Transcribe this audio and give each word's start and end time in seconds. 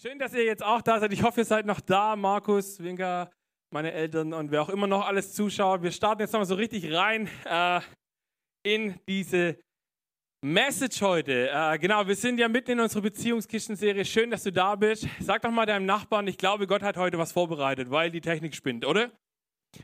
Schön, 0.00 0.20
dass 0.20 0.32
ihr 0.32 0.44
jetzt 0.44 0.62
auch 0.62 0.80
da 0.80 1.00
seid. 1.00 1.12
Ich 1.12 1.24
hoffe, 1.24 1.40
ihr 1.40 1.44
seid 1.44 1.66
noch 1.66 1.80
da. 1.80 2.14
Markus, 2.14 2.80
Winker, 2.80 3.32
meine 3.74 3.90
Eltern 3.90 4.32
und 4.32 4.52
wer 4.52 4.62
auch 4.62 4.68
immer 4.68 4.86
noch 4.86 5.04
alles 5.04 5.34
zuschaut. 5.34 5.82
Wir 5.82 5.90
starten 5.90 6.22
jetzt 6.22 6.32
nochmal 6.32 6.46
so 6.46 6.54
richtig 6.54 6.94
rein 6.94 7.28
äh, 7.44 7.80
in 8.62 8.94
diese 9.08 9.58
Message 10.40 11.02
heute. 11.02 11.50
Äh, 11.50 11.80
genau, 11.80 12.06
wir 12.06 12.14
sind 12.14 12.38
ja 12.38 12.46
mitten 12.46 12.70
in 12.70 12.80
unserer 12.80 13.02
Beziehungskisten-Serie. 13.02 14.04
Schön, 14.04 14.30
dass 14.30 14.44
du 14.44 14.52
da 14.52 14.76
bist. 14.76 15.08
Sag 15.18 15.42
doch 15.42 15.50
mal 15.50 15.66
deinem 15.66 15.86
Nachbarn, 15.86 16.28
ich 16.28 16.38
glaube, 16.38 16.68
Gott 16.68 16.82
hat 16.84 16.96
heute 16.96 17.18
was 17.18 17.32
vorbereitet, 17.32 17.90
weil 17.90 18.12
die 18.12 18.20
Technik 18.20 18.54
spinnt, 18.54 18.86
oder? 18.86 19.10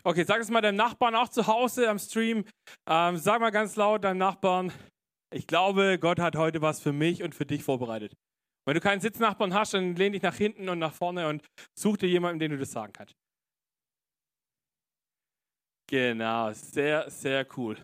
Okay, 0.05 0.23
sag 0.23 0.41
es 0.41 0.49
mal 0.49 0.61
deinem 0.61 0.77
Nachbarn 0.77 1.17
auch 1.17 1.29
zu 1.29 1.49
Hause 1.49 1.91
am 1.91 1.99
Stream. 1.99 2.45
Ähm, 2.89 3.17
sag 3.17 3.41
mal 3.41 3.51
ganz 3.51 3.75
laut 3.75 4.05
deinem 4.05 4.19
Nachbarn, 4.19 4.73
ich 5.35 5.49
glaube, 5.49 5.99
Gott 5.99 6.21
hat 6.21 6.37
heute 6.37 6.62
was 6.62 6.79
für 6.79 6.93
mich 6.93 7.25
und 7.25 7.35
für 7.35 7.46
dich 7.46 7.65
vorbereitet. 7.65 8.15
Wenn 8.67 8.75
du 8.75 8.81
keinen 8.81 9.01
Sitznachbarn 9.01 9.53
hast, 9.53 9.75
dann 9.75 9.95
lehn 9.95 10.12
dich 10.12 10.23
nach 10.23 10.37
hinten 10.37 10.69
und 10.69 10.79
nach 10.79 10.95
vorne 10.95 11.29
und 11.29 11.43
such 11.79 11.99
dir 11.99 12.09
jemanden, 12.09 12.39
den 12.39 12.53
du 12.53 12.59
das 12.59 12.73
sagen 12.73 12.93
kannst. 12.93 13.14
Genau, 15.90 16.53
sehr, 16.53 17.11
sehr 17.11 17.46
cool. 17.57 17.77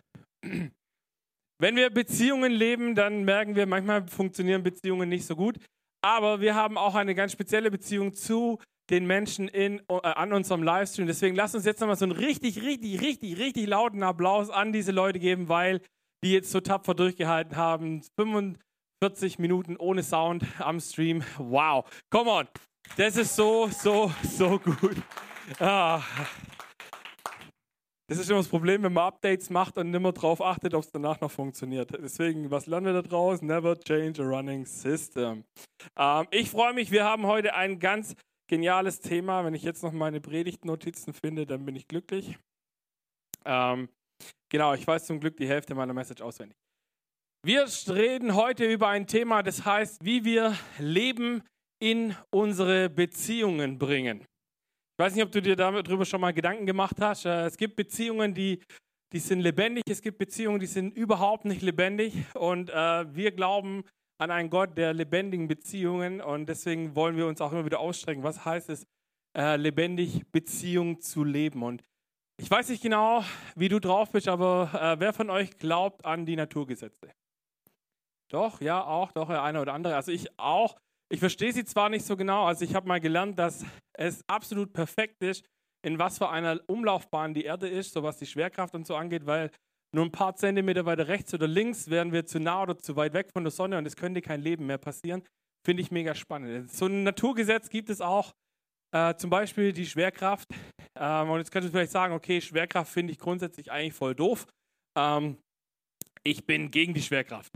Wenn 1.61 1.75
wir 1.75 1.91
Beziehungen 1.91 2.51
leben, 2.51 2.95
dann 2.95 3.23
merken 3.23 3.55
wir, 3.55 3.67
manchmal 3.67 4.07
funktionieren 4.07 4.63
Beziehungen 4.63 5.07
nicht 5.09 5.25
so 5.25 5.35
gut. 5.35 5.59
Aber 6.03 6.41
wir 6.41 6.55
haben 6.55 6.77
auch 6.77 6.95
eine 6.95 7.13
ganz 7.13 7.31
spezielle 7.31 7.69
Beziehung 7.69 8.15
zu 8.15 8.59
den 8.89 9.05
Menschen 9.05 9.47
in, 9.47 9.79
äh, 9.87 10.01
an 10.01 10.33
unserem 10.33 10.63
Livestream. 10.63 11.05
Deswegen 11.05 11.35
lasst 11.35 11.53
uns 11.53 11.65
jetzt 11.65 11.79
nochmal 11.79 11.95
so 11.95 12.05
einen 12.05 12.13
richtig, 12.13 12.63
richtig, 12.63 13.01
richtig, 13.01 13.37
richtig 13.37 13.67
lauten 13.67 14.01
Applaus 14.01 14.49
an 14.49 14.73
diese 14.73 14.91
Leute 14.91 15.19
geben, 15.19 15.49
weil 15.49 15.81
die 16.23 16.33
jetzt 16.33 16.51
so 16.51 16.59
tapfer 16.59 16.95
durchgehalten 16.95 17.55
haben. 17.55 18.01
45 19.03 19.39
Minuten 19.39 19.77
ohne 19.77 20.03
Sound 20.03 20.45
am 20.59 20.79
Stream. 20.79 21.23
Wow. 21.39 21.85
Come 22.11 22.29
on. 22.29 22.47
Das 22.97 23.17
ist 23.17 23.35
so, 23.35 23.67
so, 23.67 24.11
so 24.21 24.59
gut. 24.59 24.97
Ah. 25.59 26.03
Das 28.07 28.19
ist 28.19 28.29
immer 28.29 28.39
das 28.39 28.47
Problem, 28.47 28.83
wenn 28.83 28.93
man 28.93 29.05
Updates 29.05 29.49
macht 29.49 29.77
und 29.79 29.89
nicht 29.89 29.99
mehr 29.99 30.11
darauf 30.11 30.39
achtet, 30.39 30.75
ob 30.75 30.83
es 30.83 30.91
danach 30.91 31.19
noch 31.19 31.31
funktioniert. 31.31 31.91
Deswegen, 31.99 32.51
was 32.51 32.67
lernen 32.67 32.85
wir 32.85 32.93
da 32.93 33.01
draus? 33.01 33.41
Never 33.41 33.75
change 33.79 34.21
a 34.21 34.25
running 34.25 34.67
system. 34.67 35.45
Ähm, 35.97 36.27
ich 36.29 36.51
freue 36.51 36.73
mich, 36.73 36.91
wir 36.91 37.03
haben 37.03 37.25
heute 37.25 37.55
ein 37.55 37.79
ganz 37.79 38.15
geniales 38.47 38.99
Thema. 38.99 39.43
Wenn 39.43 39.55
ich 39.55 39.63
jetzt 39.63 39.81
noch 39.81 39.93
meine 39.93 40.21
Predigtnotizen 40.21 41.13
finde, 41.13 41.47
dann 41.47 41.65
bin 41.65 41.75
ich 41.75 41.87
glücklich. 41.87 42.37
Ähm, 43.45 43.89
genau, 44.49 44.75
ich 44.75 44.85
weiß 44.85 45.05
zum 45.07 45.19
Glück 45.19 45.37
die 45.37 45.47
Hälfte 45.47 45.73
meiner 45.73 45.93
Message 45.93 46.21
auswendig. 46.21 46.60
Wir 47.43 47.65
reden 47.87 48.35
heute 48.35 48.71
über 48.71 48.89
ein 48.89 49.07
Thema, 49.07 49.41
das 49.41 49.65
heißt, 49.65 50.05
wie 50.05 50.23
wir 50.23 50.55
Leben 50.77 51.41
in 51.79 52.15
unsere 52.29 52.87
Beziehungen 52.87 53.79
bringen. 53.79 54.19
Ich 54.21 55.03
weiß 55.03 55.15
nicht, 55.15 55.23
ob 55.23 55.31
du 55.31 55.41
dir 55.41 55.55
darüber 55.55 56.05
schon 56.05 56.21
mal 56.21 56.33
Gedanken 56.33 56.67
gemacht 56.67 56.97
hast. 56.99 57.25
Äh, 57.25 57.47
es 57.47 57.57
gibt 57.57 57.75
Beziehungen, 57.75 58.35
die, 58.35 58.61
die 59.11 59.17
sind 59.17 59.39
lebendig, 59.39 59.83
es 59.89 60.03
gibt 60.03 60.19
Beziehungen, 60.19 60.59
die 60.59 60.67
sind 60.67 60.95
überhaupt 60.95 61.45
nicht 61.45 61.63
lebendig. 61.63 62.13
Und 62.35 62.69
äh, 62.69 63.15
wir 63.15 63.31
glauben 63.31 63.85
an 64.19 64.29
einen 64.29 64.51
Gott 64.51 64.77
der 64.77 64.93
lebendigen 64.93 65.47
Beziehungen. 65.47 66.21
Und 66.21 66.45
deswegen 66.45 66.95
wollen 66.95 67.17
wir 67.17 67.25
uns 67.25 67.41
auch 67.41 67.51
immer 67.51 67.65
wieder 67.65 67.79
ausstrecken. 67.79 68.21
Was 68.21 68.45
heißt 68.45 68.69
es, 68.69 68.85
äh, 69.35 69.55
lebendig 69.55 70.21
Beziehung 70.31 71.01
zu 71.01 71.23
leben? 71.23 71.63
Und 71.63 71.81
ich 72.39 72.51
weiß 72.51 72.69
nicht 72.69 72.83
genau, 72.83 73.23
wie 73.55 73.67
du 73.67 73.79
drauf 73.79 74.11
bist, 74.11 74.27
aber 74.27 74.69
äh, 74.75 74.99
wer 74.99 75.11
von 75.11 75.31
euch 75.31 75.57
glaubt 75.57 76.05
an 76.05 76.27
die 76.27 76.35
Naturgesetze? 76.35 77.09
Doch, 78.31 78.61
ja, 78.61 78.83
auch, 78.83 79.11
doch, 79.11 79.27
der 79.27 79.43
eine 79.43 79.61
oder 79.61 79.73
andere. 79.73 79.95
Also 79.95 80.11
ich 80.11 80.27
auch. 80.39 80.77
Ich 81.11 81.19
verstehe 81.19 81.51
sie 81.51 81.65
zwar 81.65 81.89
nicht 81.89 82.05
so 82.05 82.15
genau, 82.15 82.45
also 82.45 82.63
ich 82.63 82.73
habe 82.73 82.87
mal 82.87 83.01
gelernt, 83.01 83.37
dass 83.37 83.65
es 83.97 84.23
absolut 84.29 84.71
perfekt 84.71 85.21
ist, 85.21 85.45
in 85.85 85.99
was 85.99 86.17
für 86.17 86.29
einer 86.29 86.61
Umlaufbahn 86.67 87.33
die 87.33 87.43
Erde 87.43 87.67
ist, 87.67 87.91
so 87.91 88.01
was 88.01 88.17
die 88.17 88.25
Schwerkraft 88.25 88.73
und 88.75 88.87
so 88.87 88.95
angeht, 88.95 89.25
weil 89.25 89.51
nur 89.93 90.05
ein 90.05 90.11
paar 90.11 90.35
Zentimeter 90.37 90.85
weiter 90.85 91.09
rechts 91.09 91.33
oder 91.33 91.47
links 91.47 91.89
wären 91.89 92.13
wir 92.13 92.25
zu 92.25 92.39
nah 92.39 92.63
oder 92.63 92.77
zu 92.77 92.95
weit 92.95 93.11
weg 93.13 93.29
von 93.33 93.43
der 93.43 93.51
Sonne 93.51 93.77
und 93.77 93.85
es 93.85 93.97
könnte 93.97 94.21
kein 94.21 94.41
Leben 94.41 94.65
mehr 94.67 94.77
passieren. 94.77 95.23
Finde 95.65 95.81
ich 95.81 95.91
mega 95.91 96.15
spannend. 96.15 96.71
So 96.71 96.85
ein 96.85 97.03
Naturgesetz 97.03 97.69
gibt 97.69 97.89
es 97.89 97.99
auch, 97.99 98.31
äh, 98.93 99.15
zum 99.15 99.29
Beispiel 99.29 99.73
die 99.73 99.85
Schwerkraft. 99.85 100.47
Ähm, 100.97 101.29
und 101.29 101.39
jetzt 101.39 101.51
könntest 101.51 101.73
du 101.73 101.77
vielleicht 101.77 101.91
sagen, 101.91 102.13
okay, 102.13 102.39
Schwerkraft 102.39 102.91
finde 102.91 103.11
ich 103.11 103.19
grundsätzlich 103.19 103.71
eigentlich 103.71 103.93
voll 103.93 104.15
doof. 104.15 104.47
Ähm, 104.97 105.37
ich 106.23 106.45
bin 106.45 106.71
gegen 106.71 106.93
die 106.93 107.01
Schwerkraft. 107.01 107.51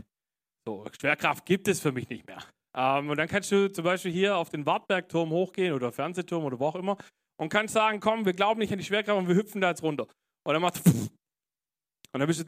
So, 0.66 0.84
Schwerkraft 0.98 1.46
gibt 1.46 1.68
es 1.68 1.80
für 1.80 1.92
mich 1.92 2.08
nicht 2.08 2.26
mehr. 2.26 2.42
Ähm, 2.76 3.08
und 3.08 3.16
dann 3.16 3.28
kannst 3.28 3.52
du 3.52 3.70
zum 3.70 3.84
Beispiel 3.84 4.10
hier 4.10 4.36
auf 4.36 4.50
den 4.50 4.66
Wartbergturm 4.66 5.30
hochgehen 5.30 5.72
oder 5.72 5.92
Fernsehturm 5.92 6.44
oder 6.44 6.58
wo 6.58 6.66
auch 6.66 6.74
immer 6.74 6.96
und 7.40 7.48
kannst 7.48 7.74
sagen, 7.74 8.00
komm, 8.00 8.26
wir 8.26 8.32
glauben 8.32 8.58
nicht 8.58 8.72
an 8.72 8.78
die 8.78 8.84
Schwerkraft 8.84 9.18
und 9.18 9.28
wir 9.28 9.36
hüpfen 9.36 9.60
da 9.60 9.70
jetzt 9.70 9.82
runter. 9.82 10.08
Und 10.44 10.54
dann 10.54 10.62
macht 10.62 10.84
und 10.84 12.20
dann 12.20 12.26
bist 12.26 12.40
du 12.40 12.44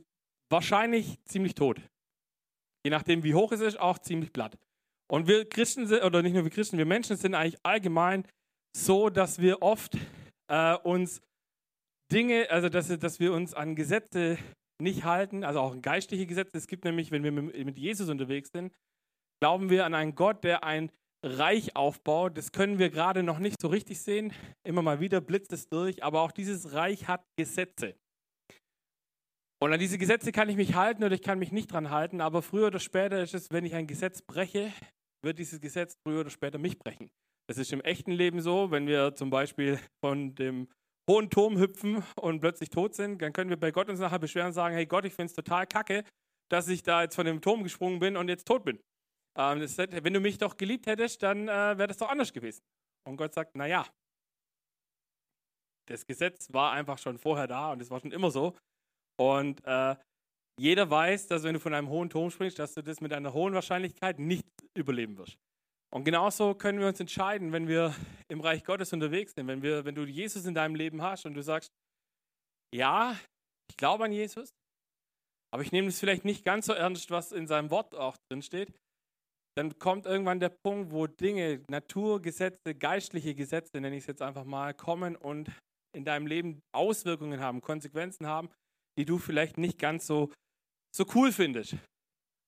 wahrscheinlich 0.50 1.22
ziemlich 1.24 1.54
tot. 1.54 1.80
Je 2.84 2.90
nachdem, 2.90 3.22
wie 3.22 3.34
hoch 3.34 3.52
es 3.52 3.60
ist, 3.60 3.78
auch 3.78 3.98
ziemlich 3.98 4.32
platt. 4.32 4.58
Und 5.10 5.26
wir 5.26 5.48
Christen 5.48 5.86
sind, 5.86 6.02
oder 6.02 6.22
nicht 6.22 6.34
nur 6.34 6.44
wir 6.44 6.50
Christen, 6.50 6.78
wir 6.78 6.86
Menschen 6.86 7.16
sind 7.16 7.34
eigentlich 7.34 7.58
allgemein 7.64 8.26
so, 8.76 9.10
dass 9.10 9.38
wir 9.40 9.62
oft 9.62 9.96
äh, 10.48 10.74
uns 10.78 11.20
Dinge, 12.10 12.50
also 12.50 12.68
dass, 12.68 12.88
dass 12.98 13.20
wir 13.20 13.32
uns 13.32 13.54
an 13.54 13.76
Gesetze 13.76 14.38
nicht 14.80 15.04
halten, 15.04 15.44
also 15.44 15.60
auch 15.60 15.80
geistliche 15.80 16.26
Gesetze. 16.26 16.56
Es 16.56 16.66
gibt 16.66 16.84
nämlich, 16.84 17.10
wenn 17.10 17.24
wir 17.24 17.32
mit 17.32 17.78
Jesus 17.78 18.08
unterwegs 18.08 18.50
sind, 18.52 18.72
glauben 19.40 19.70
wir 19.70 19.84
an 19.84 19.94
einen 19.94 20.14
Gott, 20.14 20.44
der 20.44 20.64
ein 20.64 20.90
Reich 21.24 21.74
aufbaut. 21.74 22.36
Das 22.38 22.52
können 22.52 22.78
wir 22.78 22.90
gerade 22.90 23.22
noch 23.22 23.38
nicht 23.38 23.60
so 23.60 23.68
richtig 23.68 24.00
sehen. 24.00 24.32
Immer 24.64 24.82
mal 24.82 25.00
wieder 25.00 25.20
blitzt 25.20 25.52
es 25.52 25.68
durch, 25.68 26.04
aber 26.04 26.22
auch 26.22 26.32
dieses 26.32 26.72
Reich 26.72 27.08
hat 27.08 27.24
Gesetze. 27.36 27.96
Und 29.60 29.72
an 29.72 29.80
diese 29.80 29.98
Gesetze 29.98 30.30
kann 30.30 30.48
ich 30.48 30.56
mich 30.56 30.74
halten 30.74 31.02
oder 31.02 31.14
ich 31.14 31.22
kann 31.22 31.40
mich 31.40 31.50
nicht 31.50 31.72
dran 31.72 31.90
halten, 31.90 32.20
aber 32.20 32.42
früher 32.42 32.68
oder 32.68 32.78
später 32.78 33.20
ist 33.20 33.34
es, 33.34 33.50
wenn 33.50 33.64
ich 33.64 33.74
ein 33.74 33.88
Gesetz 33.88 34.22
breche, 34.22 34.72
wird 35.24 35.40
dieses 35.40 35.60
Gesetz 35.60 35.98
früher 36.06 36.20
oder 36.20 36.30
später 36.30 36.58
mich 36.58 36.78
brechen. 36.78 37.10
Das 37.48 37.58
ist 37.58 37.72
im 37.72 37.80
echten 37.80 38.12
Leben 38.12 38.40
so, 38.40 38.70
wenn 38.70 38.86
wir 38.86 39.16
zum 39.16 39.30
Beispiel 39.30 39.80
von 40.00 40.36
dem 40.36 40.68
hohen 41.08 41.30
Turm 41.30 41.58
hüpfen 41.58 42.04
und 42.16 42.40
plötzlich 42.40 42.70
tot 42.70 42.94
sind, 42.94 43.20
dann 43.20 43.32
können 43.32 43.50
wir 43.50 43.58
bei 43.58 43.70
Gott 43.72 43.88
uns 43.88 43.98
nachher 43.98 44.18
beschweren 44.18 44.48
und 44.48 44.52
sagen, 44.52 44.74
hey 44.74 44.86
Gott, 44.86 45.04
ich 45.04 45.14
finde 45.14 45.30
es 45.30 45.34
total 45.34 45.66
kacke, 45.66 46.04
dass 46.50 46.68
ich 46.68 46.82
da 46.82 47.02
jetzt 47.02 47.16
von 47.16 47.26
dem 47.26 47.40
Turm 47.40 47.62
gesprungen 47.62 47.98
bin 47.98 48.16
und 48.16 48.28
jetzt 48.28 48.46
tot 48.46 48.64
bin. 48.64 48.78
Ähm, 49.36 49.60
das, 49.60 49.76
wenn 49.78 50.12
du 50.14 50.20
mich 50.20 50.38
doch 50.38 50.56
geliebt 50.56 50.86
hättest, 50.86 51.22
dann 51.22 51.48
äh, 51.48 51.78
wäre 51.78 51.88
das 51.88 51.96
doch 51.96 52.08
anders 52.08 52.32
gewesen. 52.32 52.62
Und 53.06 53.16
Gott 53.16 53.34
sagt, 53.34 53.56
naja, 53.56 53.86
das 55.88 56.06
Gesetz 56.06 56.52
war 56.52 56.72
einfach 56.72 56.98
schon 56.98 57.18
vorher 57.18 57.46
da 57.46 57.72
und 57.72 57.80
es 57.80 57.90
war 57.90 58.00
schon 58.00 58.12
immer 58.12 58.30
so. 58.30 58.54
Und 59.18 59.64
äh, 59.64 59.96
jeder 60.58 60.90
weiß, 60.90 61.28
dass 61.28 61.44
wenn 61.44 61.54
du 61.54 61.60
von 61.60 61.72
einem 61.72 61.88
hohen 61.88 62.10
Turm 62.10 62.30
springst, 62.30 62.58
dass 62.58 62.74
du 62.74 62.82
das 62.82 63.00
mit 63.00 63.12
einer 63.12 63.32
hohen 63.32 63.54
Wahrscheinlichkeit 63.54 64.18
nicht 64.18 64.46
überleben 64.74 65.16
wirst. 65.16 65.38
Und 65.90 66.04
genauso 66.04 66.54
können 66.54 66.80
wir 66.80 66.86
uns 66.86 67.00
entscheiden, 67.00 67.52
wenn 67.52 67.66
wir 67.66 67.94
im 68.28 68.40
Reich 68.40 68.64
Gottes 68.64 68.92
unterwegs 68.92 69.32
sind, 69.34 69.46
wenn, 69.46 69.62
wir, 69.62 69.84
wenn 69.84 69.94
du 69.94 70.04
Jesus 70.04 70.44
in 70.44 70.54
deinem 70.54 70.74
Leben 70.74 71.02
hast 71.02 71.24
und 71.24 71.34
du 71.34 71.42
sagst, 71.42 71.70
ja, 72.74 73.18
ich 73.70 73.76
glaube 73.76 74.04
an 74.04 74.12
Jesus, 74.12 74.50
aber 75.52 75.62
ich 75.62 75.72
nehme 75.72 75.88
es 75.88 75.98
vielleicht 75.98 76.24
nicht 76.24 76.44
ganz 76.44 76.66
so 76.66 76.74
ernst, 76.74 77.10
was 77.10 77.32
in 77.32 77.46
seinem 77.46 77.70
Wort 77.70 77.94
auch 77.94 78.16
drin 78.30 78.42
steht, 78.42 78.72
dann 79.56 79.78
kommt 79.78 80.06
irgendwann 80.06 80.40
der 80.40 80.50
Punkt, 80.50 80.92
wo 80.92 81.06
Dinge, 81.06 81.64
Naturgesetze, 81.68 82.74
geistliche 82.74 83.34
Gesetze, 83.34 83.80
nenne 83.80 83.96
ich 83.96 84.02
es 84.02 84.06
jetzt 84.06 84.22
einfach 84.22 84.44
mal, 84.44 84.74
kommen 84.74 85.16
und 85.16 85.50
in 85.96 86.04
deinem 86.04 86.26
Leben 86.26 86.60
Auswirkungen 86.72 87.40
haben, 87.40 87.60
Konsequenzen 87.60 88.26
haben, 88.26 88.50
die 88.98 89.04
du 89.04 89.18
vielleicht 89.18 89.58
nicht 89.58 89.78
ganz 89.78 90.06
so, 90.06 90.30
so 90.94 91.06
cool 91.14 91.32
findest. 91.32 91.76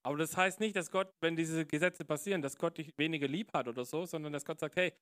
Aber 0.02 0.16
das 0.16 0.36
heißt 0.36 0.60
nicht, 0.60 0.76
dass 0.76 0.90
Gott, 0.90 1.12
wenn 1.20 1.36
diese 1.36 1.66
Gesetze 1.66 2.04
passieren, 2.04 2.42
dass 2.42 2.56
Gott 2.56 2.78
dich 2.78 2.90
weniger 2.96 3.28
lieb 3.28 3.52
hat 3.52 3.68
oder 3.68 3.84
so, 3.84 4.06
sondern 4.06 4.32
dass 4.32 4.44
Gott 4.44 4.60
sagt, 4.60 4.76
hey, 4.76 4.92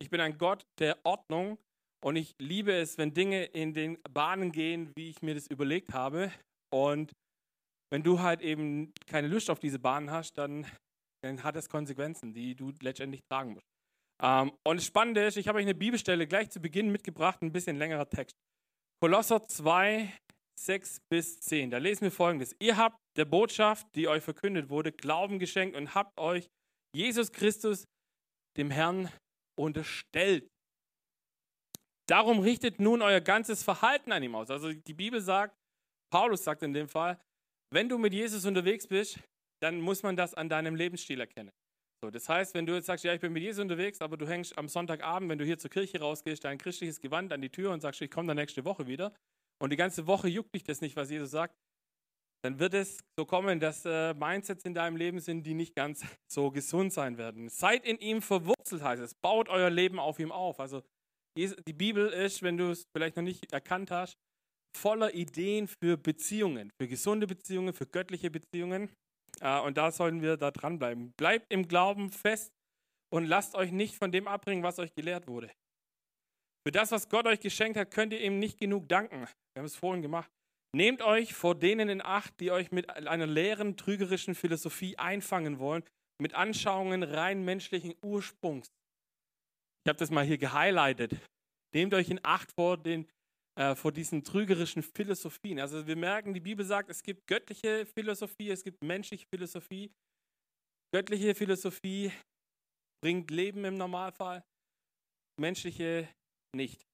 ich 0.00 0.10
bin 0.10 0.20
ein 0.20 0.38
Gott 0.38 0.66
der 0.78 0.98
Ordnung 1.04 1.58
und 2.04 2.16
ich 2.16 2.34
liebe 2.38 2.72
es, 2.72 2.98
wenn 2.98 3.14
Dinge 3.14 3.44
in 3.44 3.72
den 3.72 3.98
Bahnen 4.10 4.52
gehen, 4.52 4.92
wie 4.96 5.10
ich 5.10 5.22
mir 5.22 5.34
das 5.34 5.46
überlegt 5.46 5.92
habe. 5.92 6.32
Und 6.72 7.12
wenn 7.90 8.02
du 8.02 8.20
halt 8.20 8.40
eben 8.42 8.92
keine 9.06 9.28
Lust 9.28 9.50
auf 9.50 9.58
diese 9.60 9.78
Bahnen 9.78 10.10
hast, 10.10 10.38
dann 10.38 10.66
dann 11.22 11.42
hat 11.42 11.56
es 11.56 11.68
Konsequenzen, 11.68 12.32
die 12.32 12.54
du 12.54 12.72
letztendlich 12.80 13.22
tragen 13.24 13.54
musst. 13.54 13.66
Ähm, 14.22 14.52
und 14.64 14.76
das 14.76 14.86
Spannende 14.86 15.24
ist, 15.24 15.36
ich 15.36 15.48
habe 15.48 15.58
euch 15.58 15.64
eine 15.64 15.74
Bibelstelle 15.74 16.26
gleich 16.26 16.50
zu 16.50 16.60
Beginn 16.60 16.90
mitgebracht, 16.90 17.42
ein 17.42 17.52
bisschen 17.52 17.76
längerer 17.76 18.08
Text. 18.08 18.36
Kolosser 19.00 19.46
2, 19.46 20.12
6 20.64 21.00
bis 21.10 21.40
10. 21.40 21.70
Da 21.70 21.78
lesen 21.78 22.02
wir 22.02 22.10
folgendes. 22.10 22.54
Ihr 22.58 22.76
habt 22.76 22.96
der 23.16 23.24
Botschaft, 23.24 23.86
die 23.94 24.08
euch 24.08 24.22
verkündet 24.22 24.68
wurde, 24.68 24.92
Glauben 24.92 25.38
geschenkt 25.38 25.76
und 25.76 25.94
habt 25.94 26.18
euch 26.18 26.48
Jesus 26.94 27.32
Christus, 27.32 27.84
dem 28.56 28.70
Herrn, 28.70 29.10
unterstellt. 29.58 30.48
Darum 32.08 32.40
richtet 32.40 32.80
nun 32.80 33.02
euer 33.02 33.20
ganzes 33.20 33.62
Verhalten 33.62 34.12
an 34.12 34.22
ihm 34.22 34.34
aus. 34.34 34.50
Also 34.50 34.72
die 34.72 34.94
Bibel 34.94 35.20
sagt, 35.20 35.54
Paulus 36.10 36.44
sagt 36.44 36.62
in 36.62 36.72
dem 36.72 36.88
Fall, 36.88 37.20
wenn 37.72 37.88
du 37.88 37.98
mit 37.98 38.14
Jesus 38.14 38.46
unterwegs 38.46 38.86
bist, 38.86 39.20
dann 39.62 39.80
muss 39.80 40.02
man 40.02 40.16
das 40.16 40.34
an 40.34 40.48
deinem 40.48 40.74
Lebensstil 40.74 41.20
erkennen. 41.20 41.50
So, 42.02 42.10
das 42.10 42.28
heißt, 42.28 42.54
wenn 42.54 42.64
du 42.64 42.74
jetzt 42.74 42.86
sagst, 42.86 43.04
ja, 43.04 43.12
ich 43.12 43.20
bin 43.20 43.32
mit 43.32 43.42
Jesus 43.42 43.60
unterwegs, 43.60 44.00
aber 44.00 44.16
du 44.16 44.26
hängst 44.26 44.56
am 44.56 44.68
Sonntagabend, 44.68 45.28
wenn 45.28 45.38
du 45.38 45.44
hier 45.44 45.58
zur 45.58 45.70
Kirche 45.70 45.98
rausgehst, 45.98 46.44
dein 46.44 46.56
christliches 46.56 47.00
Gewand 47.00 47.32
an 47.32 47.42
die 47.42 47.50
Tür 47.50 47.72
und 47.72 47.80
sagst, 47.80 48.00
ich 48.00 48.10
komme 48.10 48.28
dann 48.28 48.36
nächste 48.36 48.64
Woche 48.64 48.86
wieder 48.86 49.12
und 49.60 49.70
die 49.70 49.76
ganze 49.76 50.06
Woche 50.06 50.28
juckt 50.28 50.54
dich 50.54 50.64
das 50.64 50.80
nicht, 50.80 50.96
was 50.96 51.10
Jesus 51.10 51.30
sagt, 51.30 51.54
dann 52.44 52.60
wird 52.60 52.74
es 52.74 53.00
so 53.18 53.26
kommen, 53.26 53.58
dass 53.58 53.84
äh, 53.84 54.14
Mindsets 54.14 54.64
in 54.64 54.72
deinem 54.72 54.96
Leben 54.96 55.18
sind, 55.18 55.42
die 55.44 55.54
nicht 55.54 55.74
ganz 55.74 56.04
so 56.30 56.50
gesund 56.50 56.92
sein 56.92 57.18
werden. 57.18 57.48
Seid 57.48 57.84
in 57.84 57.98
ihm 57.98 58.22
verwurzelt, 58.22 58.82
heißt 58.82 59.02
es. 59.02 59.14
Baut 59.14 59.48
euer 59.48 59.70
Leben 59.70 59.98
auf 59.98 60.18
ihm 60.18 60.30
auf. 60.30 60.60
Also 60.60 60.82
die 61.36 61.72
Bibel 61.72 62.08
ist, 62.08 62.42
wenn 62.42 62.56
du 62.56 62.70
es 62.70 62.84
vielleicht 62.96 63.16
noch 63.16 63.22
nicht 63.22 63.52
erkannt 63.52 63.90
hast, 63.90 64.16
voller 64.76 65.14
Ideen 65.14 65.68
für 65.68 65.96
Beziehungen, 65.96 66.70
für 66.80 66.88
gesunde 66.88 67.26
Beziehungen, 67.26 67.72
für 67.72 67.86
göttliche 67.86 68.30
Beziehungen. 68.30 68.90
Äh, 69.40 69.60
und 69.60 69.76
da 69.76 69.90
sollten 69.90 70.22
wir 70.22 70.36
da 70.36 70.50
dranbleiben. 70.50 71.12
Bleibt 71.16 71.52
im 71.52 71.66
Glauben 71.66 72.10
fest 72.12 72.52
und 73.10 73.24
lasst 73.24 73.54
euch 73.54 73.72
nicht 73.72 73.96
von 73.96 74.12
dem 74.12 74.28
abbringen, 74.28 74.62
was 74.62 74.78
euch 74.78 74.94
gelehrt 74.94 75.26
wurde. 75.26 75.50
Für 76.68 76.72
das, 76.72 76.92
was 76.92 77.08
Gott 77.08 77.26
euch 77.26 77.40
geschenkt 77.40 77.78
hat, 77.78 77.90
könnt 77.90 78.12
ihr 78.12 78.20
ihm 78.20 78.38
nicht 78.38 78.58
genug 78.58 78.90
danken. 78.90 79.20
Wir 79.20 79.60
haben 79.60 79.64
es 79.64 79.74
vorhin 79.74 80.02
gemacht. 80.02 80.30
Nehmt 80.76 81.00
euch 81.00 81.32
vor 81.32 81.54
denen 81.54 81.88
in 81.88 82.02
Acht, 82.02 82.38
die 82.40 82.50
euch 82.50 82.72
mit 82.72 82.90
einer 82.90 83.26
leeren, 83.26 83.78
trügerischen 83.78 84.34
Philosophie 84.34 84.98
einfangen 84.98 85.60
wollen, 85.60 85.82
mit 86.20 86.34
Anschauungen 86.34 87.04
rein 87.04 87.42
menschlichen 87.42 87.94
Ursprungs. 88.02 88.66
Ich 88.66 89.88
habe 89.88 89.98
das 89.98 90.10
mal 90.10 90.26
hier 90.26 90.36
gehighlightet. 90.36 91.12
Nehmt 91.74 91.94
euch 91.94 92.10
in 92.10 92.20
Acht 92.22 92.52
vor, 92.52 92.76
den, 92.76 93.08
äh, 93.58 93.74
vor 93.74 93.90
diesen 93.90 94.22
trügerischen 94.22 94.82
Philosophien. 94.82 95.60
Also 95.60 95.86
wir 95.86 95.96
merken, 95.96 96.34
die 96.34 96.40
Bibel 96.40 96.66
sagt, 96.66 96.90
es 96.90 97.02
gibt 97.02 97.26
göttliche 97.26 97.86
Philosophie, 97.86 98.50
es 98.50 98.62
gibt 98.62 98.84
menschliche 98.84 99.24
Philosophie. 99.32 99.90
Göttliche 100.94 101.34
Philosophie 101.34 102.12
bringt 103.02 103.30
Leben 103.30 103.64
im 103.64 103.78
Normalfall, 103.78 104.44
menschliche 105.40 106.06
nicht. 106.54 106.86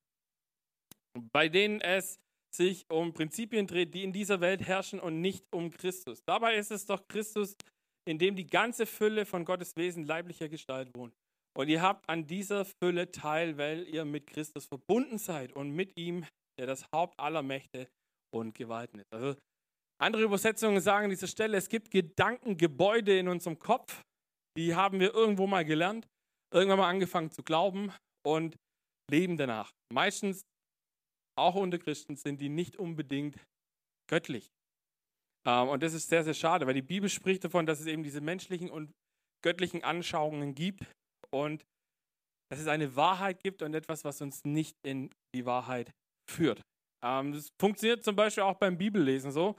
Bei 1.33 1.49
denen 1.49 1.81
es 1.81 2.19
sich 2.55 2.89
um 2.91 3.13
Prinzipien 3.13 3.67
dreht, 3.67 3.95
die 3.95 4.05
in 4.05 4.13
dieser 4.13 4.41
Welt 4.41 4.63
herrschen 4.63 5.01
und 5.01 5.21
nicht 5.21 5.45
um 5.53 5.71
Christus. 5.71 6.23
Dabei 6.25 6.57
ist 6.57 6.71
es 6.71 6.87
doch 6.87 7.07
Christus, 7.09 7.57
in 8.07 8.19
dem 8.19 8.37
die 8.37 8.47
ganze 8.47 8.87
Fülle 8.87 9.27
von 9.27 9.45
Gottes 9.45 9.77
Wesen 9.77 10.05
leiblicher 10.05 10.49
Gestalt 10.49 10.95
wohnt. 10.95 11.15
Und 11.57 11.69
ihr 11.69 11.83
habt 11.83 12.09
an 12.09 12.27
dieser 12.27 12.65
Fülle 12.65 13.11
teil, 13.11 13.57
weil 13.59 13.89
ihr 13.89 14.05
mit 14.05 14.27
Christus 14.27 14.67
verbunden 14.67 15.19
seid 15.19 15.53
und 15.53 15.71
mit 15.71 15.97
ihm, 15.97 16.27
der 16.59 16.67
das 16.67 16.85
Haupt 16.93 17.19
aller 17.19 17.43
Mächte 17.43 17.89
und 18.33 18.55
Gewalten 18.55 19.01
ist. 19.01 19.13
Also 19.13 19.37
andere 20.01 20.23
Übersetzungen 20.23 20.81
sagen 20.81 21.05
an 21.05 21.11
dieser 21.11 21.29
Stelle, 21.29 21.57
es 21.57 21.69
gibt 21.69 21.91
Gedankengebäude 21.91 23.17
in 23.17 23.29
unserem 23.29 23.59
Kopf, 23.59 24.03
die 24.57 24.75
haben 24.75 25.01
wir 25.01 25.15
irgendwo 25.15 25.47
mal 25.47 25.65
gelernt, 25.65 26.09
irgendwann 26.53 26.79
mal 26.79 26.89
angefangen 26.89 27.31
zu 27.31 27.43
glauben 27.43 27.93
und 28.27 28.57
leben 29.11 29.37
danach. 29.37 29.73
Meistens 29.93 30.45
auch 31.37 31.55
unter 31.55 31.79
Christen 31.79 32.17
sind 32.17 32.41
die 32.41 32.49
nicht 32.49 32.77
unbedingt 32.77 33.37
göttlich. 34.09 34.51
Ähm, 35.47 35.69
und 35.69 35.83
das 35.83 35.95
ist 35.95 36.09
sehr, 36.09 36.25
sehr 36.25 36.35
schade, 36.35 36.67
weil 36.67 36.75
die 36.75 36.83
Bibel 36.83 37.09
spricht 37.09 37.45
davon, 37.45 37.67
dass 37.67 37.81
es 37.81 37.87
eben 37.87 38.03
diese 38.03 38.21
menschlichen 38.21 38.71
und 38.71 38.93
göttlichen 39.45 39.85
Anschauungen 39.85 40.55
gibt 40.55 40.85
und 41.31 41.65
dass 42.51 42.61
es 42.61 42.67
eine 42.67 42.97
Wahrheit 42.97 43.43
gibt 43.43 43.63
und 43.63 43.75
etwas, 43.75 44.05
was 44.05 44.21
uns 44.21 44.45
nicht 44.45 44.77
in 44.85 45.11
die 45.35 45.45
Wahrheit 45.45 45.91
führt. 46.31 46.63
Ähm, 47.05 47.33
das 47.33 47.49
funktioniert 47.61 48.05
zum 48.05 48.17
Beispiel 48.17 48.45
auch 48.45 48.57
beim 48.57 48.79
Bibellesen 48.79 49.33
so. 49.33 49.57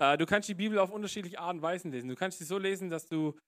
Äh, 0.00 0.16
du 0.16 0.26
kannst 0.26 0.48
die 0.48 0.54
Bibel 0.54 0.78
auf 0.78 0.90
unterschiedliche 0.90 1.38
Arten 1.38 1.58
und 1.58 1.62
Weisen 1.62 1.92
lesen. 1.92 2.08
Du 2.08 2.16
kannst 2.16 2.38
sie 2.38 2.44
so 2.44 2.58
lesen, 2.58 2.90
dass 2.90 3.06
du 3.06 3.38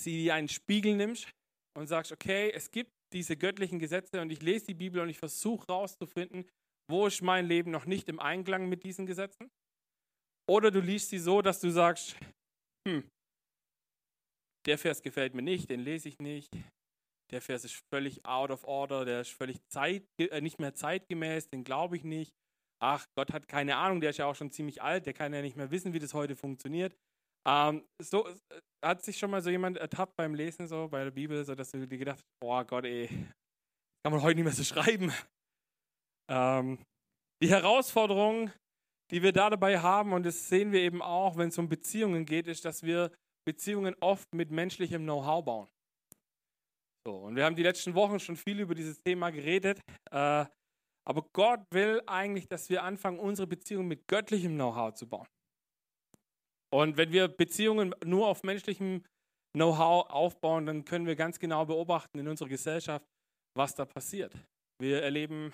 sie 0.00 0.16
wie 0.16 0.32
einen 0.32 0.48
Spiegel 0.48 0.94
nimmst 0.94 1.30
und 1.76 1.86
sagst, 1.86 2.12
okay, 2.12 2.50
es 2.54 2.70
gibt 2.70 2.92
diese 3.12 3.36
göttlichen 3.36 3.78
Gesetze 3.78 4.20
und 4.20 4.30
ich 4.30 4.42
lese 4.42 4.66
die 4.66 4.74
Bibel 4.74 5.00
und 5.00 5.08
ich 5.08 5.18
versuche 5.18 5.66
herauszufinden, 5.66 6.48
wo 6.90 7.06
ist 7.06 7.22
mein 7.22 7.46
Leben 7.46 7.70
noch 7.70 7.86
nicht 7.86 8.08
im 8.08 8.18
Einklang 8.18 8.68
mit 8.68 8.82
diesen 8.82 9.06
Gesetzen? 9.06 9.50
Oder 10.48 10.70
du 10.70 10.80
liest 10.80 11.10
sie 11.10 11.18
so, 11.18 11.42
dass 11.42 11.60
du 11.60 11.70
sagst, 11.70 12.16
hm, 12.86 13.04
der 14.66 14.78
Vers 14.78 15.02
gefällt 15.02 15.34
mir 15.34 15.42
nicht, 15.42 15.70
den 15.70 15.80
lese 15.80 16.08
ich 16.08 16.18
nicht. 16.18 16.56
Der 17.30 17.42
Vers 17.42 17.64
ist 17.64 17.82
völlig 17.92 18.24
out 18.24 18.50
of 18.50 18.64
order, 18.64 19.04
der 19.04 19.20
ist 19.20 19.30
völlig 19.30 19.58
zeit, 19.68 20.06
äh, 20.18 20.40
nicht 20.40 20.58
mehr 20.58 20.74
zeitgemäß, 20.74 21.50
den 21.50 21.64
glaube 21.64 21.96
ich 21.96 22.04
nicht. 22.04 22.34
Ach, 22.80 23.06
Gott 23.14 23.32
hat 23.32 23.48
keine 23.48 23.76
Ahnung, 23.76 24.00
der 24.00 24.10
ist 24.10 24.18
ja 24.18 24.26
auch 24.26 24.34
schon 24.34 24.50
ziemlich 24.50 24.80
alt, 24.82 25.04
der 25.06 25.12
kann 25.12 25.34
ja 25.34 25.42
nicht 25.42 25.56
mehr 25.56 25.70
wissen, 25.70 25.92
wie 25.92 25.98
das 25.98 26.14
heute 26.14 26.36
funktioniert. 26.36 26.96
Ähm, 27.46 27.84
so 28.00 28.26
äh, 28.26 28.34
hat 28.84 29.02
sich 29.02 29.18
schon 29.18 29.30
mal 29.30 29.42
so 29.42 29.50
jemand 29.50 29.76
ertappt 29.76 30.16
beim 30.16 30.34
Lesen 30.34 30.66
so 30.66 30.88
bei 30.88 31.04
der 31.04 31.10
Bibel, 31.10 31.44
so 31.44 31.54
dass 31.54 31.70
du 31.70 31.86
dir 31.86 31.98
gedacht, 31.98 32.24
oh 32.42 32.62
Gott, 32.64 32.84
ey, 32.84 33.08
kann 34.04 34.12
man 34.12 34.22
heute 34.22 34.36
nicht 34.36 34.44
mehr 34.44 34.52
so 34.52 34.64
schreiben. 34.64 35.12
Ähm, 36.30 36.78
die 37.42 37.50
Herausforderung, 37.50 38.50
die 39.10 39.22
wir 39.22 39.32
da 39.32 39.50
dabei 39.50 39.78
haben, 39.78 40.12
und 40.12 40.24
das 40.24 40.48
sehen 40.48 40.72
wir 40.72 40.80
eben 40.80 41.02
auch, 41.02 41.36
wenn 41.36 41.48
es 41.48 41.58
um 41.58 41.68
Beziehungen 41.68 42.26
geht, 42.26 42.46
ist, 42.46 42.64
dass 42.64 42.82
wir 42.82 43.12
Beziehungen 43.46 43.94
oft 44.00 44.34
mit 44.34 44.50
menschlichem 44.50 45.02
Know-how 45.02 45.44
bauen. 45.44 45.68
So, 47.06 47.16
und 47.16 47.36
wir 47.36 47.44
haben 47.44 47.56
die 47.56 47.62
letzten 47.62 47.94
Wochen 47.94 48.20
schon 48.20 48.36
viel 48.36 48.60
über 48.60 48.74
dieses 48.74 49.00
Thema 49.00 49.30
geredet. 49.30 49.80
Äh, 50.10 50.44
aber 51.08 51.26
Gott 51.32 51.60
will 51.70 52.02
eigentlich, 52.06 52.46
dass 52.48 52.68
wir 52.68 52.82
anfangen, 52.82 53.18
unsere 53.18 53.46
Beziehungen 53.46 53.88
mit 53.88 54.06
göttlichem 54.08 54.54
Know-how 54.54 54.92
zu 54.92 55.08
bauen. 55.08 55.26
Und 56.70 56.96
wenn 56.96 57.12
wir 57.12 57.28
Beziehungen 57.28 57.94
nur 58.04 58.28
auf 58.28 58.42
menschlichem 58.42 59.02
Know-how 59.54 60.10
aufbauen, 60.10 60.66
dann 60.66 60.84
können 60.84 61.06
wir 61.06 61.16
ganz 61.16 61.38
genau 61.38 61.64
beobachten 61.64 62.18
in 62.18 62.28
unserer 62.28 62.48
Gesellschaft, 62.48 63.06
was 63.56 63.74
da 63.74 63.84
passiert. 63.84 64.34
Wir 64.80 65.02
erleben 65.02 65.52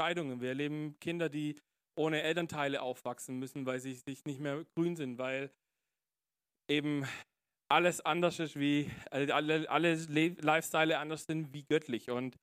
Scheidungen, 0.00 0.40
wir 0.40 0.50
erleben 0.50 0.98
Kinder, 1.00 1.28
die 1.28 1.56
ohne 1.96 2.22
Elternteile 2.22 2.82
aufwachsen 2.82 3.38
müssen, 3.38 3.66
weil 3.66 3.80
sie 3.80 3.94
sich 3.94 4.24
nicht 4.24 4.40
mehr 4.40 4.64
grün 4.76 4.96
sind, 4.96 5.18
weil 5.18 5.50
eben 6.70 7.06
alles 7.70 8.00
anders 8.00 8.38
ist 8.38 8.58
wie, 8.58 8.90
alle, 9.10 9.68
alle 9.68 9.94
Lifestyle 9.94 10.98
anders 10.98 11.24
sind 11.24 11.52
wie 11.52 11.64
göttlich. 11.64 12.10
Und, 12.10 12.36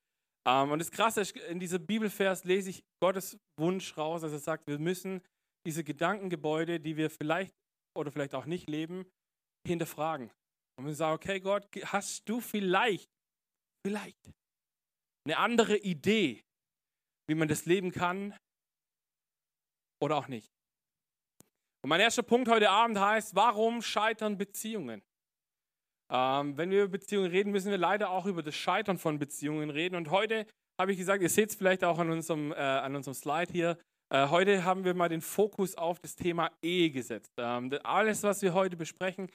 ähm, 0.47 0.71
und 0.71 0.79
das 0.79 0.91
Krasse 0.91 1.21
ist, 1.21 1.35
in 1.37 1.59
diesem 1.59 1.85
Bibelvers 1.85 2.43
lese 2.43 2.69
ich 2.69 2.83
Gottes 3.01 3.37
Wunsch 3.59 3.97
raus, 3.97 4.21
dass 4.21 4.31
er 4.31 4.39
sagt, 4.39 4.67
wir 4.67 4.79
müssen 4.79 5.21
diese 5.65 5.83
Gedankengebäude, 5.83 6.79
die 6.79 6.97
wir 6.97 7.09
vielleicht 7.09 7.53
oder 7.95 8.11
vielleicht 8.11 8.35
auch 8.35 8.45
nicht 8.45 8.69
leben, 8.69 9.05
hinterfragen. 9.67 10.31
Und 10.77 10.85
wir 10.85 10.95
sagen, 10.95 11.15
okay 11.15 11.39
Gott, 11.39 11.67
hast 11.85 12.27
du 12.27 12.41
vielleicht, 12.41 13.09
vielleicht 13.85 14.19
eine 15.25 15.37
andere 15.37 15.77
Idee, 15.77 16.43
wie 17.27 17.35
man 17.35 17.47
das 17.47 17.65
leben 17.65 17.91
kann 17.91 18.37
oder 20.01 20.17
auch 20.17 20.27
nicht? 20.27 20.51
Und 21.83 21.89
mein 21.89 22.01
erster 22.01 22.23
Punkt 22.23 22.49
heute 22.49 22.69
Abend 22.69 22.99
heißt, 22.99 23.35
warum 23.35 23.81
scheitern 23.81 24.37
Beziehungen? 24.37 25.03
Ähm, 26.11 26.57
wenn 26.57 26.69
wir 26.69 26.83
über 26.83 26.97
Beziehungen 26.97 27.29
reden, 27.29 27.51
müssen 27.51 27.71
wir 27.71 27.77
leider 27.77 28.09
auch 28.09 28.25
über 28.25 28.43
das 28.43 28.55
Scheitern 28.55 28.97
von 28.97 29.17
Beziehungen 29.17 29.69
reden. 29.69 29.95
Und 29.95 30.09
heute 30.09 30.45
habe 30.79 30.91
ich 30.91 30.97
gesagt, 30.97 31.21
ihr 31.21 31.29
seht 31.29 31.49
es 31.49 31.55
vielleicht 31.55 31.83
auch 31.83 31.97
an 31.99 32.11
unserem, 32.11 32.51
äh, 32.51 32.55
an 32.55 32.95
unserem 32.95 33.15
Slide 33.15 33.51
hier, 33.51 33.77
heute 34.11 34.63
haben 34.63 34.83
wir 34.83 34.93
mal 34.93 35.09
den 35.09 35.21
Fokus 35.21 35.75
auf 35.75 35.99
das 35.99 36.15
Thema 36.15 36.51
Ehe 36.61 36.89
gesetzt. 36.91 37.31
Ähm, 37.37 37.71
alles, 37.83 38.23
was 38.23 38.41
wir 38.41 38.53
heute 38.53 38.77
besprechen, 38.77 39.29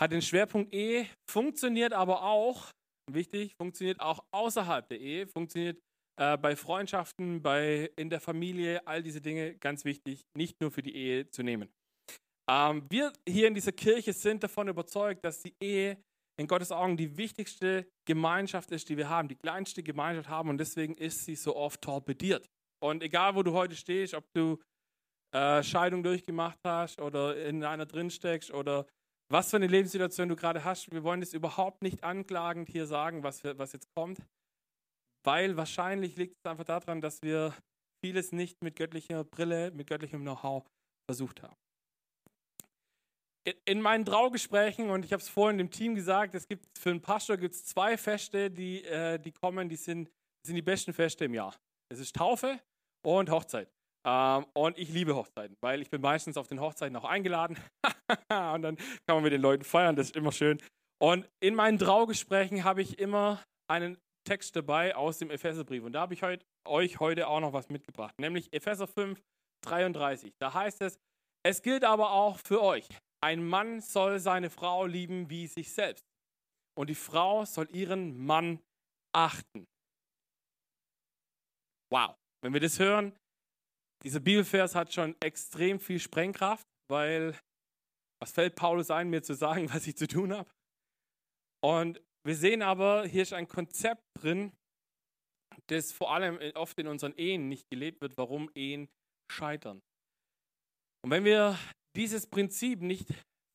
hat 0.00 0.12
den 0.12 0.22
Schwerpunkt 0.22 0.74
Ehe, 0.74 1.06
funktioniert 1.30 1.92
aber 1.92 2.22
auch, 2.22 2.70
wichtig, 3.10 3.54
funktioniert 3.56 4.00
auch 4.00 4.24
außerhalb 4.32 4.88
der 4.88 5.00
Ehe, 5.00 5.26
funktioniert 5.26 5.78
äh, 6.18 6.36
bei 6.36 6.56
Freundschaften, 6.56 7.40
bei, 7.40 7.90
in 7.96 8.10
der 8.10 8.20
Familie, 8.20 8.86
all 8.86 9.02
diese 9.02 9.20
Dinge, 9.20 9.54
ganz 9.54 9.84
wichtig, 9.84 10.22
nicht 10.36 10.60
nur 10.60 10.70
für 10.70 10.82
die 10.82 10.94
Ehe 10.94 11.30
zu 11.30 11.42
nehmen. 11.42 11.68
Ähm, 12.50 12.84
wir 12.90 13.12
hier 13.28 13.48
in 13.48 13.54
dieser 13.54 13.72
Kirche 13.72 14.12
sind 14.12 14.42
davon 14.42 14.68
überzeugt, 14.68 15.24
dass 15.24 15.40
die 15.40 15.54
Ehe 15.60 15.96
in 16.38 16.46
Gottes 16.46 16.72
Augen 16.72 16.96
die 16.96 17.16
wichtigste 17.16 17.86
Gemeinschaft 18.06 18.70
ist, 18.72 18.88
die 18.88 18.96
wir 18.96 19.08
haben, 19.08 19.28
die 19.28 19.36
kleinste 19.36 19.82
Gemeinschaft 19.82 20.28
haben 20.28 20.48
und 20.48 20.58
deswegen 20.58 20.94
ist 20.94 21.24
sie 21.24 21.36
so 21.36 21.54
oft 21.54 21.80
torpediert. 21.80 22.48
Und 22.82 23.02
egal, 23.02 23.34
wo 23.34 23.42
du 23.42 23.52
heute 23.52 23.76
stehst, 23.76 24.14
ob 24.14 24.24
du 24.32 24.58
äh, 25.34 25.62
Scheidung 25.62 26.02
durchgemacht 26.02 26.58
hast 26.64 27.00
oder 27.00 27.36
in 27.44 27.64
einer 27.64 27.86
drin 27.86 28.10
steckst 28.10 28.50
oder 28.52 28.86
was 29.30 29.50
für 29.50 29.56
eine 29.56 29.68
Lebenssituation 29.68 30.28
du 30.28 30.36
gerade 30.36 30.64
hast, 30.64 30.90
wir 30.92 31.04
wollen 31.04 31.20
das 31.20 31.32
überhaupt 31.32 31.82
nicht 31.82 32.04
anklagend 32.04 32.68
hier 32.68 32.86
sagen, 32.86 33.22
was, 33.22 33.42
was 33.44 33.72
jetzt 33.72 33.88
kommt 33.94 34.18
weil 35.24 35.56
wahrscheinlich 35.56 36.16
liegt 36.16 36.36
es 36.36 36.50
einfach 36.50 36.64
daran, 36.64 37.00
dass 37.00 37.22
wir 37.22 37.54
vieles 38.04 38.32
nicht 38.32 38.62
mit 38.62 38.76
göttlicher 38.76 39.24
Brille, 39.24 39.70
mit 39.70 39.86
göttlichem 39.86 40.22
Know-how 40.22 40.64
versucht 41.08 41.42
haben. 41.42 41.56
In 43.64 43.80
meinen 43.80 44.04
Traugesprächen, 44.04 44.90
und 44.90 45.04
ich 45.04 45.12
habe 45.12 45.20
es 45.20 45.28
vorhin 45.28 45.58
dem 45.58 45.70
Team 45.70 45.96
gesagt, 45.96 46.34
es 46.34 46.46
gibt 46.46 46.66
für 46.78 46.90
einen 46.90 47.02
Pastor 47.02 47.36
gibt's 47.36 47.64
zwei 47.64 47.96
Feste, 47.96 48.50
die, 48.50 48.84
äh, 48.84 49.18
die 49.18 49.32
kommen, 49.32 49.68
die 49.68 49.76
sind, 49.76 50.10
sind 50.46 50.54
die 50.54 50.62
besten 50.62 50.92
Feste 50.92 51.24
im 51.24 51.34
Jahr. 51.34 51.56
Das 51.88 51.98
ist 51.98 52.14
Taufe 52.14 52.60
und 53.04 53.30
Hochzeit. 53.30 53.70
Ähm, 54.04 54.46
und 54.54 54.78
ich 54.78 54.88
liebe 54.88 55.14
Hochzeiten, 55.14 55.56
weil 55.60 55.80
ich 55.80 55.90
bin 55.90 56.00
meistens 56.00 56.36
auf 56.36 56.48
den 56.48 56.60
Hochzeiten 56.60 56.96
auch 56.96 57.04
eingeladen. 57.04 57.56
und 58.28 58.62
dann 58.62 58.76
kann 58.76 59.16
man 59.16 59.22
mit 59.22 59.32
den 59.32 59.42
Leuten 59.42 59.64
feiern, 59.64 59.96
das 59.96 60.06
ist 60.06 60.16
immer 60.16 60.32
schön. 60.32 60.60
Und 61.00 61.28
in 61.40 61.54
meinen 61.54 61.78
Traugesprächen 61.78 62.64
habe 62.64 62.82
ich 62.82 62.98
immer 62.98 63.42
einen 63.68 63.98
Text 64.24 64.54
dabei 64.54 64.94
aus 64.94 65.18
dem 65.18 65.30
Epheserbrief. 65.30 65.84
Und 65.84 65.92
da 65.92 66.02
habe 66.02 66.14
ich 66.14 66.22
heut, 66.22 66.44
euch 66.66 67.00
heute 67.00 67.28
auch 67.28 67.40
noch 67.40 67.52
was 67.52 67.68
mitgebracht, 67.68 68.14
nämlich 68.18 68.52
Epheser 68.52 68.86
5, 68.86 69.20
33. 69.64 70.32
Da 70.40 70.54
heißt 70.54 70.80
es, 70.82 70.98
es 71.44 71.62
gilt 71.62 71.84
aber 71.84 72.12
auch 72.12 72.38
für 72.38 72.62
euch. 72.62 72.88
Ein 73.20 73.46
Mann 73.46 73.80
soll 73.80 74.18
seine 74.18 74.50
Frau 74.50 74.86
lieben 74.86 75.30
wie 75.30 75.46
sich 75.46 75.72
selbst. 75.72 76.04
Und 76.74 76.88
die 76.88 76.94
Frau 76.94 77.44
soll 77.44 77.68
ihren 77.70 78.16
Mann 78.24 78.60
achten. 79.14 79.66
Wow, 81.90 82.16
wenn 82.42 82.52
wir 82.52 82.60
das 82.60 82.78
hören, 82.78 83.16
dieser 84.02 84.20
Bibelvers 84.20 84.74
hat 84.74 84.92
schon 84.92 85.14
extrem 85.20 85.78
viel 85.78 85.98
Sprengkraft, 85.98 86.66
weil 86.90 87.38
was 88.20 88.32
fällt 88.32 88.56
Paulus 88.56 88.90
ein, 88.90 89.10
mir 89.10 89.22
zu 89.22 89.34
sagen, 89.34 89.68
was 89.72 89.86
ich 89.86 89.96
zu 89.96 90.06
tun 90.06 90.32
habe? 90.32 90.50
Und 91.64 92.00
wir 92.24 92.36
sehen 92.36 92.62
aber, 92.62 93.06
hier 93.06 93.22
ist 93.22 93.32
ein 93.32 93.48
Konzept 93.48 94.02
drin, 94.18 94.52
das 95.68 95.92
vor 95.92 96.12
allem 96.12 96.38
oft 96.54 96.78
in 96.78 96.88
unseren 96.88 97.14
Ehen 97.16 97.48
nicht 97.48 97.68
gelebt 97.70 98.00
wird, 98.00 98.16
warum 98.16 98.50
Ehen 98.54 98.88
scheitern. 99.30 99.80
Und 101.04 101.10
wenn 101.10 101.24
wir 101.24 101.58
dieses 101.96 102.26
Prinzip 102.26 102.80
nicht 102.80 103.08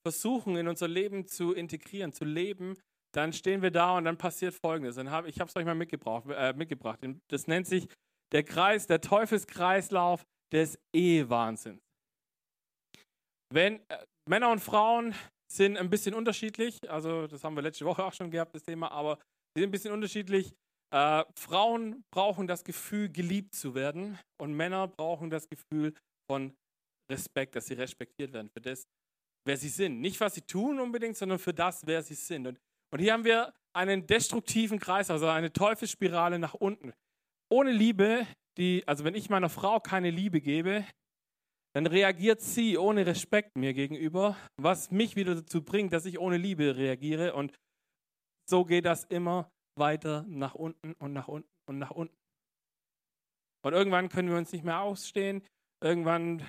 versuchen, 0.05 0.55
in 0.57 0.67
unser 0.67 0.87
Leben 0.87 1.27
zu 1.27 1.53
integrieren, 1.53 2.13
zu 2.13 2.23
leben, 2.23 2.77
dann 3.13 3.33
stehen 3.33 3.61
wir 3.61 3.71
da 3.71 3.97
und 3.97 4.05
dann 4.05 4.17
passiert 4.17 4.53
Folgendes. 4.53 4.97
ich 4.97 5.07
habe 5.07 5.27
es 5.27 5.55
euch 5.55 5.65
mal 5.65 5.81
äh, 5.81 6.53
mitgebracht. 6.53 6.99
Das 7.29 7.47
nennt 7.47 7.67
sich 7.67 7.87
der 8.31 8.43
Kreis, 8.43 8.87
der 8.87 9.01
Teufelskreislauf 9.01 10.25
des 10.51 10.79
Ehewahnsinns. 10.93 11.81
Wenn 13.53 13.79
äh, 13.89 14.05
Männer 14.29 14.51
und 14.51 14.59
Frauen 14.59 15.15
sind 15.51 15.77
ein 15.77 15.89
bisschen 15.89 16.13
unterschiedlich, 16.13 16.77
also 16.89 17.27
das 17.27 17.43
haben 17.43 17.55
wir 17.55 17.61
letzte 17.61 17.85
Woche 17.85 18.03
auch 18.03 18.13
schon 18.13 18.29
gehabt, 18.29 18.53
das 18.53 18.63
Thema, 18.63 18.91
aber 18.91 19.17
sie 19.55 19.61
sind 19.61 19.69
ein 19.69 19.71
bisschen 19.71 19.93
unterschiedlich. 19.93 20.53
Äh, 20.93 21.23
Frauen 21.35 22.03
brauchen 22.13 22.47
das 22.47 22.63
Gefühl, 22.63 23.09
geliebt 23.09 23.55
zu 23.55 23.75
werden 23.75 24.19
und 24.39 24.53
Männer 24.53 24.87
brauchen 24.87 25.29
das 25.29 25.47
Gefühl 25.47 25.93
von 26.29 26.53
Respekt, 27.11 27.55
dass 27.55 27.67
sie 27.67 27.75
respektiert 27.75 28.33
werden 28.33 28.49
für 28.49 28.61
das, 28.61 28.85
wer 29.45 29.57
sie 29.57 29.69
sind. 29.69 30.01
Nicht, 30.01 30.19
was 30.19 30.35
sie 30.35 30.41
tun 30.41 30.79
unbedingt, 30.79 31.15
sondern 31.15 31.39
für 31.39 31.53
das, 31.53 31.85
wer 31.85 32.03
sie 32.03 32.15
sind. 32.15 32.47
Und, 32.47 32.59
und 32.91 32.99
hier 32.99 33.13
haben 33.13 33.23
wir 33.23 33.53
einen 33.73 34.05
destruktiven 34.05 34.79
Kreis, 34.79 35.09
also 35.09 35.27
eine 35.27 35.51
Teufelsspirale 35.53 36.39
nach 36.39 36.53
unten. 36.53 36.93
Ohne 37.49 37.71
Liebe, 37.71 38.27
die, 38.57 38.83
also 38.87 39.03
wenn 39.03 39.15
ich 39.15 39.29
meiner 39.29 39.49
Frau 39.49 39.79
keine 39.79 40.09
Liebe 40.09 40.41
gebe, 40.41 40.85
dann 41.73 41.85
reagiert 41.85 42.41
sie 42.41 42.77
ohne 42.77 43.05
Respekt 43.05 43.55
mir 43.55 43.73
gegenüber, 43.73 44.35
was 44.59 44.89
mich 44.89 45.15
wieder 45.15 45.35
dazu 45.35 45.63
bringt, 45.63 45.93
dass 45.93 46.05
ich 46.05 46.19
ohne 46.19 46.37
Liebe 46.37 46.75
reagiere. 46.75 47.33
Und 47.33 47.53
so 48.49 48.65
geht 48.65 48.85
das 48.85 49.03
immer 49.05 49.49
weiter 49.77 50.25
nach 50.27 50.55
unten 50.55 50.93
und 50.93 51.13
nach 51.13 51.27
unten 51.27 51.49
und 51.69 51.77
nach 51.77 51.91
unten. 51.91 52.15
Und 53.63 53.73
irgendwann 53.73 54.09
können 54.09 54.29
wir 54.29 54.37
uns 54.37 54.51
nicht 54.51 54.63
mehr 54.63 54.81
ausstehen. 54.81 55.43
Irgendwann 55.83 56.43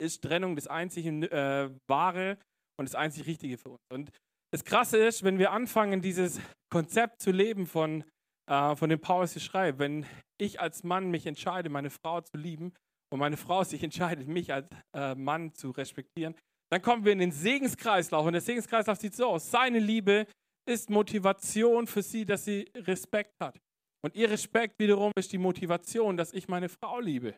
ist 0.00 0.22
Trennung 0.22 0.56
das 0.56 0.66
einzige 0.66 1.08
äh, 1.30 1.70
Wahre 1.88 2.38
und 2.78 2.88
das 2.88 2.94
einzig 2.94 3.26
Richtige 3.26 3.56
für 3.56 3.70
uns. 3.70 3.80
Und 3.92 4.10
das 4.52 4.64
Krasse 4.64 4.98
ist, 4.98 5.24
wenn 5.24 5.38
wir 5.38 5.52
anfangen, 5.52 6.02
dieses 6.02 6.40
Konzept 6.70 7.22
zu 7.22 7.30
leben 7.30 7.66
von, 7.66 8.04
äh, 8.46 8.76
von 8.76 8.90
dem 8.90 9.00
Paulus 9.00 9.32
hier 9.32 9.42
schreibt, 9.42 9.78
wenn 9.78 10.06
ich 10.40 10.60
als 10.60 10.84
Mann 10.84 11.10
mich 11.10 11.26
entscheide, 11.26 11.68
meine 11.68 11.90
Frau 11.90 12.20
zu 12.20 12.36
lieben 12.36 12.72
und 13.12 13.18
meine 13.18 13.36
Frau 13.36 13.64
sich 13.64 13.82
entscheidet, 13.82 14.28
mich 14.28 14.52
als 14.52 14.68
äh, 14.94 15.14
Mann 15.14 15.54
zu 15.54 15.70
respektieren, 15.70 16.34
dann 16.70 16.82
kommen 16.82 17.04
wir 17.04 17.12
in 17.12 17.18
den 17.18 17.32
Segenskreislauf. 17.32 18.26
Und 18.26 18.32
der 18.32 18.42
Segenskreislauf 18.42 18.98
sieht 18.98 19.14
so 19.14 19.26
aus. 19.26 19.50
Seine 19.50 19.78
Liebe 19.78 20.26
ist 20.68 20.90
Motivation 20.90 21.86
für 21.86 22.02
sie, 22.02 22.24
dass 22.24 22.44
sie 22.44 22.70
Respekt 22.74 23.34
hat. 23.40 23.60
Und 24.04 24.14
ihr 24.16 24.30
Respekt 24.30 24.78
wiederum 24.78 25.12
ist 25.16 25.32
die 25.32 25.38
Motivation, 25.38 26.16
dass 26.16 26.32
ich 26.32 26.48
meine 26.48 26.68
Frau 26.68 27.00
liebe. 27.00 27.34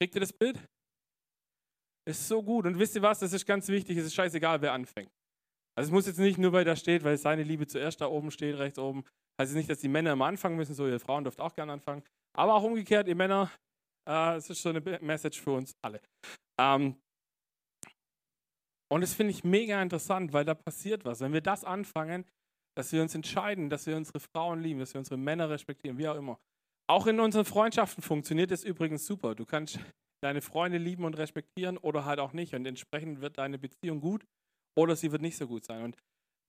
Kriegt 0.00 0.14
ihr 0.14 0.20
das 0.20 0.32
Bild? 0.32 0.58
Ist 2.08 2.26
so 2.26 2.42
gut. 2.42 2.66
Und 2.66 2.78
wisst 2.78 2.96
ihr 2.96 3.02
was? 3.02 3.20
Das 3.20 3.32
ist 3.32 3.46
ganz 3.46 3.68
wichtig. 3.68 3.96
Es 3.98 4.06
ist 4.06 4.14
scheißegal, 4.14 4.62
wer 4.62 4.72
anfängt. 4.72 5.10
Also 5.76 5.88
es 5.88 5.92
muss 5.92 6.06
jetzt 6.06 6.18
nicht 6.18 6.38
nur, 6.38 6.52
weil 6.52 6.64
da 6.64 6.74
steht, 6.74 7.04
weil 7.04 7.16
seine 7.16 7.42
Liebe 7.42 7.66
zuerst 7.66 8.00
da 8.00 8.06
oben 8.06 8.30
steht, 8.30 8.58
rechts 8.58 8.78
oben. 8.78 9.04
Heißt 9.40 9.52
es 9.52 9.56
nicht, 9.56 9.70
dass 9.70 9.78
die 9.78 9.88
Männer 9.88 10.12
immer 10.12 10.26
anfangen 10.26 10.56
müssen, 10.56 10.74
so 10.74 10.86
ihr 10.86 11.00
Frauen 11.00 11.24
dürft 11.24 11.40
auch 11.40 11.54
gerne 11.54 11.72
anfangen. 11.72 12.02
Aber 12.36 12.54
auch 12.56 12.62
umgekehrt, 12.62 13.08
ihr 13.08 13.14
Männer, 13.14 13.50
äh, 14.06 14.36
es 14.36 14.50
ist 14.50 14.60
so 14.60 14.68
eine 14.68 14.82
Message 15.00 15.40
für 15.40 15.52
uns 15.52 15.72
alle. 15.80 16.02
Ähm, 16.60 17.00
und 18.92 19.00
das 19.00 19.14
finde 19.14 19.30
ich 19.30 19.42
mega 19.42 19.80
interessant, 19.80 20.34
weil 20.34 20.44
da 20.44 20.52
passiert 20.52 21.06
was. 21.06 21.20
Wenn 21.20 21.32
wir 21.32 21.40
das 21.40 21.64
anfangen, 21.64 22.26
dass 22.76 22.92
wir 22.92 23.00
uns 23.00 23.14
entscheiden, 23.14 23.70
dass 23.70 23.86
wir 23.86 23.96
unsere 23.96 24.20
Frauen 24.20 24.60
lieben, 24.60 24.78
dass 24.78 24.92
wir 24.92 24.98
unsere 24.98 25.16
Männer 25.16 25.48
respektieren, 25.48 25.96
wie 25.96 26.06
auch 26.06 26.16
immer. 26.16 26.38
Auch 26.86 27.06
in 27.06 27.18
unseren 27.18 27.46
Freundschaften 27.46 28.02
funktioniert 28.02 28.50
das 28.50 28.62
übrigens 28.62 29.06
super. 29.06 29.34
Du 29.34 29.46
kannst 29.46 29.80
deine 30.22 30.42
Freunde 30.42 30.76
lieben 30.76 31.06
und 31.06 31.16
respektieren 31.16 31.78
oder 31.78 32.04
halt 32.04 32.18
auch 32.18 32.34
nicht. 32.34 32.52
Und 32.52 32.66
entsprechend 32.66 33.22
wird 33.22 33.38
deine 33.38 33.58
Beziehung 33.58 34.02
gut 34.02 34.26
oder 34.76 34.96
sie 34.96 35.10
wird 35.12 35.22
nicht 35.22 35.38
so 35.38 35.46
gut 35.46 35.64
sein. 35.64 35.82
Und 35.82 35.96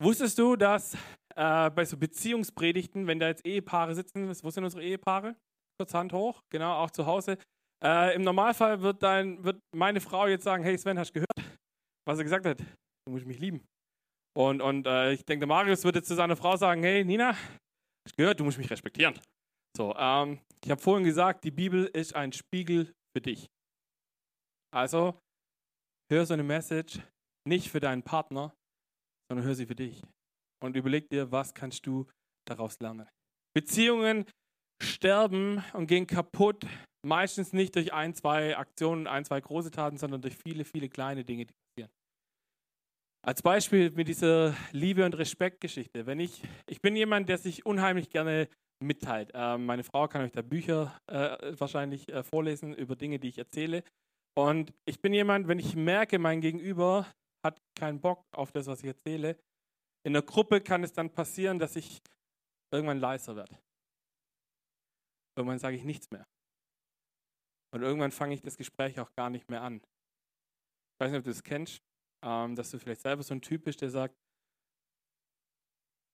wusstest 0.02 0.38
du, 0.38 0.56
dass 0.56 0.96
äh, 1.36 1.70
bei 1.70 1.86
so 1.86 1.98
Beziehungspredigten, 1.98 3.08
wenn 3.08 3.20
da 3.20 3.28
jetzt 3.28 3.46
Ehepaare 3.46 3.96
sitzen, 3.96 4.28
wo 4.28 4.50
sind 4.50 4.64
unsere 4.64 4.84
Ehepaare? 4.84 5.36
Kurz 5.80 5.94
Hand 5.94 6.14
hoch, 6.14 6.42
genau, 6.52 6.74
auch 6.76 6.92
zu 6.92 7.06
Hause. 7.06 7.38
Äh, 7.84 8.16
Im 8.16 8.22
Normalfall 8.22 8.82
wird, 8.82 9.02
dein, 9.02 9.44
wird 9.44 9.60
meine 9.76 10.00
Frau 10.02 10.28
jetzt 10.28 10.44
sagen, 10.44 10.64
hey 10.64 10.78
Sven, 10.78 11.00
hast 11.00 11.10
du 11.10 11.22
gehört, 11.22 11.58
was 12.08 12.18
er 12.18 12.24
gesagt 12.24 12.46
hat? 12.46 12.60
Du 12.60 13.12
musst 13.12 13.26
mich 13.26 13.40
lieben. 13.40 13.66
Und, 14.38 14.62
und 14.62 14.86
äh, 14.88 15.14
ich 15.14 15.26
denke, 15.26 15.46
Marius 15.46 15.84
wird 15.84 15.96
jetzt 15.96 16.08
zu 16.08 16.16
seiner 16.16 16.36
Frau 16.36 16.56
sagen, 16.56 16.84
hey 16.84 17.04
Nina, 17.04 17.30
hast 17.34 18.14
du 18.14 18.16
gehört, 18.18 18.40
du 18.40 18.44
musst 18.44 18.58
mich 18.58 18.70
respektieren. 18.70 19.20
So, 19.76 19.96
ähm, 19.96 20.40
ich 20.64 20.70
habe 20.70 20.82
vorhin 20.82 21.06
gesagt, 21.06 21.44
die 21.44 21.52
Bibel 21.52 21.86
ist 21.86 22.16
ein 22.16 22.32
Spiegel 22.32 22.94
für 23.16 23.22
dich. 23.22 23.50
Also 24.74 25.20
hör 26.12 26.26
so 26.26 26.34
eine 26.34 26.44
Message 26.44 27.00
nicht 27.48 27.70
für 27.70 27.80
deinen 27.80 28.04
Partner, 28.04 28.54
sondern 29.32 29.48
hör 29.48 29.56
sie 29.56 29.66
für 29.66 29.76
dich. 29.76 30.02
Und 30.62 30.76
überleg 30.76 31.10
dir, 31.10 31.32
was 31.32 31.54
kannst 31.54 31.88
du 31.88 32.06
daraus 32.46 32.78
lernen. 32.82 33.08
Beziehungen 33.56 34.26
sterben 34.84 35.64
und 35.72 35.88
gehen 35.88 36.06
kaputt, 36.06 36.68
meistens 37.08 37.54
nicht 37.54 37.74
durch 37.78 37.94
ein, 37.94 38.14
zwei 38.14 38.58
Aktionen, 38.58 39.08
ein, 39.08 39.24
zwei 39.24 39.40
große 39.40 39.72
Taten, 39.72 39.96
sondern 39.96 40.22
durch 40.22 40.36
viele, 40.36 40.66
viele 40.66 40.90
kleine 40.90 41.24
Dinge, 41.24 41.46
die 41.46 41.54
passieren. 41.54 41.92
Als 43.26 43.42
Beispiel 43.42 43.92
mit 43.92 44.10
dieser 44.10 44.54
Liebe- 44.74 45.06
und 45.06 45.18
Respektgeschichte. 45.18 46.06
Wenn 46.06 46.20
ich, 46.20 46.44
ich 46.68 46.82
bin 46.82 46.98
jemand, 46.98 47.30
der 47.30 47.38
sich 47.38 47.66
unheimlich 47.66 48.10
gerne 48.10 48.50
mitteilt. 48.84 49.32
Äh, 49.34 49.58
meine 49.58 49.86
Frau 49.86 50.10
kann 50.10 50.24
euch 50.24 50.34
da 50.34 50.42
Bücher 50.42 51.00
äh, 51.08 51.58
wahrscheinlich 51.58 52.10
äh, 52.10 52.24
vorlesen 52.24 52.74
über 52.74 52.98
Dinge, 52.98 53.18
die 53.18 53.30
ich 53.30 53.38
erzähle. 53.38 53.86
Und 54.38 54.74
ich 54.86 55.02
bin 55.02 55.14
jemand, 55.14 55.48
wenn 55.48 55.60
ich 55.60 55.74
merke, 55.78 56.20
mein 56.20 56.42
Gegenüber 56.42 57.08
hat 57.44 57.62
keinen 57.76 58.00
Bock 58.00 58.26
auf 58.32 58.52
das, 58.52 58.68
was 58.68 58.80
ich 58.80 58.88
erzähle, 58.88 59.38
in 60.04 60.14
der 60.14 60.22
Gruppe 60.22 60.62
kann 60.62 60.84
es 60.84 60.94
dann 60.94 61.12
passieren, 61.12 61.60
dass 61.60 61.76
ich 61.76 62.02
irgendwann 62.72 63.00
leiser 63.00 63.36
werde. 63.36 63.60
Irgendwann 65.38 65.60
sage 65.60 65.78
ich 65.78 65.84
nichts 65.84 66.10
mehr. 66.12 66.28
Und 67.74 67.84
irgendwann 67.84 68.12
fange 68.12 68.34
ich 68.34 68.42
das 68.42 68.58
Gespräch 68.58 69.00
auch 69.00 69.14
gar 69.14 69.30
nicht 69.30 69.50
mehr 69.50 69.62
an. 69.62 69.76
Ich 69.76 71.00
weiß 71.00 71.12
nicht, 71.12 71.20
ob 71.20 71.24
du 71.24 71.30
das 71.30 71.44
kennst, 71.44 71.82
ähm, 72.24 72.56
dass 72.56 72.72
du 72.72 72.80
vielleicht 72.80 73.02
selber 73.02 73.24
so 73.24 73.34
ein 73.34 73.42
Typ 73.42 73.64
bist, 73.64 73.82
der 73.82 73.90
sagt, 73.90 74.16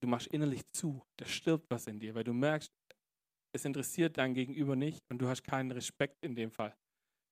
du 0.02 0.08
machst 0.08 0.28
innerlich 0.28 0.62
zu, 0.72 1.02
da 1.18 1.26
stirbt 1.26 1.70
was 1.70 1.88
in 1.88 2.00
dir, 2.00 2.14
weil 2.14 2.24
du 2.24 2.34
merkst, 2.34 2.72
es 3.56 3.66
interessiert 3.66 4.18
dein 4.18 4.34
Gegenüber 4.34 4.76
nicht 4.76 5.02
und 5.10 5.20
du 5.20 5.28
hast 5.28 5.44
keinen 5.44 5.72
Respekt 5.72 6.24
in 6.24 6.36
dem 6.36 6.52
Fall. 6.52 6.76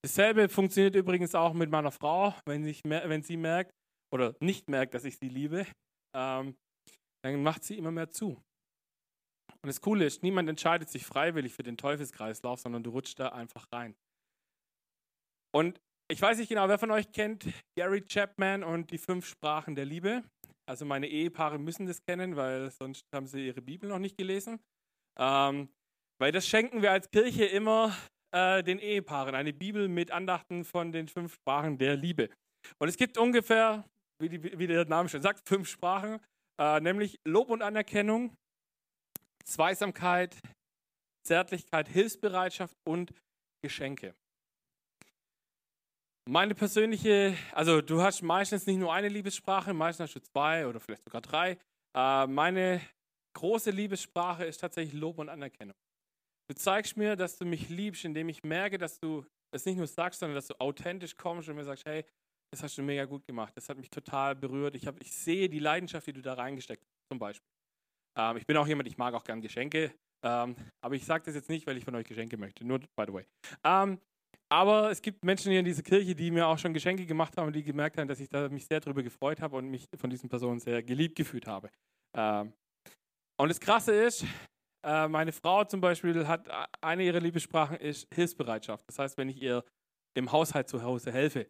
Dasselbe 0.04 0.50
funktioniert 0.50 0.96
übrigens 0.96 1.36
auch 1.36 1.54
mit 1.54 1.70
meiner 1.70 1.92
Frau, 1.92 2.34
wenn, 2.46 2.66
ich, 2.66 2.84
wenn 2.84 3.22
sie 3.22 3.38
merkt 3.38 3.74
oder 4.12 4.36
nicht 4.40 4.70
merkt, 4.70 4.94
dass 4.94 5.06
ich 5.06 5.18
sie 5.18 5.30
liebe, 5.30 5.66
ähm, 6.16 6.56
dann 7.24 7.44
macht 7.44 7.64
sie 7.64 7.78
immer 7.78 7.92
mehr 7.92 8.10
zu. 8.10 8.42
Und 9.62 9.68
das 9.68 9.82
Coole 9.82 10.06
ist, 10.06 10.22
niemand 10.22 10.48
entscheidet 10.50 10.90
sich 10.90 11.06
freiwillig 11.06 11.54
für 11.54 11.64
den 11.64 11.78
Teufelskreislauf, 11.78 12.60
sondern 12.60 12.84
du 12.84 12.92
rutschst 12.92 13.20
da 13.20 13.30
einfach 13.30 13.66
rein. 13.72 13.96
Und 15.52 15.80
ich 16.08 16.22
weiß 16.22 16.38
nicht 16.38 16.50
genau, 16.50 16.68
wer 16.68 16.78
von 16.78 16.92
euch 16.92 17.12
kennt 17.12 17.48
Gary 17.76 18.04
Chapman 18.04 18.64
und 18.64 18.92
die 18.92 19.00
fünf 19.00 19.26
Sprachen 19.26 19.74
der 19.74 19.86
Liebe. 19.86 20.24
Also 20.68 20.86
meine 20.86 21.08
Ehepaare 21.08 21.58
müssen 21.58 21.88
das 21.88 22.04
kennen, 22.04 22.36
weil 22.36 22.70
sonst 22.72 23.06
haben 23.14 23.26
sie 23.26 23.48
ihre 23.48 23.62
Bibel 23.62 23.90
noch 23.90 24.00
nicht 24.00 24.18
gelesen. 24.18 24.60
Ähm, 25.18 25.70
weil 26.20 26.32
das 26.32 26.48
schenken 26.48 26.82
wir 26.82 26.92
als 26.92 27.10
Kirche 27.10 27.46
immer 27.46 27.96
äh, 28.32 28.64
den 28.64 28.80
Ehepaaren, 28.80 29.34
eine 29.34 29.54
Bibel 29.54 29.88
mit 29.88 30.12
Andachten 30.12 30.64
von 30.64 30.92
den 30.92 31.08
fünf 31.08 31.36
Sprachen 31.36 31.78
der 31.78 31.96
Liebe. 31.96 32.30
Und 32.80 32.88
es 32.88 32.98
gibt 32.98 33.18
ungefähr, 33.18 33.86
wie, 34.20 34.30
die, 34.30 34.58
wie 34.58 34.68
der 34.68 34.86
Name 34.86 35.10
schon 35.10 35.22
sagt, 35.22 35.48
fünf 35.48 35.70
Sprachen, 35.70 36.20
äh, 36.60 36.80
nämlich 36.80 37.20
Lob 37.26 37.50
und 37.50 37.62
Anerkennung, 37.62 38.36
Zweisamkeit, 39.44 40.38
Zärtlichkeit, 41.26 41.88
Hilfsbereitschaft 41.88 42.76
und 42.88 43.14
Geschenke. 43.64 44.16
Meine 46.28 46.56
persönliche, 46.56 47.38
also 47.52 47.82
du 47.82 48.02
hast 48.02 48.22
meistens 48.24 48.66
nicht 48.66 48.78
nur 48.78 48.94
eine 48.94 49.10
Liebessprache, 49.10 49.74
meistens 49.74 50.06
hast 50.06 50.16
du 50.16 50.22
zwei 50.22 50.66
oder 50.66 50.80
vielleicht 50.80 51.04
sogar 51.04 51.22
drei. 51.22 51.58
Äh, 51.96 52.28
meine 52.28 52.82
große 53.36 53.70
Liebessprache 53.70 54.46
ist 54.46 54.60
tatsächlich 54.60 55.00
Lob 55.00 55.20
und 55.20 55.30
Anerkennung. 55.30 55.76
Du 56.50 56.56
zeigst 56.56 56.98
mir, 56.98 57.16
dass 57.16 57.38
du 57.38 57.46
mich 57.46 57.70
liebst, 57.70 58.06
indem 58.06 58.30
ich 58.30 58.44
merke, 58.44 58.78
dass 58.78 59.00
du 59.00 59.26
es 59.52 59.66
nicht 59.66 59.78
nur 59.78 59.88
sagst, 59.88 60.20
sondern 60.20 60.36
dass 60.36 60.48
du 60.48 60.60
authentisch 60.60 61.16
kommst 61.16 61.50
und 61.50 61.56
mir 61.56 61.64
sagst, 61.64 61.86
hey, 61.86 62.06
das 62.52 62.64
hast 62.64 62.78
du 62.78 62.84
mega 62.84 63.06
gut 63.06 63.26
gemacht. 63.26 63.56
Das 63.56 63.70
hat 63.70 63.78
mich 63.78 63.90
total 63.90 64.36
berührt. 64.36 64.76
Ich, 64.76 64.88
hab, 64.88 65.00
ich 65.02 65.12
sehe 65.12 65.50
die 65.50 65.60
Leidenschaft, 65.60 66.08
die 66.08 66.14
du 66.14 66.22
da 66.22 66.34
reingesteckt 66.34 66.84
hast, 66.84 67.08
zum 67.10 67.20
Beispiel. 67.20 67.50
Ähm, 68.18 68.38
ich 68.38 68.46
bin 68.46 68.58
auch 68.58 68.68
jemand, 68.68 68.88
ich 68.88 68.98
mag 68.98 69.14
auch 69.14 69.24
gern 69.24 69.42
Geschenke. 69.42 69.94
Ähm, 70.24 70.56
aber 70.82 70.96
ich 70.96 71.06
sage 71.06 71.24
das 71.26 71.36
jetzt 71.36 71.50
nicht, 71.50 71.68
weil 71.68 71.78
ich 71.78 71.86
von 71.86 71.96
euch 71.96 72.06
Geschenke 72.06 72.38
möchte. 72.38 72.66
Nur, 72.66 72.80
by 72.80 73.06
the 73.08 73.14
way. 73.14 73.26
Ähm, 73.64 74.00
aber 74.50 74.92
es 74.92 75.02
gibt 75.02 75.26
Menschen 75.26 75.52
hier 75.52 75.60
in 75.60 75.66
dieser 75.66 75.84
Kirche, 75.84 76.16
die 76.16 76.32
mir 76.32 76.48
auch 76.48 76.58
schon 76.58 76.74
Geschenke 76.74 77.06
gemacht 77.06 77.36
haben 77.38 77.48
und 77.48 77.54
die 77.54 77.64
gemerkt 77.64 77.98
haben, 77.98 78.08
dass 78.08 78.20
ich 78.20 78.30
da 78.30 78.48
mich 78.50 78.66
sehr 78.66 78.80
darüber 78.80 79.04
gefreut 79.04 79.42
habe 79.42 79.56
und 79.56 79.70
mich 79.70 79.88
von 79.96 80.10
diesen 80.10 80.30
Personen 80.30 80.60
sehr 80.60 80.84
geliebt 80.84 81.16
gefühlt 81.16 81.48
habe. 81.48 81.70
Ähm, 82.16 82.54
und 83.38 83.50
das 83.50 83.60
Krasse 83.60 83.92
ist, 83.94 84.26
äh, 84.86 85.08
meine 85.08 85.32
Frau 85.32 85.64
zum 85.66 85.82
Beispiel 85.82 86.28
hat 86.28 86.48
eine 86.82 87.04
ihrer 87.04 87.20
Liebessprachen 87.20 87.78
ist 87.78 88.08
Hilfsbereitschaft. 88.14 88.88
Das 88.88 89.00
heißt, 89.00 89.18
wenn 89.18 89.30
ich 89.30 89.42
ihr 89.42 89.64
im 90.16 90.32
Haushalt 90.32 90.70
zu 90.70 90.82
Hause 90.82 91.12
helfe. 91.12 91.48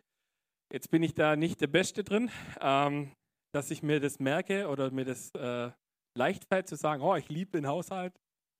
Jetzt 0.71 0.89
bin 0.89 1.03
ich 1.03 1.13
da 1.13 1.35
nicht 1.35 1.61
der 1.61 1.67
Beste 1.67 2.03
drin, 2.03 2.31
ähm, 2.59 3.11
dass 3.53 3.71
ich 3.71 3.83
mir 3.83 3.99
das 3.99 4.19
merke 4.19 4.67
oder 4.67 4.91
mir 4.91 5.05
das 5.05 5.31
äh, 5.35 5.71
leicht 6.17 6.45
fällt 6.45 6.67
zu 6.67 6.75
sagen, 6.75 7.01
oh, 7.01 7.15
ich 7.15 7.29
liebe 7.29 7.51
den 7.51 7.67
Haushalt. 7.67 8.19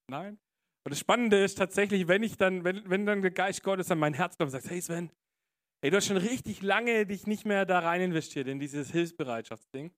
Nein. 0.10 0.38
Und 0.86 0.92
das 0.92 1.00
Spannende 1.00 1.44
ist 1.44 1.58
tatsächlich, 1.58 2.08
wenn 2.08 2.22
ich 2.22 2.38
dann, 2.38 2.64
wenn, 2.64 2.88
wenn 2.90 3.06
dann 3.06 3.22
der 3.22 3.32
Geist 3.32 3.64
Gottes 3.64 3.90
an 3.90 3.98
mein 3.98 4.14
Herz 4.14 4.38
kommt 4.38 4.48
und 4.48 4.52
sagt, 4.52 4.70
hey 4.70 4.80
Sven, 4.80 5.12
hey, 5.82 5.90
du 5.90 5.98
hast 5.98 6.06
schon 6.06 6.18
richtig 6.18 6.62
lange 6.62 7.08
dich 7.08 7.26
nicht 7.26 7.46
mehr 7.46 7.66
da 7.66 7.80
rein 7.80 8.02
investiert 8.02 8.48
in 8.48 8.60
dieses 8.60 8.92
Hilfsbereitschaftsding. 8.92 9.92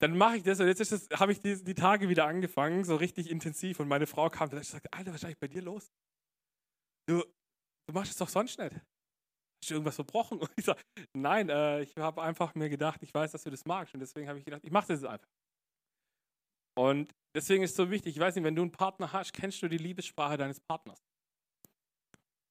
Dann 0.00 0.16
mache 0.16 0.36
ich 0.36 0.42
das 0.42 0.60
und 0.60 0.66
jetzt 0.68 1.18
habe 1.18 1.32
ich 1.32 1.40
die, 1.40 1.62
die, 1.62 1.74
Tage 1.74 2.08
wieder 2.08 2.26
angefangen, 2.26 2.84
so 2.84 2.94
richtig 2.94 3.30
intensiv. 3.30 3.80
Und 3.80 3.88
meine 3.88 4.06
Frau 4.06 4.28
kam 4.28 4.48
und 4.50 4.64
sagte, 4.64 4.92
Alter, 4.92 5.10
was 5.10 5.22
ist 5.22 5.24
eigentlich 5.24 5.38
bei 5.38 5.48
dir 5.48 5.62
los? 5.62 5.92
Du, 7.06 7.22
du 7.86 7.92
machst 7.92 8.12
es 8.12 8.18
doch 8.18 8.28
sonst 8.28 8.58
nicht. 8.58 8.74
Hast 9.64 9.70
du 9.70 9.76
irgendwas 9.76 9.94
verbrochen? 9.94 10.38
Und 10.40 10.50
ich 10.56 10.66
sage, 10.66 10.82
nein, 11.14 11.48
äh, 11.48 11.80
ich 11.80 11.96
habe 11.96 12.20
einfach 12.20 12.54
mir 12.54 12.68
gedacht, 12.68 13.02
ich 13.02 13.14
weiß, 13.14 13.32
dass 13.32 13.44
du 13.44 13.50
das 13.50 13.64
magst. 13.64 13.94
Und 13.94 14.00
deswegen 14.00 14.28
habe 14.28 14.38
ich 14.38 14.44
gedacht, 14.44 14.62
ich 14.62 14.70
mache 14.70 14.88
das 14.88 15.02
einfach. 15.04 15.26
Und 16.76 17.10
deswegen 17.34 17.62
ist 17.62 17.70
es 17.70 17.76
so 17.76 17.90
wichtig, 17.90 18.14
ich 18.14 18.20
weiß 18.20 18.34
nicht, 18.34 18.44
wenn 18.44 18.54
du 18.54 18.60
einen 18.60 18.72
Partner 18.72 19.10
hast, 19.10 19.32
kennst 19.32 19.62
du 19.62 19.68
die 19.68 19.78
Liebessprache 19.78 20.36
deines 20.36 20.60
Partners? 20.60 20.98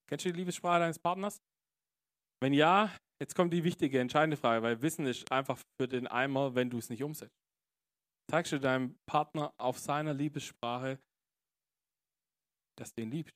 Kennst 0.10 0.26
du 0.26 0.32
die 0.32 0.40
Liebessprache 0.40 0.80
deines 0.80 0.98
Partners? 0.98 1.40
Wenn 2.42 2.54
ja, 2.54 2.92
jetzt 3.22 3.36
kommt 3.36 3.54
die 3.54 3.64
wichtige, 3.64 4.00
entscheidende 4.00 4.36
Frage, 4.38 4.64
weil 4.64 4.82
Wissen 4.82 5.06
ist 5.06 5.32
einfach 5.32 5.60
für 5.80 5.88
den 5.88 6.08
Eimer, 6.08 6.56
wenn 6.56 6.72
du 6.72 6.80
es 6.80 6.90
nicht 6.90 7.04
umsetzt. 7.04 7.38
Zeigst 8.32 8.54
du 8.54 8.60
deinem 8.60 8.96
Partner 9.06 9.54
auf 9.60 9.78
seiner 9.78 10.16
Liebessprache, 10.16 10.98
dass 12.76 12.92
du 12.96 13.04
ihn 13.04 13.12
liebst? 13.12 13.36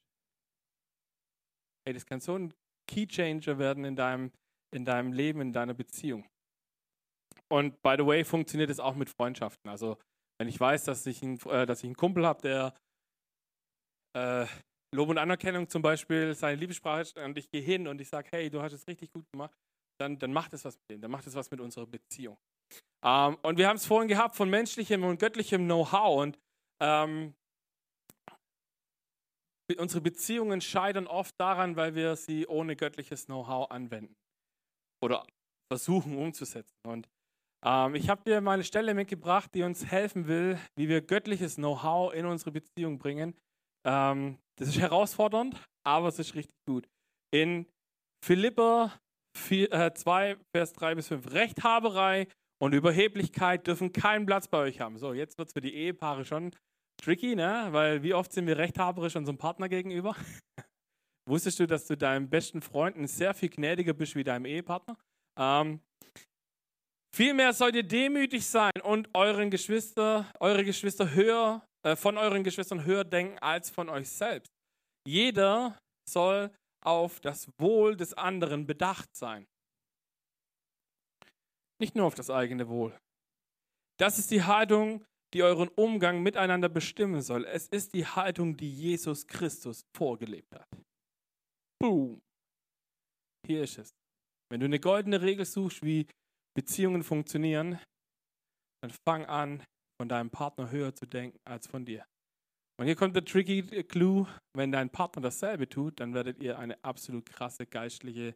Hey, 1.86 1.94
das 1.94 2.08
kann 2.08 2.20
so 2.20 2.34
ein 2.34 2.52
Keychanger 2.88 3.60
werden 3.60 3.86
in 3.86 3.96
deinem, 3.96 4.32
in 4.74 4.86
deinem 4.86 5.14
Leben, 5.14 5.42
in 5.42 5.54
deiner 5.54 5.74
Beziehung. 5.74 6.28
Und 7.50 7.82
by 7.82 7.96
the 7.98 8.06
way, 8.06 8.24
funktioniert 8.24 8.70
es 8.70 8.80
auch 8.80 8.96
mit 8.96 9.10
Freundschaften. 9.10 9.70
Also 9.70 9.98
wenn 10.40 10.48
ich 10.48 10.60
weiß, 10.60 10.86
dass 10.86 11.06
ich, 11.06 11.22
ein, 11.22 11.40
äh, 11.46 11.66
dass 11.66 11.80
ich 11.80 11.86
einen 11.86 11.96
Kumpel 11.96 12.26
habe, 12.26 12.42
der 12.42 12.74
äh, 14.16 14.46
Lob 14.96 15.10
und 15.10 15.18
Anerkennung 15.18 15.68
zum 15.68 15.82
Beispiel 15.82 16.34
seine 16.34 16.56
Liebessprache 16.58 17.02
ist 17.02 17.18
und 17.18 17.38
ich 17.38 17.50
gehe 17.50 17.62
hin 17.62 17.88
und 17.88 18.00
ich 18.00 18.10
sage, 18.10 18.30
hey, 18.32 18.50
du 18.50 18.62
hast 18.62 18.74
es 18.74 18.88
richtig 18.88 19.12
gut 19.12 19.26
gemacht, 19.32 19.58
dann, 20.00 20.18
dann 20.18 20.32
macht 20.32 20.54
es 20.54 20.64
was 20.64 20.78
mit 20.78 20.90
dem, 20.90 21.02
dann 21.02 21.12
macht 21.12 21.28
es 21.28 21.36
was 21.36 21.52
mit 21.52 21.60
unserer 21.60 21.88
Beziehung. 21.88 22.38
Ähm, 23.04 23.38
und 23.42 23.58
wir 23.58 23.68
haben 23.68 23.76
es 23.78 23.86
vorhin 23.86 24.08
gehabt 24.08 24.36
von 24.36 24.50
menschlichem 24.50 25.04
und 25.04 25.20
göttlichem 25.20 25.66
Know-how 25.66 26.22
und 26.22 26.40
ähm, 26.82 27.34
unsere 29.76 30.02
Beziehungen 30.02 30.62
scheitern 30.62 31.08
oft 31.08 31.36
daran, 31.40 31.76
weil 31.76 31.96
wir 31.96 32.16
sie 32.16 32.48
ohne 32.48 32.76
göttliches 32.76 33.26
Know-how 33.26 33.70
anwenden 33.70 34.16
oder 35.04 35.26
versuchen 35.72 36.18
umzusetzen. 36.18 36.78
Und 36.88 37.10
ähm, 37.66 37.96
ich 37.96 38.10
habe 38.10 38.24
dir 38.24 38.40
meine 38.42 38.64
Stelle 38.64 38.94
mitgebracht, 38.94 39.54
die 39.54 39.64
uns 39.64 39.86
helfen 39.86 40.28
will, 40.28 40.58
wie 40.78 40.88
wir 40.88 41.02
göttliches 41.02 41.56
Know-how 41.56 42.14
in 42.14 42.26
unsere 42.26 42.52
Beziehung 42.52 42.98
bringen. 42.98 43.36
Ähm, 43.86 44.38
das 44.58 44.70
ist 44.70 44.80
herausfordernd, 44.80 45.62
aber 45.86 46.08
es 46.08 46.20
ist 46.20 46.36
richtig 46.36 46.58
gut. 46.66 46.88
In 47.34 47.68
Philippa 48.24 48.94
4, 49.36 49.72
äh, 49.72 49.94
2, 49.94 50.38
Vers 50.56 50.74
3 50.74 50.96
bis 50.96 51.08
5. 51.10 51.32
Rechthaberei 51.32 52.28
und 52.60 52.74
Überheblichkeit 52.74 53.68
dürfen 53.68 53.92
keinen 53.92 54.26
Platz 54.26 54.48
bei 54.48 54.60
euch 54.60 54.80
haben. 54.80 54.98
So, 54.98 55.14
jetzt 55.14 55.38
wird 55.38 55.50
es 55.50 55.54
für 55.54 55.62
die 55.62 55.76
Ehepaare 55.76 56.26
schon 56.26 56.52
tricky, 57.02 57.36
ne? 57.36 57.68
Weil 57.72 58.04
wie 58.04 58.14
oft 58.14 58.32
sind 58.32 58.48
wir 58.48 58.58
rechthaberisch 58.58 59.16
unserem 59.16 59.38
Partner 59.38 59.70
gegenüber? 59.70 60.16
Wusstest 61.30 61.60
du, 61.60 61.68
dass 61.68 61.86
du 61.88 61.98
deinem 61.98 62.30
besten 62.30 62.62
Freund 62.62 63.10
sehr 63.10 63.34
viel 63.34 63.50
gnädiger 63.50 63.94
bist 63.94 64.16
wie 64.16 64.24
deinem 64.24 64.46
Ehepartner? 64.46 64.98
Ähm, 65.38 65.82
Vielmehr 67.18 67.52
sollt 67.52 67.76
ihr 67.76 67.82
demütig 67.82 68.46
sein 68.46 68.80
und 68.84 69.10
euren 69.16 69.50
Geschwister, 69.50 70.32
eure 70.40 70.64
Geschwister 70.64 71.16
höher, 71.16 71.68
äh, 71.84 71.96
von 71.96 72.16
euren 72.16 72.44
Geschwistern 72.44 72.86
höher 72.86 73.04
denken 73.04 73.40
als 73.40 73.72
von 73.72 73.90
euch 73.90 74.08
selbst. 74.08 74.52
Jeder 75.08 75.80
soll 76.08 76.52
auf 76.86 77.20
das 77.20 77.50
Wohl 77.58 77.96
des 77.96 78.14
anderen 78.14 78.68
bedacht 78.68 79.16
sein. 79.16 79.48
Nicht 81.80 81.96
nur 81.96 82.06
auf 82.06 82.14
das 82.14 82.30
eigene 82.30 82.68
Wohl. 82.68 82.96
Das 84.00 84.20
ist 84.20 84.30
die 84.30 84.44
Haltung, 84.44 85.04
die 85.34 85.44
euren 85.44 85.68
Umgang 85.70 86.24
miteinander 86.24 86.70
bestimmen 86.70 87.22
soll. 87.22 87.46
Es 87.46 87.68
ist 87.68 87.94
die 87.94 88.06
Haltung, 88.06 88.56
die 88.56 88.72
Jesus 88.72 89.28
Christus 89.28 89.86
vorgelebt 89.96 90.54
hat. 90.56 90.68
Boom. 91.82 92.22
Hier 93.46 93.64
ist 93.64 93.78
es. 93.78 93.90
Wenn 94.50 94.60
du 94.60 94.66
eine 94.66 94.80
goldene 94.80 95.22
Regel 95.22 95.46
suchst, 95.46 95.84
wie 95.84 96.08
Beziehungen 96.56 97.04
funktionieren, 97.04 97.80
dann 98.82 98.92
fang 99.08 99.26
an, 99.26 99.64
von 100.00 100.08
deinem 100.08 100.30
Partner 100.30 100.72
höher 100.72 100.94
zu 100.94 101.06
denken 101.06 101.40
als 101.44 101.68
von 101.68 101.86
dir. 101.86 102.06
Und 102.80 102.86
hier 102.86 102.96
kommt 102.96 103.16
der 103.16 103.26
tricky 103.26 103.64
Clue, 103.84 104.28
wenn 104.56 104.72
dein 104.72 104.92
Partner 104.92 105.24
dasselbe 105.24 105.68
tut, 105.68 106.00
dann 106.00 106.14
werdet 106.14 106.40
ihr 106.40 106.60
eine 106.60 106.82
absolut 106.84 107.26
krasse 107.26 107.66
geistliche 107.66 108.36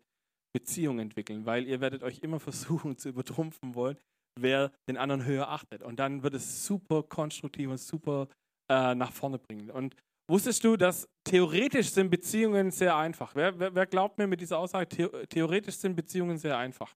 Beziehung 0.54 0.99
entwickeln, 0.99 1.45
weil 1.45 1.67
ihr 1.67 1.80
werdet 1.80 2.04
euch 2.04 2.19
immer 2.19 2.39
versuchen 2.49 2.97
zu 2.97 3.10
übertrumpfen 3.10 3.75
wollen, 3.75 3.97
wer 4.39 4.72
den 4.89 4.98
anderen 4.98 5.26
höher 5.26 5.50
achtet. 5.50 5.84
Und 5.84 6.00
dann 6.00 6.24
wird 6.24 6.34
es 6.34 6.65
super 6.65 7.04
konstruktiv 7.04 7.70
und 7.70 7.78
super 7.78 8.28
äh, 8.70 8.96
nach 8.96 9.12
vorne 9.12 9.39
bringen. 9.39 9.70
Und 9.70 9.96
wusstest 10.30 10.63
du, 10.63 10.78
dass 10.78 11.08
theoretisch 11.24 11.91
sind 11.91 12.10
Beziehungen 12.10 12.72
sehr 12.72 12.96
einfach? 12.96 13.36
Wer, 13.36 13.60
wer, 13.60 13.76
wer 13.76 13.86
glaubt 13.86 14.17
mir 14.17 14.28
mit 14.28 14.41
dieser 14.41 14.60
Aussage, 14.60 15.28
theoretisch 15.28 15.76
sind 15.76 15.96
Beziehungen 15.96 16.38
sehr 16.38 16.58
einfach? 16.58 16.94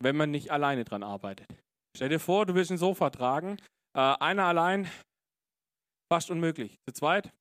wenn 0.00 0.16
man 0.16 0.30
nicht 0.30 0.50
alleine 0.50 0.84
dran 0.84 1.02
arbeitet. 1.02 1.48
Stell 1.96 2.08
dir 2.08 2.20
vor, 2.20 2.46
du 2.46 2.54
willst 2.54 2.70
ein 2.70 2.78
Sofa 2.78 3.10
tragen. 3.10 3.56
Äh, 3.96 4.00
einer 4.00 4.44
allein, 4.44 4.88
fast 6.12 6.30
unmöglich. 6.30 6.78
Zu 6.86 6.92
zweit 6.92 7.32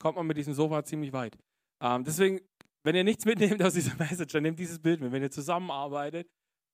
kommt 0.00 0.16
man 0.16 0.26
mit 0.26 0.36
diesem 0.36 0.54
Sofa 0.54 0.84
ziemlich 0.84 1.12
weit. 1.12 1.38
Ähm, 1.82 2.04
deswegen, 2.04 2.40
wenn 2.84 2.96
ihr 2.96 3.04
nichts 3.04 3.24
mitnehmt 3.24 3.62
aus 3.62 3.74
dieser 3.74 3.94
Message, 3.98 4.32
dann 4.32 4.42
nehmt 4.42 4.58
dieses 4.58 4.80
Bild 4.80 5.00
mit. 5.00 5.12
Wenn 5.12 5.22
ihr 5.22 5.30
zusammenarbeitet, 5.30 6.28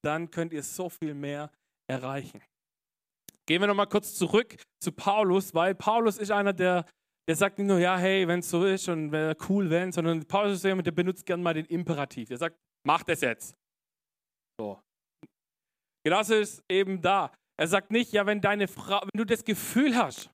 dann 0.05 0.31
könnt 0.31 0.53
ihr 0.53 0.63
so 0.63 0.89
viel 0.89 1.15
mehr 1.15 1.51
erreichen. 1.89 2.43
Gehen 3.47 3.61
wir 3.61 3.69
nochmal 3.69 3.89
kurz 3.89 4.15
zurück 4.15 4.57
zu 4.83 4.93
Paulus, 4.93 5.55
weil 5.55 5.75
Paulus 5.75 6.19
ist 6.19 6.31
einer, 6.33 6.53
der, 6.53 6.85
der 7.29 7.37
sagt 7.37 7.59
nicht 7.59 7.69
nur, 7.69 7.79
ja, 7.79 7.97
hey, 7.97 8.27
wenn 8.27 8.41
es 8.41 8.51
so 8.51 8.65
ist 8.65 8.89
und 8.89 9.13
wäre 9.13 9.37
cool, 9.49 9.71
wenn, 9.71 9.93
sondern 9.93 10.25
Paulus 10.27 10.55
ist 10.55 10.65
jemand, 10.65 10.87
der 10.87 10.93
benutzt 10.93 11.25
gerne 11.27 11.43
mal 11.43 11.55
den 11.55 11.67
Imperativ. 11.67 12.29
Der 12.29 12.39
sagt, 12.39 12.57
mach 12.85 13.03
das 13.05 13.21
jetzt. 13.21 13.55
So, 14.61 14.81
Genauso 16.07 16.37
ist 16.37 16.63
eben 16.71 17.03
da. 17.03 17.33
Er 17.59 17.67
sagt 17.67 17.91
nicht, 17.91 18.13
ja, 18.13 18.25
wenn 18.27 18.41
deine 18.41 18.69
Frau, 18.69 19.01
wenn 19.01 19.19
du 19.19 19.25
das 19.25 19.45
Gefühl 19.45 19.97
hast, 19.97 20.31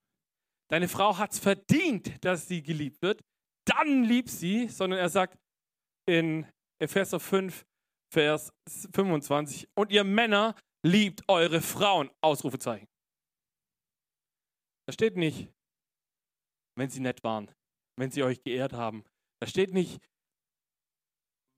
deine 0.70 0.86
Frau 0.86 1.16
hat 1.16 1.32
es 1.32 1.38
verdient, 1.38 2.22
dass 2.22 2.46
sie 2.46 2.62
geliebt 2.62 3.00
wird, 3.00 3.22
dann 3.66 4.04
lieb 4.04 4.28
sie, 4.28 4.68
sondern 4.68 5.00
er 5.00 5.08
sagt 5.08 5.38
in 6.06 6.46
Epheser 6.78 7.18
5, 7.18 7.64
Vers 8.12 8.52
25, 8.94 9.68
und 9.74 9.90
ihr 9.90 10.04
Männer 10.04 10.54
liebt 10.84 11.22
eure 11.28 11.62
Frauen, 11.62 12.10
Ausrufezeichen. 12.20 12.86
Da 14.86 14.92
steht 14.92 15.16
nicht, 15.16 15.48
wenn 16.76 16.90
sie 16.90 17.00
nett 17.00 17.24
waren, 17.24 17.50
wenn 17.98 18.10
sie 18.10 18.22
euch 18.22 18.42
geehrt 18.42 18.74
haben. 18.74 19.04
Da 19.40 19.46
steht 19.46 19.72
nicht, 19.72 19.98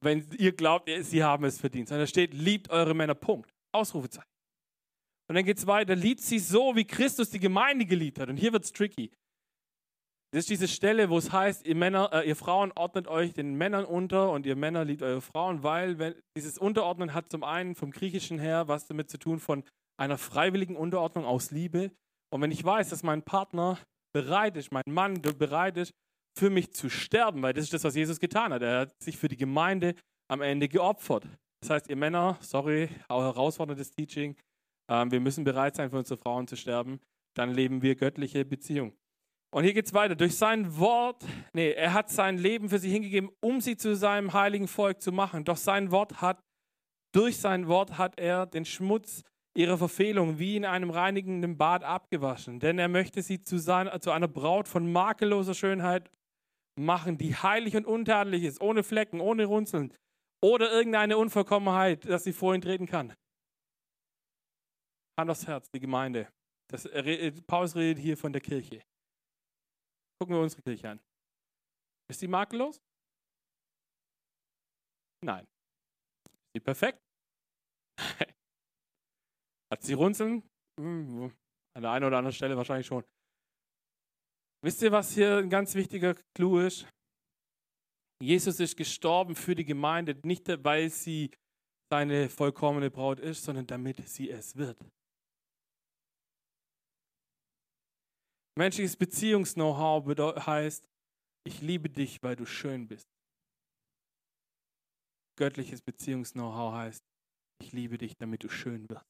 wenn 0.01 0.25
ihr 0.39 0.55
glaubt, 0.55 0.89
sie 1.01 1.25
haben 1.25 1.45
es 1.45 1.59
verdient, 1.59 1.89
sondern 1.89 2.05
da 2.05 2.07
steht, 2.07 2.35
liebt 2.35 2.71
eure 2.71 2.95
Männer, 2.95 3.15
Punkt. 3.15 3.53
Ausrufezeichen. 3.75 4.31
Und 5.29 5.35
dann 5.35 5.45
geht 5.45 5.59
es 5.59 5.67
weiter, 5.67 5.97
liebt 5.97 6.21
sie 6.21 6.39
so, 6.39 6.77
wie 6.77 6.85
Christus 6.85 7.31
die 7.31 7.41
Gemeinde 7.41 7.85
geliebt 7.85 8.21
hat. 8.21 8.29
Und 8.29 8.37
hier 8.37 8.53
wird 8.53 8.65
es 8.65 8.73
tricky. 8.73 9.11
Das 10.35 10.41
ist 10.41 10.51
diese 10.51 10.67
Stelle, 10.67 11.11
wo 11.11 11.19
es 11.19 11.31
heißt, 11.31 11.65
ihr, 11.65 11.77
Männer, 11.77 12.11
äh, 12.13 12.29
ihr 12.29 12.35
Frauen 12.35 12.73
ordnet 12.75 13.07
euch 13.07 13.35
den 13.35 13.55
Männern 13.55 13.85
unter 13.85 14.33
und 14.33 14.47
ihr 14.47 14.57
Männer 14.57 14.85
liebt 14.85 15.01
eure 15.01 15.21
Frauen, 15.21 15.63
weil 15.63 16.01
wenn, 16.01 16.17
dieses 16.37 16.59
Unterordnen 16.59 17.15
hat 17.15 17.31
zum 17.31 17.45
einen 17.45 17.77
vom 17.77 17.93
Griechischen 17.93 18.41
her 18.41 18.67
was 18.67 18.89
damit 18.89 19.09
zu 19.09 19.17
tun 19.17 19.39
von 19.39 19.63
einer 19.97 20.19
freiwilligen 20.19 20.75
Unterordnung 20.75 21.25
aus 21.25 21.53
Liebe. 21.53 21.93
Und 22.33 22.43
wenn 22.43 22.51
ich 22.51 22.65
weiß, 22.65 22.89
dass 22.89 23.05
mein 23.05 23.23
Partner 23.23 23.79
bereit 24.13 24.57
ist, 24.57 24.73
mein 24.73 24.83
Mann 24.89 25.23
bereit 25.23 25.77
ist, 25.77 25.93
für 26.37 26.51
mich 26.51 26.73
zu 26.73 26.91
sterben, 26.91 27.41
weil 27.41 27.53
das 27.53 27.67
ist 27.67 27.73
das, 27.73 27.85
was 27.85 27.95
Jesus 27.95 28.19
getan 28.19 28.53
hat. 28.53 28.63
Er 28.63 28.81
hat 28.81 29.01
sich 29.01 29.17
für 29.17 29.29
die 29.29 29.37
Gemeinde 29.37 29.95
am 30.29 30.43
Ende 30.43 30.67
geopfert. 30.67 31.29
Das 31.61 31.71
heißt, 31.71 31.89
ihr 31.91 31.97
Männer, 31.97 32.39
sorry, 32.41 32.89
auch 33.07 33.23
herausforderndes 33.23 33.93
Teaching, 33.93 34.35
äh, 34.91 35.07
wir 35.09 35.21
müssen 35.21 35.45
bereit 35.45 35.77
sein, 35.77 35.91
für 35.91 35.99
unsere 35.99 36.19
Frauen 36.19 36.49
zu 36.49 36.57
sterben. 36.57 36.99
Dann 37.37 37.55
leben 37.55 37.83
wir 37.83 37.95
göttliche 37.95 38.45
Beziehungen. 38.45 38.95
Und 39.55 39.63
hier 39.63 39.73
geht 39.73 39.87
es 39.87 39.95
weiter. 39.95 40.17
Durch 40.17 40.37
sein 40.37 40.79
Wort, 40.79 41.25
nee, 41.53 41.71
er 41.71 41.93
hat 41.93 42.11
sein 42.11 42.39
Leben 42.39 42.69
für 42.69 42.81
sie 42.81 42.91
hingegeben, 42.91 43.31
um 43.41 43.61
sie 43.61 43.77
zu 43.77 43.95
seinem 43.95 44.33
heiligen 44.33 44.67
Volk 44.67 45.01
zu 45.01 45.13
machen. 45.13 45.45
Doch 45.45 45.57
sein 45.57 45.93
Wort 45.93 46.21
hat, 46.21 46.41
durch 47.15 47.39
sein 47.39 47.69
Wort 47.69 47.97
hat 47.97 48.19
er 48.19 48.47
den 48.47 48.65
Schmutz 48.65 49.23
ihrer 49.57 49.79
Verfehlung 49.79 50.41
wie 50.41 50.57
in 50.57 50.65
einem 50.65 50.91
reinigenden 50.91 51.57
Bad 51.57 51.85
abgewaschen. 51.85 52.59
Denn 52.59 52.81
er 52.81 52.89
möchte 52.89 53.23
sie 53.23 53.45
zu, 53.45 53.59
sein, 53.59 53.89
zu 54.01 54.11
einer 54.11 54.27
Braut 54.27 54.67
von 54.67 54.91
makelloser 54.91 55.55
Schönheit 55.55 56.11
machen, 56.77 57.17
die 57.17 57.37
heilig 57.37 57.77
und 57.77 57.87
untadelig 57.87 58.43
ist, 58.43 58.61
ohne 58.61 58.83
Flecken, 58.83 59.21
ohne 59.21 59.45
Runzeln 59.45 59.95
oder 60.43 60.73
irgendeine 60.73 61.17
Unvollkommenheit, 61.17 62.05
dass 62.07 62.25
sie 62.25 62.33
vor 62.33 62.57
ihn 62.57 62.61
treten 62.61 62.87
kann. 62.87 63.15
Hand 65.17 65.31
aufs 65.31 65.47
Herz, 65.47 65.71
die 65.71 65.79
Gemeinde. 65.79 66.27
Das, 66.73 66.89
Paulus 67.47 67.77
redet 67.77 68.03
hier 68.03 68.17
von 68.17 68.33
der 68.33 68.43
Kirche. 68.43 68.83
Gucken 70.19 70.35
wir 70.35 70.43
unsere 70.43 70.63
Kirche 70.63 70.91
an. 70.91 71.01
Ist 72.09 72.21
sie 72.21 72.29
makellos? 72.29 72.81
Nein. 75.25 75.47
Ist 76.27 76.53
sie 76.55 76.61
perfekt? 76.61 77.01
Hat 79.73 79.83
sie 79.83 79.95
Runzeln? 79.95 80.43
Hm, 80.79 81.33
an 81.77 81.83
der 81.83 81.91
einen 81.91 82.05
oder 82.05 82.19
anderen 82.19 82.35
Stelle 82.35 82.57
wahrscheinlich 82.57 82.87
schon. 82.87 83.05
Wisst 84.63 84.83
ihr, 84.83 84.93
was 84.93 85.13
hier 85.13 85.39
ein 85.39 85.51
ganz 85.51 85.75
wichtiger 85.75 86.15
Clou 86.35 86.59
ist? 86.59 86.87
Jesus 88.23 88.61
ist 88.61 88.77
gestorben 88.77 89.35
für 89.35 89.55
die 89.55 89.65
Gemeinde, 89.65 90.19
nicht 90.25 90.49
weil 90.65 90.89
sie 90.89 91.31
seine 91.93 92.29
vollkommene 92.29 92.91
Braut 92.91 93.21
ist, 93.21 93.45
sondern 93.45 93.67
damit 93.67 94.09
sie 94.09 94.31
es 94.31 94.57
wird. 94.57 94.79
Menschliches 98.57 98.97
Beziehungs-Know-how 98.97 100.07
heißt, 100.47 100.89
ich 101.47 101.61
liebe 101.61 101.91
dich, 101.91 102.23
weil 102.23 102.37
du 102.37 102.47
schön 102.47 102.87
bist. 102.87 103.09
Göttliches 105.37 105.83
Beziehungs-Know-how 105.83 106.73
heißt, 106.73 107.03
ich 107.61 107.73
liebe 107.73 107.99
dich, 107.99 108.17
damit 108.17 108.45
du 108.45 108.49
schön 108.49 108.89
wirst. 108.89 109.05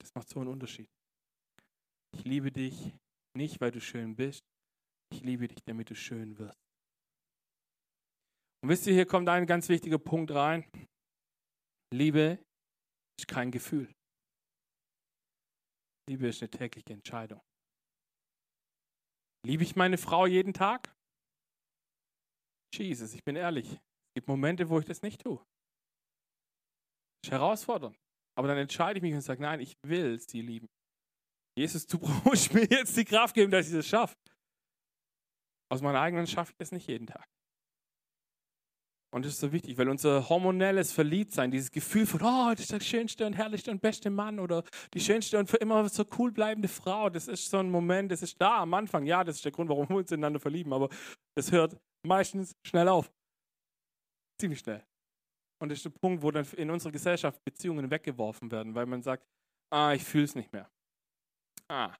Das 0.00 0.14
macht 0.14 0.28
so 0.28 0.40
einen 0.40 0.50
Unterschied. 0.50 0.88
Ich 2.14 2.24
liebe 2.24 2.52
dich 2.52 2.92
nicht, 3.36 3.60
weil 3.60 3.70
du 3.70 3.80
schön 3.80 4.16
bist. 4.16 4.42
Ich 5.12 5.22
liebe 5.22 5.48
dich, 5.48 5.62
damit 5.64 5.90
du 5.90 5.94
schön 5.94 6.38
wirst. 6.38 6.58
Und 8.62 8.68
wisst 8.68 8.86
ihr, 8.86 8.94
hier 8.94 9.06
kommt 9.06 9.28
ein 9.28 9.46
ganz 9.46 9.68
wichtiger 9.68 9.98
Punkt 9.98 10.30
rein. 10.30 10.68
Liebe 11.94 12.38
ist 13.18 13.28
kein 13.28 13.50
Gefühl. 13.50 13.90
Liebe 16.08 16.26
ist 16.26 16.42
eine 16.42 16.50
tägliche 16.50 16.94
Entscheidung. 16.94 17.42
Liebe 19.44 19.62
ich 19.62 19.76
meine 19.76 19.98
Frau 19.98 20.26
jeden 20.26 20.54
Tag? 20.54 20.96
Jesus, 22.74 23.12
ich 23.12 23.22
bin 23.22 23.36
ehrlich. 23.36 23.70
Es 23.70 24.14
gibt 24.14 24.28
Momente, 24.28 24.70
wo 24.70 24.78
ich 24.78 24.86
das 24.86 25.02
nicht 25.02 25.20
tue. 25.20 25.36
Das 27.22 27.28
ist 27.28 27.32
herausfordernd. 27.32 27.98
Aber 28.36 28.48
dann 28.48 28.56
entscheide 28.56 28.98
ich 28.98 29.02
mich 29.02 29.12
und 29.14 29.20
sage, 29.20 29.42
nein, 29.42 29.60
ich 29.60 29.76
will 29.82 30.18
sie 30.18 30.40
lieben. 30.40 30.68
Jesus, 31.56 31.86
du 31.86 31.98
brauchst 32.00 32.54
mir 32.54 32.64
jetzt 32.64 32.96
die 32.96 33.04
Kraft 33.04 33.34
geben, 33.34 33.50
dass 33.50 33.66
ich 33.66 33.74
das 33.74 33.86
schaffe. 33.86 34.16
Aus 35.70 35.82
meiner 35.82 36.00
eigenen 36.00 36.26
schaffe 36.26 36.52
ich 36.52 36.56
das 36.56 36.72
nicht 36.72 36.86
jeden 36.86 37.06
Tag. 37.06 37.28
Und 39.18 39.24
das 39.24 39.32
ist 39.32 39.40
so 39.40 39.50
wichtig, 39.50 39.76
weil 39.76 39.88
unser 39.88 40.28
hormonelles 40.28 40.92
Verliebtsein, 40.92 41.50
dieses 41.50 41.72
Gefühl 41.72 42.06
von, 42.06 42.22
oh, 42.22 42.50
das 42.52 42.60
ist 42.60 42.70
der 42.70 42.78
schönste 42.78 43.26
und 43.26 43.32
herrlichste 43.32 43.72
und 43.72 43.82
beste 43.82 44.10
Mann 44.10 44.38
oder 44.38 44.62
die 44.94 45.00
schönste 45.00 45.40
und 45.40 45.50
für 45.50 45.56
immer 45.56 45.88
so 45.88 46.04
cool 46.16 46.30
bleibende 46.30 46.68
Frau, 46.68 47.10
das 47.10 47.26
ist 47.26 47.50
so 47.50 47.58
ein 47.58 47.68
Moment, 47.68 48.12
das 48.12 48.22
ist 48.22 48.40
da 48.40 48.62
am 48.62 48.74
Anfang. 48.74 49.06
Ja, 49.06 49.24
das 49.24 49.34
ist 49.34 49.44
der 49.44 49.50
Grund, 49.50 49.70
warum 49.70 49.88
wir 49.88 49.96
uns 49.96 50.12
ineinander 50.12 50.38
verlieben, 50.38 50.72
aber 50.72 50.88
das 51.34 51.50
hört 51.50 51.76
meistens 52.06 52.54
schnell 52.64 52.86
auf. 52.86 53.12
Ziemlich 54.40 54.60
schnell. 54.60 54.86
Und 55.60 55.70
das 55.70 55.80
ist 55.80 55.84
der 55.86 55.90
Punkt, 55.90 56.22
wo 56.22 56.30
dann 56.30 56.46
in 56.56 56.70
unserer 56.70 56.92
Gesellschaft 56.92 57.44
Beziehungen 57.44 57.90
weggeworfen 57.90 58.52
werden, 58.52 58.76
weil 58.76 58.86
man 58.86 59.02
sagt, 59.02 59.26
ah, 59.70 59.94
ich 59.94 60.04
fühle 60.04 60.26
es 60.26 60.36
nicht 60.36 60.52
mehr. 60.52 60.70
Ah. 61.66 61.92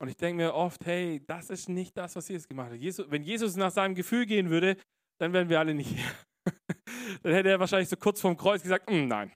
Und 0.00 0.06
ich 0.06 0.16
denke 0.16 0.44
mir 0.44 0.54
oft, 0.54 0.86
hey, 0.86 1.24
das 1.26 1.50
ist 1.50 1.68
nicht 1.68 1.96
das, 1.96 2.14
was 2.14 2.28
Jesus 2.28 2.46
gemacht 2.46 2.70
hat. 2.70 2.78
Jesus, 2.78 3.10
wenn 3.10 3.24
Jesus 3.24 3.56
nach 3.56 3.72
seinem 3.72 3.96
Gefühl 3.96 4.26
gehen 4.26 4.48
würde, 4.48 4.76
dann 5.20 5.32
wären 5.32 5.48
wir 5.48 5.58
alle 5.58 5.74
nicht 5.74 5.90
hier. 5.90 6.04
dann 7.22 7.32
hätte 7.32 7.50
er 7.50 7.60
wahrscheinlich 7.60 7.88
so 7.88 7.96
kurz 7.96 8.20
vorm 8.20 8.36
Kreuz 8.36 8.62
gesagt, 8.62 8.90
mm, 8.90 9.06
nein. 9.06 9.32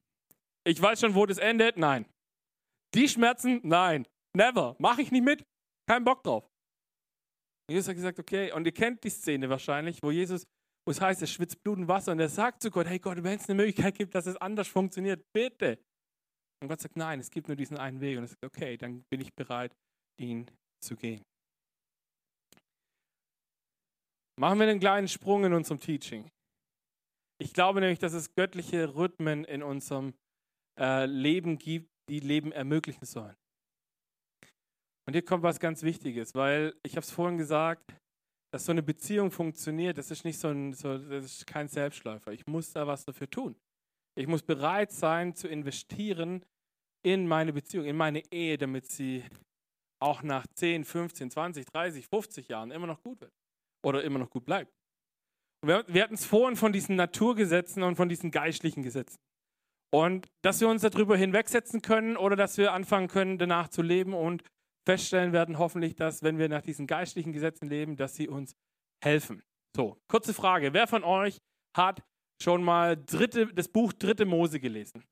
Ich 0.65 0.81
weiß 0.81 1.01
schon, 1.01 1.15
wo 1.15 1.27
das 1.27 1.39
endet, 1.39 1.77
nein. 1.77 2.07
Die 2.95 3.09
Schmerzen, 3.09 3.61
nein. 3.63 4.07
Never. 4.37 4.77
Mache 4.79 5.03
ich 5.03 5.11
nicht 5.11 5.25
mit. 5.25 5.45
Kein 5.89 6.05
Bock 6.05 6.23
drauf. 6.23 6.49
Jesus 7.71 7.89
hat 7.89 7.97
gesagt, 7.97 8.19
okay, 8.19 8.53
und 8.53 8.65
ihr 8.67 8.73
kennt 8.73 9.05
die 9.05 9.11
Szene 9.11 9.49
wahrscheinlich, 9.49 10.03
wo 10.03 10.11
Jesus, 10.11 10.47
wo 10.87 10.91
es 10.91 11.01
heißt, 11.01 11.21
er 11.21 11.27
schwitzt 11.27 11.63
Blut 11.63 11.79
und 11.79 11.89
Wasser 11.89 12.13
und 12.13 12.21
er 12.21 12.29
sagt 12.29 12.63
zu 12.63 12.71
Gott, 12.71 12.87
hey 12.87 12.99
Gott, 12.99 13.23
wenn 13.23 13.39
es 13.39 13.49
eine 13.49 13.57
Möglichkeit 13.57 13.95
gibt, 13.97 14.15
dass 14.15 14.27
es 14.27 14.37
anders 14.37 14.69
funktioniert, 14.69 15.23
bitte. 15.35 15.79
Und 16.63 16.69
Gott 16.69 16.81
sagt, 16.81 16.97
nein, 16.97 17.21
es 17.21 17.31
gibt 17.31 17.49
nur 17.49 17.57
diesen 17.57 17.77
einen 17.77 18.01
Weg. 18.01 18.17
Und 18.17 18.25
er 18.25 18.29
sagt, 18.29 18.45
okay, 18.45 18.77
dann 18.77 19.05
bin 19.11 19.21
ich 19.21 19.35
bereit, 19.35 19.77
ihn 20.19 20.51
zu 20.83 20.97
gehen. 20.97 21.23
Machen 24.39 24.61
wir 24.61 24.69
einen 24.69 24.79
kleinen 24.79 25.09
Sprung 25.09 25.45
in 25.45 25.53
unserem 25.53 25.81
Teaching. 25.81 26.31
Ich 27.39 27.53
glaube 27.53 27.81
nämlich, 27.81 27.99
dass 27.99 28.13
es 28.13 28.37
göttliche 28.37 28.95
Rhythmen 28.95 29.45
in 29.45 29.65
unserem 29.65 30.15
äh, 30.79 31.07
Leben 31.07 31.59
gibt, 31.59 31.91
die 32.09 32.21
Leben 32.21 32.53
ermöglichen 32.53 33.05
sollen. 33.05 33.35
Und 35.07 35.15
hier 35.15 35.25
kommt 35.25 35.43
was 35.43 35.59
ganz 35.59 35.83
Wichtiges, 35.83 36.37
weil 36.37 36.77
ich 36.85 36.93
habe 36.93 37.01
es 37.01 37.11
vorhin 37.11 37.37
gesagt, 37.37 37.93
dass 38.53 38.65
so 38.65 38.71
eine 38.71 38.83
Beziehung 38.85 39.33
funktioniert, 39.33 39.99
das 39.99 40.13
ist 40.13 40.25
nicht 40.25 40.39
so 40.39 40.49
ein, 40.49 40.73
so, 40.73 40.97
das 40.99 41.25
ist 41.25 41.47
kein 41.49 41.67
Selbstläufer. 41.67 42.31
Ich 42.31 42.47
muss 42.47 42.73
da 42.73 42.87
was 42.87 43.05
dafür 43.05 43.29
tun. 43.29 43.57
Ich 44.17 44.29
muss 44.29 44.43
bereit 44.43 44.93
sein 44.93 45.35
zu 45.35 45.49
investieren 45.49 46.45
in 47.05 47.27
meine 47.27 47.53
Beziehung, 47.53 47.87
in 47.87 47.97
meine 47.97 48.23
Ehe, 48.31 48.57
damit 48.57 48.87
sie 48.87 49.25
auch 50.01 50.23
nach 50.23 50.47
10, 50.47 50.85
15, 50.85 51.33
20, 51.33 51.67
30, 51.67 52.07
50 52.07 52.49
Jahren 52.49 52.71
immer 52.71 52.87
noch 52.87 53.03
gut 53.03 53.21
wird 53.21 53.33
oder 53.85 54.03
immer 54.05 54.19
noch 54.19 54.31
gut 54.31 54.45
bleibt. 54.45 54.73
Wir, 55.65 55.85
wir 55.89 56.03
hatten 56.03 56.15
es 56.15 56.25
vorhin 56.25 56.57
von 56.57 56.73
diesen 56.73 56.97
Naturgesetzen 56.97 57.83
und 57.83 57.97
von 57.97 58.09
diesen 58.09 58.31
geistlichen 58.31 58.83
Gesetzen. 58.83 59.19
Und 59.91 60.29
dass 60.43 60.61
wir 60.61 60.69
uns 60.69 60.83
darüber 60.83 61.17
hinwegsetzen 61.17 61.83
können 61.83 62.17
oder 62.17 62.37
dass 62.37 62.59
wir 62.59 62.73
anfangen 62.73 63.09
können, 63.09 63.39
danach 63.39 63.69
zu 63.69 63.83
leben 63.83 64.15
und 64.15 64.43
feststellen 64.87 65.33
werden, 65.33 65.59
hoffentlich, 65.59 65.97
dass, 65.97 66.23
wenn 66.23 66.39
wir 66.39 66.49
nach 66.49 66.63
diesen 66.63 66.87
geistlichen 66.87 67.33
Gesetzen 67.33 67.67
leben, 67.69 67.97
dass 67.97 68.15
sie 68.15 68.29
uns 68.29 68.55
helfen. 69.03 69.43
So, 69.77 69.99
kurze 70.09 70.35
Frage. 70.35 70.73
Wer 70.73 70.87
von 70.87 71.05
euch 71.05 71.39
hat 71.77 72.03
schon 72.43 72.63
mal 72.63 72.97
dritte, 72.97 73.53
das 73.53 73.69
Buch 73.69 73.93
Dritte 73.93 74.25
Mose 74.25 74.61
gelesen? 74.61 75.05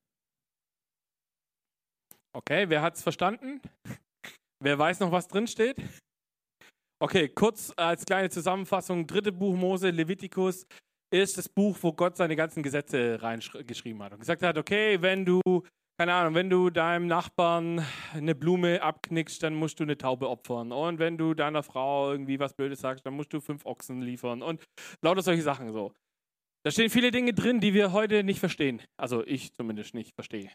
Okay, 2.35 2.69
wer 2.69 2.83
hat 2.83 2.97
es 2.97 3.03
verstanden? 3.03 3.61
Wer 4.63 4.79
weiß 4.79 5.01
noch, 5.01 5.13
was 5.13 5.29
drin 5.29 5.47
steht? 5.47 5.77
Okay, 6.99 7.29
kurz 7.29 7.73
als 7.77 8.05
kleine 8.07 8.31
Zusammenfassung: 8.31 9.07
Dritte 9.07 9.33
Buch 9.33 9.55
Mose, 9.55 9.91
Levitikus, 9.91 10.67
ist 11.13 11.37
das 11.37 11.49
Buch, 11.49 11.77
wo 11.83 11.93
Gott 11.93 12.17
seine 12.17 12.37
ganzen 12.37 12.63
Gesetze 12.63 13.21
reingeschrieben 13.21 14.03
hat 14.03 14.13
und 14.13 14.21
gesagt 14.21 14.43
hat: 14.43 14.57
Okay, 14.57 15.01
wenn 15.03 15.27
du, 15.27 15.41
keine 15.99 16.15
Ahnung, 16.15 16.35
wenn 16.35 16.49
du 16.49 16.71
deinem 16.71 17.07
Nachbarn 17.07 17.85
eine 18.15 18.35
Blume 18.35 18.81
abknickst, 18.83 19.43
dann 19.43 19.55
musst 19.55 19.79
du 19.79 19.85
eine 19.85 19.99
Taube 19.99 20.29
opfern. 20.31 20.73
Und 20.73 20.99
wenn 20.99 21.19
du 21.19 21.35
deiner 21.35 21.63
Frau 21.63 22.11
irgendwie 22.13 22.39
was 22.41 22.55
Blödes 22.55 22.81
sagst, 22.81 23.05
dann 23.05 23.15
musst 23.15 23.33
du 23.33 23.41
fünf 23.41 23.67
Ochsen 23.67 24.01
liefern. 24.01 24.43
Und 24.43 24.65
lauter 25.03 25.23
solche 25.23 25.43
Sachen 25.43 25.73
so. 25.73 25.93
Da 26.65 26.71
stehen 26.71 26.91
viele 26.91 27.11
Dinge 27.11 27.33
drin, 27.33 27.61
die 27.61 27.75
wir 27.75 27.93
heute 27.93 28.25
nicht 28.25 28.41
verstehen. 28.41 28.83
Also 28.99 29.25
ich 29.25 29.53
zumindest 29.53 29.95
nicht 29.95 30.15
verstehe. 30.15 30.51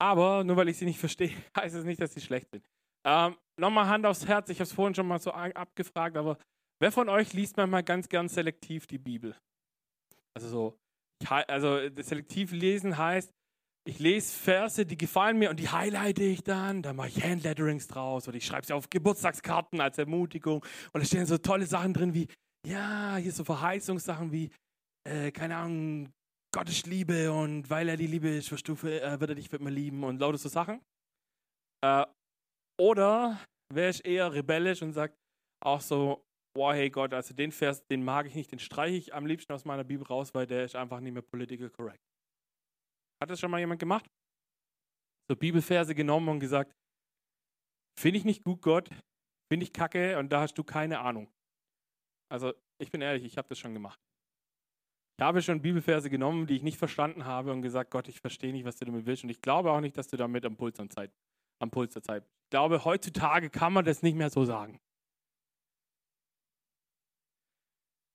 Aber 0.00 0.44
nur 0.44 0.56
weil 0.56 0.68
ich 0.68 0.78
sie 0.78 0.84
nicht 0.84 0.98
verstehe, 0.98 1.32
heißt 1.56 1.74
es 1.74 1.84
nicht, 1.84 2.00
dass 2.00 2.14
sie 2.14 2.20
schlecht 2.20 2.50
sind. 2.50 2.64
Ähm, 3.06 3.36
Nochmal 3.60 3.86
Hand 3.86 4.06
aufs 4.06 4.26
Herz, 4.26 4.48
ich 4.50 4.58
habe 4.58 4.64
es 4.64 4.72
vorhin 4.72 4.94
schon 4.94 5.06
mal 5.06 5.20
so 5.20 5.30
abgefragt, 5.30 6.16
aber 6.16 6.38
wer 6.80 6.90
von 6.90 7.08
euch 7.08 7.32
liest 7.32 7.56
manchmal 7.56 7.84
ganz 7.84 8.08
gern 8.08 8.28
selektiv 8.28 8.86
die 8.86 8.98
Bibel? 8.98 9.36
Also 10.36 10.48
so, 10.48 10.78
also 11.28 11.78
selektiv 12.02 12.50
lesen 12.50 12.98
heißt, 12.98 13.30
ich 13.86 13.98
lese 13.98 14.36
Verse, 14.36 14.86
die 14.86 14.96
gefallen 14.96 15.38
mir 15.38 15.50
und 15.50 15.60
die 15.60 15.68
highlighte 15.68 16.24
ich 16.24 16.42
dann, 16.42 16.82
da 16.82 16.92
mache 16.92 17.08
ich 17.08 17.22
Handletterings 17.22 17.86
draus 17.86 18.26
oder 18.26 18.36
ich 18.38 18.46
schreibe 18.46 18.66
sie 18.66 18.72
auf 18.72 18.88
Geburtstagskarten 18.90 19.80
als 19.80 19.98
Ermutigung 19.98 20.64
und 20.92 21.00
da 21.00 21.04
stehen 21.04 21.26
so 21.26 21.38
tolle 21.38 21.66
Sachen 21.66 21.92
drin 21.92 22.14
wie, 22.14 22.28
ja, 22.66 23.16
hier 23.16 23.32
so 23.32 23.44
Verheißungssachen 23.44 24.32
wie, 24.32 24.50
äh, 25.06 25.30
keine 25.32 25.56
Ahnung, 25.56 26.10
Gott 26.52 26.68
ist 26.68 26.86
Liebe 26.86 27.30
und 27.30 27.68
weil 27.68 27.88
er 27.88 27.96
die 27.96 28.06
Liebe 28.06 28.30
ist, 28.30 28.50
du, 28.50 28.72
äh, 28.86 29.20
wird 29.20 29.30
er 29.30 29.34
dich 29.34 29.48
für 29.48 29.56
immer 29.56 29.70
lieben 29.70 30.02
und 30.02 30.18
lauter 30.18 30.38
so 30.38 30.48
Sachen. 30.48 30.80
Äh, 31.84 32.06
oder 32.78 33.40
wäre 33.72 33.90
ich 33.90 34.04
eher 34.04 34.32
rebellisch 34.32 34.82
und 34.82 34.92
sagt 34.92 35.16
auch 35.62 35.80
so, 35.80 36.24
boah, 36.54 36.74
hey 36.74 36.90
Gott, 36.90 37.12
also 37.12 37.34
den 37.34 37.52
Vers, 37.52 37.84
den 37.86 38.04
mag 38.04 38.26
ich 38.26 38.34
nicht, 38.34 38.52
den 38.52 38.58
streiche 38.58 38.96
ich 38.96 39.14
am 39.14 39.26
liebsten 39.26 39.52
aus 39.52 39.64
meiner 39.64 39.84
Bibel 39.84 40.06
raus, 40.06 40.34
weil 40.34 40.46
der 40.46 40.64
ist 40.64 40.76
einfach 40.76 41.00
nicht 41.00 41.12
mehr 41.12 41.22
political 41.22 41.70
correct. 41.70 42.02
Hat 43.22 43.30
das 43.30 43.40
schon 43.40 43.50
mal 43.50 43.60
jemand 43.60 43.80
gemacht? 43.80 44.06
So 45.28 45.36
Bibelverse 45.36 45.94
genommen 45.94 46.28
und 46.28 46.40
gesagt, 46.40 46.74
finde 47.98 48.18
ich 48.18 48.24
nicht 48.24 48.44
gut, 48.44 48.60
Gott, 48.60 48.88
finde 49.50 49.64
ich 49.64 49.72
kacke 49.72 50.18
und 50.18 50.30
da 50.30 50.42
hast 50.42 50.54
du 50.54 50.64
keine 50.64 51.00
Ahnung. 51.00 51.32
Also 52.30 52.52
ich 52.80 52.90
bin 52.90 53.00
ehrlich, 53.00 53.24
ich 53.24 53.38
habe 53.38 53.48
das 53.48 53.58
schon 53.58 53.72
gemacht. 53.72 53.98
Ich 55.18 55.24
habe 55.24 55.42
schon 55.42 55.62
Bibelverse 55.62 56.10
genommen, 56.10 56.46
die 56.46 56.56
ich 56.56 56.62
nicht 56.62 56.76
verstanden 56.76 57.24
habe 57.24 57.52
und 57.52 57.62
gesagt, 57.62 57.90
Gott, 57.90 58.08
ich 58.08 58.20
verstehe 58.20 58.52
nicht, 58.52 58.64
was 58.64 58.76
du 58.76 58.84
damit 58.84 59.06
willst. 59.06 59.22
Und 59.22 59.30
ich 59.30 59.40
glaube 59.40 59.70
auch 59.70 59.80
nicht, 59.80 59.96
dass 59.96 60.08
du 60.08 60.16
damit 60.16 60.44
am 60.44 60.56
Puls, 60.56 60.76
Zeit, 60.90 61.12
am 61.60 61.70
Puls 61.70 61.94
der 61.94 62.02
Zeit. 62.02 62.24
Ich 62.24 62.50
glaube, 62.50 62.84
heutzutage 62.84 63.50
kann 63.50 63.72
man 63.72 63.84
das 63.84 64.02
nicht 64.02 64.16
mehr 64.16 64.30
so 64.30 64.44
sagen. 64.44 64.80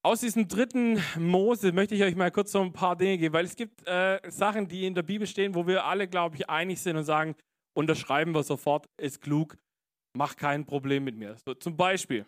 Aus 0.02 0.20
diesem 0.20 0.48
dritten 0.48 1.02
Mose 1.18 1.72
möchte 1.72 1.94
ich 1.94 2.02
euch 2.02 2.16
mal 2.16 2.30
kurz 2.30 2.52
so 2.52 2.62
ein 2.62 2.72
paar 2.72 2.96
Dinge 2.96 3.18
geben, 3.18 3.34
weil 3.34 3.44
es 3.44 3.54
gibt 3.54 3.86
äh, 3.86 4.18
Sachen, 4.30 4.66
die 4.66 4.86
in 4.86 4.94
der 4.94 5.02
Bibel 5.02 5.26
stehen, 5.26 5.54
wo 5.54 5.66
wir 5.66 5.84
alle, 5.84 6.08
glaube 6.08 6.36
ich, 6.36 6.48
einig 6.48 6.80
sind 6.80 6.96
und 6.96 7.04
sagen, 7.04 7.34
unterschreiben 7.76 8.34
wir 8.34 8.42
sofort, 8.42 8.86
ist 8.98 9.20
klug, 9.20 9.58
macht 10.16 10.38
kein 10.38 10.64
Problem 10.64 11.04
mit 11.04 11.16
mir. 11.16 11.36
So, 11.44 11.52
zum 11.52 11.76
Beispiel 11.76 12.24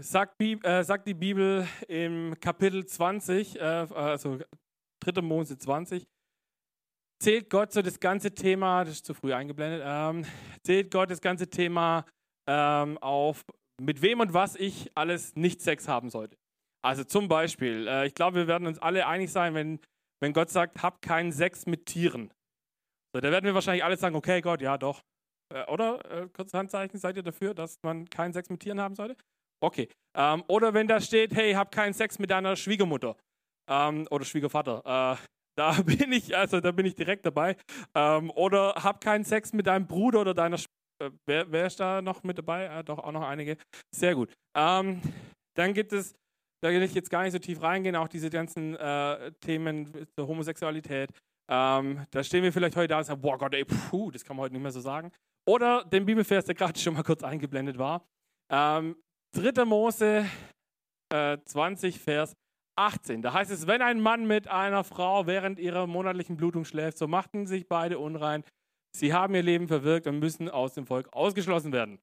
sagt, 0.00 0.40
äh, 0.40 0.82
sagt, 0.82 1.06
die 1.06 1.14
Bibel 1.14 1.68
im 1.86 2.38
Kapitel 2.40 2.86
20, 2.86 3.56
äh, 3.56 3.60
also 3.60 4.38
3. 5.00 5.20
Mose 5.20 5.58
20, 5.58 6.06
zählt 7.18 7.50
Gott 7.50 7.72
so 7.72 7.82
das 7.82 8.00
ganze 8.00 8.34
Thema, 8.34 8.84
das 8.84 8.94
ist 8.94 9.06
zu 9.06 9.14
früh 9.14 9.32
eingeblendet, 9.32 9.82
ähm, 9.84 10.24
zählt 10.62 10.90
Gott 10.90 11.10
das 11.10 11.20
ganze 11.20 11.48
Thema 11.48 12.04
ähm, 12.48 12.98
auf, 12.98 13.44
mit 13.80 14.02
wem 14.02 14.20
und 14.20 14.32
was 14.32 14.56
ich 14.56 14.90
alles 14.94 15.34
nicht 15.36 15.60
Sex 15.60 15.88
haben 15.88 16.10
sollte. 16.10 16.36
Also 16.84 17.04
zum 17.04 17.28
Beispiel, 17.28 17.88
äh, 17.88 18.06
ich 18.06 18.14
glaube, 18.14 18.36
wir 18.36 18.46
werden 18.46 18.66
uns 18.66 18.78
alle 18.78 19.06
einig 19.06 19.32
sein, 19.32 19.54
wenn, 19.54 19.80
wenn 20.20 20.32
Gott 20.32 20.50
sagt, 20.50 20.82
hab 20.82 21.02
keinen 21.02 21.32
Sex 21.32 21.66
mit 21.66 21.86
Tieren. 21.86 22.32
So, 23.14 23.20
da 23.20 23.30
werden 23.30 23.44
wir 23.44 23.54
wahrscheinlich 23.54 23.84
alle 23.84 23.96
sagen, 23.96 24.14
okay, 24.14 24.40
Gott, 24.40 24.60
ja, 24.60 24.78
doch. 24.78 25.02
Äh, 25.52 25.64
oder? 25.70 26.04
Äh, 26.10 26.28
kurzes 26.28 26.54
Handzeichen, 26.54 26.98
seid 26.98 27.16
ihr 27.16 27.22
dafür, 27.22 27.54
dass 27.54 27.82
man 27.82 28.08
keinen 28.08 28.32
Sex 28.32 28.50
mit 28.50 28.60
Tieren 28.60 28.80
haben 28.80 28.94
sollte? 28.94 29.16
Okay. 29.60 29.88
Ähm, 30.16 30.44
oder 30.48 30.74
wenn 30.74 30.86
da 30.86 31.00
steht, 31.00 31.34
hey, 31.34 31.54
hab 31.54 31.70
keinen 31.72 31.92
Sex 31.92 32.18
mit 32.18 32.30
deiner 32.30 32.56
Schwiegermutter 32.56 33.16
ähm, 33.68 34.06
oder 34.10 34.24
Schwiegervater. 34.24 35.16
Äh, 35.18 35.26
da 35.56 35.72
bin 35.82 36.12
ich, 36.12 36.36
also 36.36 36.60
da 36.60 36.70
bin 36.70 36.86
ich 36.86 36.94
direkt 36.94 37.26
dabei. 37.26 37.56
Ähm, 37.94 38.30
oder 38.30 38.74
hab 38.74 39.00
keinen 39.00 39.24
Sex 39.24 39.52
mit 39.52 39.66
deinem 39.66 39.86
Bruder 39.86 40.20
oder 40.20 40.34
deiner 40.34 40.58
Sch 40.58 40.66
äh, 41.02 41.10
wer, 41.26 41.50
wer, 41.52 41.66
ist 41.66 41.78
da 41.78 42.00
noch 42.00 42.22
mit 42.22 42.38
dabei? 42.38 42.66
Äh, 42.66 42.84
doch, 42.84 42.98
auch 42.98 43.12
noch 43.12 43.22
einige. 43.22 43.56
Sehr 43.94 44.14
gut. 44.14 44.32
Ähm, 44.56 45.02
dann 45.54 45.74
gibt 45.74 45.92
es 45.92 46.14
da 46.62 46.70
will 46.70 46.82
ich 46.82 46.94
jetzt 46.94 47.10
gar 47.10 47.22
nicht 47.22 47.32
so 47.32 47.38
tief 47.38 47.62
reingehen, 47.62 47.96
auch 47.96 48.08
diese 48.08 48.30
ganzen 48.30 48.74
äh, 48.76 49.32
Themen 49.40 50.06
zur 50.16 50.26
Homosexualität. 50.26 51.10
Ähm, 51.48 52.04
da 52.10 52.24
stehen 52.24 52.42
wir 52.42 52.52
vielleicht 52.52 52.76
heute 52.76 52.88
da 52.88 52.98
und 52.98 53.04
sagen, 53.04 53.20
boah 53.20 53.38
Gott, 53.38 53.54
ey, 53.54 53.64
puh, 53.64 54.10
das 54.10 54.24
kann 54.24 54.36
man 54.36 54.44
heute 54.44 54.54
nicht 54.54 54.62
mehr 54.62 54.72
so 54.72 54.80
sagen. 54.80 55.12
Oder 55.48 55.84
den 55.84 56.04
Bibelvers, 56.04 56.44
der 56.44 56.54
gerade 56.54 56.78
schon 56.78 56.94
mal 56.94 57.04
kurz 57.04 57.22
eingeblendet 57.22 57.78
war. 57.78 58.04
Ähm, 58.50 58.96
3. 59.36 59.64
Mose 59.64 60.26
äh, 61.12 61.38
20, 61.44 62.00
Vers 62.00 62.34
18. 62.76 63.22
Da 63.22 63.32
heißt 63.32 63.50
es, 63.50 63.66
wenn 63.66 63.82
ein 63.82 64.00
Mann 64.00 64.26
mit 64.26 64.48
einer 64.48 64.84
Frau 64.84 65.26
während 65.26 65.58
ihrer 65.58 65.86
monatlichen 65.86 66.36
Blutung 66.36 66.64
schläft, 66.64 66.98
so 66.98 67.08
machten 67.08 67.46
sich 67.46 67.68
beide 67.68 67.98
unrein. 67.98 68.44
Sie 68.96 69.12
haben 69.12 69.34
ihr 69.34 69.42
Leben 69.42 69.68
verwirkt 69.68 70.06
und 70.06 70.18
müssen 70.18 70.48
aus 70.48 70.74
dem 70.74 70.86
Volk 70.86 71.12
ausgeschlossen 71.12 71.72
werden. 71.72 71.98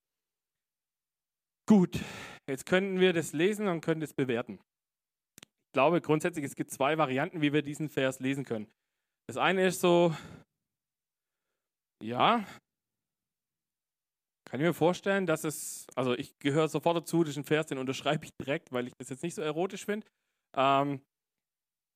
Gut, 1.66 2.00
Jetzt 2.48 2.66
könnten 2.66 3.00
wir 3.00 3.14
das 3.14 3.34
lesen 3.34 3.68
und 3.68 3.82
können 3.82 4.02
das 4.02 4.14
bewerten. 4.14 4.60
Ich 5.42 5.74
glaube 5.74 6.02
grundsätzlich, 6.02 6.46
es 6.46 6.56
gibt 6.56 6.72
zwei 6.72 6.98
Varianten, 6.98 7.42
wie 7.42 7.54
wir 7.54 7.62
diesen 7.62 7.90
Vers 7.90 8.20
lesen 8.20 8.44
können. 8.44 8.68
Das 9.28 9.38
eine 9.38 9.66
ist 9.66 9.80
so, 9.80 10.14
ja, 12.04 12.46
kann 14.46 14.60
ich 14.60 14.68
mir 14.68 14.74
vorstellen, 14.74 15.26
dass 15.26 15.46
es, 15.46 15.88
also 15.96 16.14
ich 16.14 16.38
gehöre 16.40 16.68
sofort 16.68 16.98
dazu, 16.98 17.24
diesen 17.24 17.46
Vers, 17.46 17.68
den 17.68 17.78
unterschreibe 17.78 18.26
ich 18.26 18.32
direkt, 18.40 18.72
weil 18.72 18.88
ich 18.88 18.94
das 19.00 19.10
jetzt 19.10 19.24
nicht 19.24 19.36
so 19.36 19.42
erotisch 19.42 19.86
finde. 19.86 20.06
Ähm, 20.56 21.02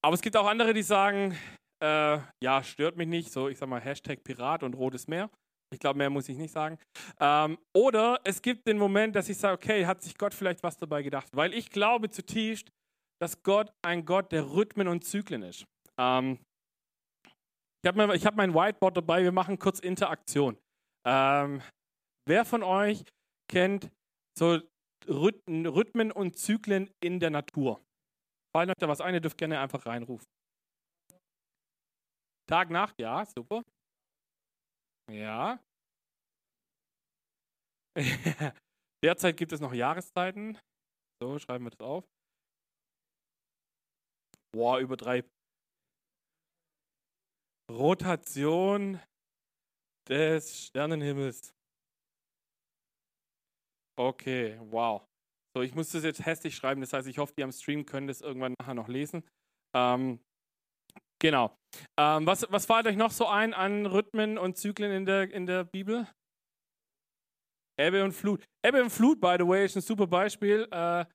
aber 0.03 0.13
es 0.13 0.21
gibt 0.21 0.37
auch 0.37 0.47
andere, 0.47 0.73
die 0.73 0.83
sagen, 0.83 1.37
äh, 1.83 2.19
ja, 2.43 2.63
stört 2.63 2.97
mich 2.97 3.07
nicht, 3.07 3.31
so 3.31 3.49
ich 3.49 3.57
sag 3.57 3.69
mal 3.69 3.81
Hashtag 3.81 4.23
Pirat 4.23 4.63
und 4.63 4.73
Rotes 4.73 5.07
Meer. 5.07 5.29
Ich 5.73 5.79
glaube, 5.79 5.97
mehr 5.97 6.09
muss 6.09 6.29
ich 6.29 6.37
nicht 6.37 6.51
sagen. 6.51 6.79
Ähm, 7.19 7.57
oder 7.75 8.21
es 8.23 8.41
gibt 8.41 8.67
den 8.67 8.77
Moment, 8.77 9.15
dass 9.15 9.27
ich 9.27 9.37
sage, 9.37 9.55
okay, 9.55 9.85
hat 9.85 10.01
sich 10.01 10.17
Gott 10.17 10.33
vielleicht 10.33 10.63
was 10.63 10.77
dabei 10.77 11.03
gedacht? 11.03 11.27
Weil 11.35 11.53
ich 11.53 11.69
glaube 11.69 12.09
zutiefst, 12.09 12.71
dass 13.21 13.43
Gott 13.43 13.71
ein 13.85 14.05
Gott 14.05 14.31
der 14.31 14.49
Rhythmen 14.49 14.87
und 14.87 15.03
Zyklen 15.03 15.43
ist. 15.43 15.65
Ähm, 15.99 16.39
ich 17.83 17.87
habe 17.87 18.13
hab 18.13 18.35
mein 18.35 18.53
Whiteboard 18.53 18.97
dabei, 18.97 19.23
wir 19.23 19.31
machen 19.31 19.59
kurz 19.59 19.79
Interaktion. 19.79 20.57
Ähm, 21.05 21.61
wer 22.27 22.45
von 22.45 22.63
euch 22.63 23.03
kennt 23.49 23.89
so 24.37 24.59
Rhythmen 25.07 26.11
und 26.11 26.37
Zyklen 26.37 26.89
in 27.03 27.19
der 27.19 27.29
Natur? 27.29 27.81
Fallen 28.57 28.71
euch 28.71 28.79
da 28.79 28.87
was 28.87 29.01
ein, 29.01 29.13
ihr 29.13 29.21
dürft 29.21 29.37
gerne 29.37 29.59
einfach 29.59 29.85
reinrufen. 29.85 30.25
Tag, 32.49 32.71
Nacht, 32.71 32.99
ja, 32.99 33.23
super. 33.23 33.61
Ja. 35.11 35.63
Derzeit 39.03 39.37
gibt 39.37 39.51
es 39.51 39.59
noch 39.61 39.73
Jahreszeiten. 39.75 40.57
So, 41.21 41.37
schreiben 41.37 41.65
wir 41.65 41.69
das 41.69 41.81
auf. 41.81 42.03
Boah, 44.51 44.79
übertreib. 44.79 45.29
Rotation 47.69 48.99
des 50.09 50.65
Sternenhimmels. 50.65 51.53
Okay, 53.99 54.57
wow. 54.61 55.06
So, 55.57 55.63
ich 55.63 55.73
muss 55.73 55.89
das 55.89 56.03
jetzt 56.03 56.23
hässlich 56.23 56.55
schreiben, 56.55 56.81
das 56.81 56.93
heißt, 56.93 57.07
ich 57.07 57.17
hoffe, 57.17 57.33
die 57.35 57.43
am 57.43 57.51
Stream 57.51 57.87
können 57.87 58.05
das 58.05 58.21
irgendwann 58.21 58.53
nachher 58.59 58.75
noch 58.75 58.87
lesen. 58.87 59.23
Ähm, 59.75 60.19
Genau. 61.19 61.57
Ähm, 61.99 62.27
was, 62.27 62.45
was 62.51 62.67
fällt 62.67 62.85
euch 62.85 62.95
noch 62.95 63.09
so 63.09 63.25
ein 63.25 63.55
an 63.55 63.87
Rhythmen 63.87 64.37
und 64.37 64.55
Zyklen 64.55 64.91
in 64.91 65.05
der, 65.07 65.31
in 65.31 65.47
der 65.47 65.63
Bibel? 65.63 66.07
Ebbe 67.79 68.03
und 68.03 68.11
Flut. 68.11 68.45
Ebbe 68.63 68.83
und 68.83 68.91
Flut, 68.91 69.19
by 69.19 69.35
the 69.39 69.47
way, 69.47 69.65
ist 69.65 69.75
ein 69.75 69.81
super 69.81 70.05
Beispiel. 70.05 70.67
Äh, 70.69 71.05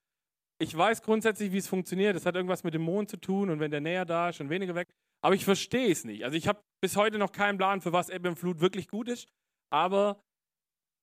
ich 0.61 0.77
weiß 0.77 1.03
grundsätzlich, 1.03 1.53
wie 1.53 1.59
es 1.59 1.69
funktioniert. 1.69 2.17
Das 2.17 2.27
hat 2.27 2.35
irgendwas 2.35 2.65
mit 2.65 2.75
dem 2.75 2.83
Mond 2.83 3.11
zu 3.11 3.17
tun 3.17 3.49
und 3.49 3.61
wenn 3.61 3.71
der 3.71 3.81
näher 3.81 4.05
da 4.05 4.31
ist 4.31 4.41
und 4.41 4.51
weniger 4.51 4.75
weg. 4.75 4.89
Aber 5.25 5.37
ich 5.37 5.45
verstehe 5.45 5.93
es 5.93 6.05
nicht. 6.05 6.25
Also 6.25 6.37
ich 6.37 6.49
habe 6.49 6.61
bis 6.83 6.97
heute 6.97 7.19
noch 7.19 7.31
keinen 7.31 7.59
Plan, 7.59 7.81
für 7.81 7.93
was 7.93 8.09
Ebbe 8.09 8.29
und 8.29 8.41
Flut 8.41 8.59
wirklich 8.59 8.89
gut 8.89 9.07
ist. 9.07 9.29
Aber 9.73 10.21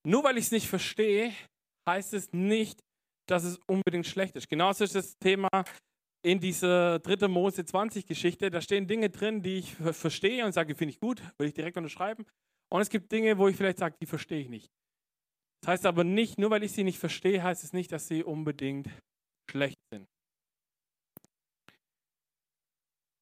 nur 0.05 0.25
weil 0.25 0.37
ich 0.37 0.47
es 0.47 0.51
nicht 0.51 0.67
verstehe, 0.67 1.33
heißt 1.87 2.13
es 2.13 2.33
nicht, 2.33 2.83
dass 3.29 3.43
es 3.43 3.59
unbedingt 3.67 4.07
schlecht 4.07 4.35
ist. 4.35 4.49
Genauso 4.49 4.83
ist 4.83 4.95
das 4.95 5.17
Thema 5.17 5.49
in 6.25 6.39
dieser 6.39 6.99
3. 6.99 7.27
Mose 7.27 7.63
20 7.63 8.05
Geschichte, 8.05 8.49
da 8.49 8.61
stehen 8.61 8.87
Dinge 8.87 9.09
drin, 9.09 9.41
die 9.41 9.59
ich 9.59 9.75
verstehe 9.75 10.45
und 10.45 10.51
sage, 10.51 10.75
finde 10.75 10.93
ich 10.93 10.99
gut, 10.99 11.21
will 11.37 11.47
ich 11.47 11.53
direkt 11.53 11.77
unterschreiben. 11.77 12.25
Und 12.71 12.81
es 12.81 12.89
gibt 12.89 13.11
Dinge, 13.11 13.37
wo 13.37 13.47
ich 13.47 13.55
vielleicht 13.55 13.77
sage, 13.77 13.95
die 14.01 14.05
verstehe 14.05 14.41
ich 14.41 14.49
nicht. 14.49 14.67
Das 15.61 15.73
heißt 15.73 15.85
aber 15.85 16.03
nicht, 16.03 16.37
nur 16.37 16.51
weil 16.51 16.63
ich 16.63 16.71
sie 16.71 16.83
nicht 16.83 16.99
verstehe, 16.99 17.43
heißt 17.43 17.63
es 17.63 17.73
nicht, 17.73 17.91
dass 17.91 18.07
sie 18.07 18.23
unbedingt 18.23 18.89
schlecht 19.49 19.77
sind. 19.91 20.07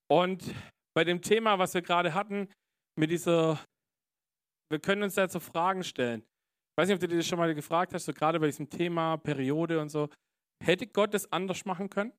Und 0.10 0.54
bei 0.96 1.04
dem 1.04 1.22
Thema, 1.22 1.60
was 1.60 1.74
wir 1.74 1.82
gerade 1.82 2.14
hatten, 2.14 2.50
mit 2.98 3.12
dieser, 3.12 3.64
wir 4.70 4.80
können 4.80 5.04
uns 5.04 5.16
dazu 5.16 5.40
Fragen 5.40 5.84
stellen. 5.84 6.24
Ich 6.78 6.82
weiß 6.84 6.90
nicht, 6.90 6.96
ob 6.98 7.02
du 7.02 7.08
dir 7.08 7.18
das 7.18 7.26
schon 7.26 7.40
mal 7.40 7.56
gefragt 7.56 7.96
hast, 7.96 8.06
so 8.06 8.14
gerade 8.14 8.40
bei 8.40 8.46
diesem 8.46 8.70
Thema 8.70 9.18
Periode 9.18 9.82
und 9.82 9.90
so. 9.90 10.10
Hätte 10.64 10.86
Gott 10.86 11.12
es 11.16 11.32
anders 11.32 11.66
machen 11.66 11.90
können? 11.90 12.14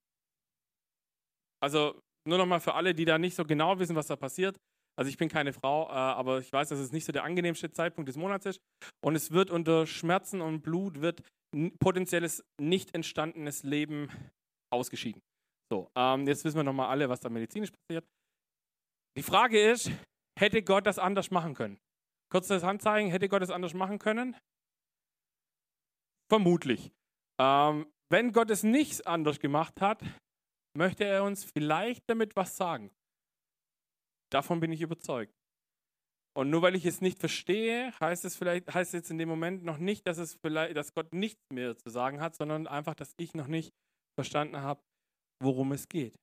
Also 1.63 2.01
nur 2.27 2.39
nochmal 2.39 2.59
für 2.59 2.75
alle, 2.75 2.93
die 2.93 3.05
da 3.05 3.19
nicht 3.19 3.37
so 3.37 3.45
genau 3.45 3.79
wissen, 3.79 3.95
was 3.95 4.09
da 4.09 4.17
passiert. 4.17 4.59
Also 4.99 5.11
ich 5.11 5.17
bin 5.17 5.29
keine 5.29 5.53
Frau, 5.53 5.89
äh, 5.89 5.93
aber 5.93 6.41
ich 6.41 6.53
weiß, 6.53 6.71
dass 6.71 6.81
es 6.81 6.91
nicht 6.91 7.05
so 7.05 7.13
der 7.13 7.23
angenehmste 7.23 7.71
Zeitpunkt 7.71 8.09
des 8.09 8.17
Monats 8.17 8.47
ist. 8.47 8.59
Und 9.01 9.15
es 9.15 9.31
wird 9.31 9.53
unter 9.53 9.87
Schmerzen 9.87 10.41
und 10.41 10.63
Blut 10.63 11.01
wird 11.01 11.23
potenzielles 11.79 12.45
nicht 12.61 12.97
entstandenes 12.97 13.63
Leben 13.63 14.11
ausgeschieden. 14.73 15.23
So, 15.73 15.89
ähm, 15.95 16.27
jetzt 16.27 16.45
wissen 16.45 16.57
wir 16.57 16.65
nochmal 16.65 16.89
alle, 16.89 17.09
was 17.09 17.21
da 17.21 17.29
medizinisch 17.29 17.71
passiert. 17.71 18.05
Die 19.17 19.23
Frage 19.23 19.71
ist, 19.71 19.93
hätte 20.37 20.65
Gott 20.65 20.85
das 20.85 20.99
anders 20.99 21.31
machen 21.31 21.55
können? 21.55 21.79
Kurzes 22.31 22.63
Handzeichen, 22.63 23.11
hätte 23.11 23.29
Gott 23.29 23.43
das 23.43 23.51
anders 23.51 23.75
machen 23.75 23.99
können? 23.99 24.37
Vermutlich. 26.31 26.93
Ähm, 27.41 27.87
wenn 28.11 28.33
Gott 28.33 28.51
es 28.51 28.63
nicht 28.63 29.07
anders 29.07 29.41
gemacht 29.41 29.81
hat, 29.81 30.03
möchte 30.77 31.05
er 31.05 31.25
uns 31.25 31.45
vielleicht 31.45 32.05
damit 32.09 32.37
was 32.37 32.57
sagen. 32.57 32.91
Davon 34.31 34.61
bin 34.61 34.73
ich 34.73 34.83
überzeugt. 34.83 35.35
Und 36.37 36.51
nur 36.51 36.63
weil 36.63 36.77
ich 36.77 36.87
es 36.87 37.01
nicht 37.01 37.19
verstehe, 37.19 37.93
heißt 37.99 38.25
es 38.25 38.37
vielleicht, 38.37 38.73
heißt 38.73 38.91
es 38.91 39.01
jetzt 39.01 39.11
in 39.11 39.19
dem 39.19 39.29
Moment 39.29 39.65
noch 39.65 39.79
nicht, 39.79 40.07
dass 40.07 40.19
es 40.19 40.35
vielleicht, 40.35 40.77
dass 40.77 40.95
Gott 40.95 41.13
nichts 41.13 41.43
mehr 41.53 41.77
zu 41.77 41.91
sagen 41.91 42.21
hat, 42.21 42.37
sondern 42.37 42.67
einfach, 42.67 42.95
dass 42.95 43.15
ich 43.17 43.35
noch 43.35 43.49
nicht 43.49 43.73
verstanden 44.17 44.59
habe, 44.59 44.81
worum 45.43 45.73
es 45.73 45.89
geht. 45.89 46.15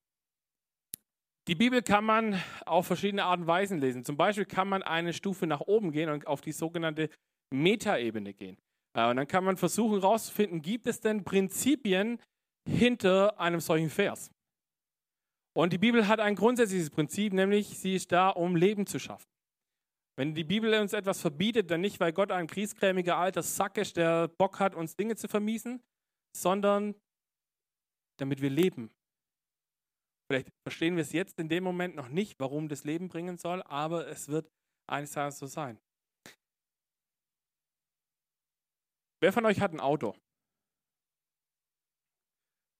Die 1.48 1.56
Bibel 1.56 1.84
kann 1.84 2.04
man 2.04 2.42
auf 2.66 2.88
verschiedene 2.88 3.24
Arten 3.24 3.44
und 3.44 3.48
Weisen 3.48 3.78
lesen. 3.80 4.04
Zum 4.04 4.18
Beispiel 4.18 4.46
kann 4.46 4.68
man 4.68 4.82
eine 4.82 5.14
Stufe 5.14 5.46
nach 5.46 5.62
oben 5.62 5.92
gehen 5.92 6.10
und 6.10 6.26
auf 6.26 6.42
die 6.42 6.52
sogenannte 6.52 7.10
Metaebene 7.54 8.34
gehen. 8.34 8.58
Äh, 8.96 9.10
und 9.10 9.18
dann 9.18 9.28
kann 9.28 9.44
man 9.44 9.58
versuchen 9.58 10.00
herauszufinden, 10.00 10.62
gibt 10.62 10.88
es 10.88 11.00
denn 11.02 11.24
Prinzipien 11.24 12.20
hinter 12.68 13.40
einem 13.40 13.60
solchen 13.60 13.92
Vers? 13.92 14.32
Und 15.56 15.72
die 15.72 15.78
Bibel 15.78 16.08
hat 16.08 16.20
ein 16.20 16.36
grundsätzliches 16.36 16.90
Prinzip, 16.90 17.32
nämlich 17.32 17.78
sie 17.78 17.96
ist 17.96 18.12
da, 18.12 18.30
um 18.30 18.56
Leben 18.56 18.88
zu 18.88 19.00
schaffen. 19.00 19.30
Wenn 20.18 20.34
die 20.34 20.44
Bibel 20.44 20.74
uns 20.80 20.94
etwas 20.94 21.22
verbietet, 21.22 21.70
dann 21.70 21.82
nicht, 21.82 22.00
weil 22.00 22.14
Gott 22.14 22.32
ein 22.32 22.48
kriesgrämiger 22.48 23.18
alter 23.18 23.44
Sack 23.44 23.78
ist, 23.78 23.98
der 23.98 24.30
Bock 24.30 24.60
hat, 24.60 24.74
uns 24.74 24.96
Dinge 24.96 25.16
zu 25.16 25.28
vermiesen, 25.28 25.82
sondern 26.36 26.96
damit 28.18 28.42
wir 28.42 28.50
leben. 28.50 28.95
Vielleicht 30.28 30.50
verstehen 30.64 30.96
wir 30.96 31.04
es 31.04 31.12
jetzt 31.12 31.40
in 31.40 31.50
dem 31.50 31.64
Moment 31.64 31.96
noch 31.96 32.10
nicht, 32.10 32.40
warum 32.40 32.68
das 32.68 32.84
Leben 32.84 33.08
bringen 33.10 33.38
soll, 33.38 33.62
aber 33.64 34.08
es 34.08 34.28
wird 34.28 34.50
eines 34.88 35.12
Tages 35.12 35.38
so 35.38 35.46
sein. 35.46 35.80
Wer 39.22 39.32
von 39.32 39.46
euch 39.46 39.60
hat 39.62 39.74
ein 39.74 39.80
Auto? 39.80 40.16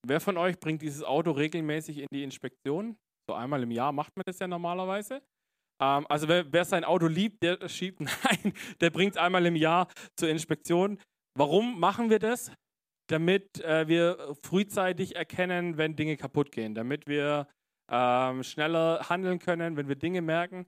Wer 0.08 0.20
von 0.20 0.38
euch 0.38 0.60
bringt 0.60 0.82
dieses 0.82 1.04
Auto 1.04 1.32
regelmäßig 1.32 2.00
in 2.00 2.08
die 2.12 2.24
Inspektion? 2.24 2.98
So 3.28 3.34
einmal 3.34 3.64
im 3.64 3.72
Jahr 3.72 3.92
macht 3.92 4.16
man 4.16 4.24
das 4.26 4.38
ja 4.40 4.48
normalerweise. 4.48 5.24
Ähm, 5.82 6.06
also 6.08 6.28
wer, 6.28 6.52
wer, 6.52 6.66
sein 6.66 6.84
Auto 6.84 7.08
liebt, 7.08 7.42
der 7.42 7.68
schiebt 7.68 8.00
nein, 8.24 8.54
der 8.82 8.90
bringt 8.92 9.16
es 9.16 9.18
einmal 9.18 9.46
im 9.46 9.56
Jahr 9.56 9.88
zur 10.16 10.30
Inspektion. 10.30 11.00
Warum 11.38 11.80
machen 11.80 12.10
wir 12.10 12.20
das? 12.20 12.52
Damit 13.08 13.62
äh, 13.62 13.88
wir 13.88 14.36
frühzeitig 14.42 15.16
erkennen, 15.16 15.78
wenn 15.78 15.96
Dinge 15.96 16.18
kaputt 16.18 16.52
gehen, 16.52 16.74
damit 16.74 17.08
wir 17.08 17.48
ähm, 17.90 18.44
schneller 18.44 19.10
handeln 19.10 19.40
können, 19.40 19.78
wenn 19.78 19.88
wir 19.88 19.96
Dinge 19.96 20.22
merken. 20.22 20.68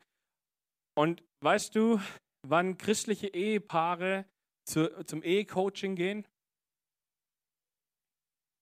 Und 0.96 1.24
weißt 1.42 1.76
du, 1.76 2.00
wann 2.44 2.78
christliche 2.78 3.28
Ehepaare 3.28 4.26
zu, 4.66 5.04
zum 5.06 5.24
Ehecoaching 5.24 5.96
gehen? 5.96 6.28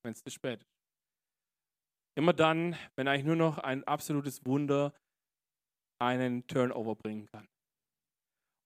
Wenn 0.04 0.14
es 0.14 0.24
zu 0.24 0.30
spät 0.30 0.62
ist. 0.62 0.76
Immer 2.18 2.34
dann, 2.34 2.78
wenn 2.96 3.08
eigentlich 3.08 3.26
nur 3.26 3.36
noch 3.36 3.58
ein 3.58 3.84
absolutes 3.84 4.46
Wunder 4.46 4.94
einen 6.00 6.48
Turnover 6.48 6.96
bringen 6.96 7.26
kann. 7.26 7.48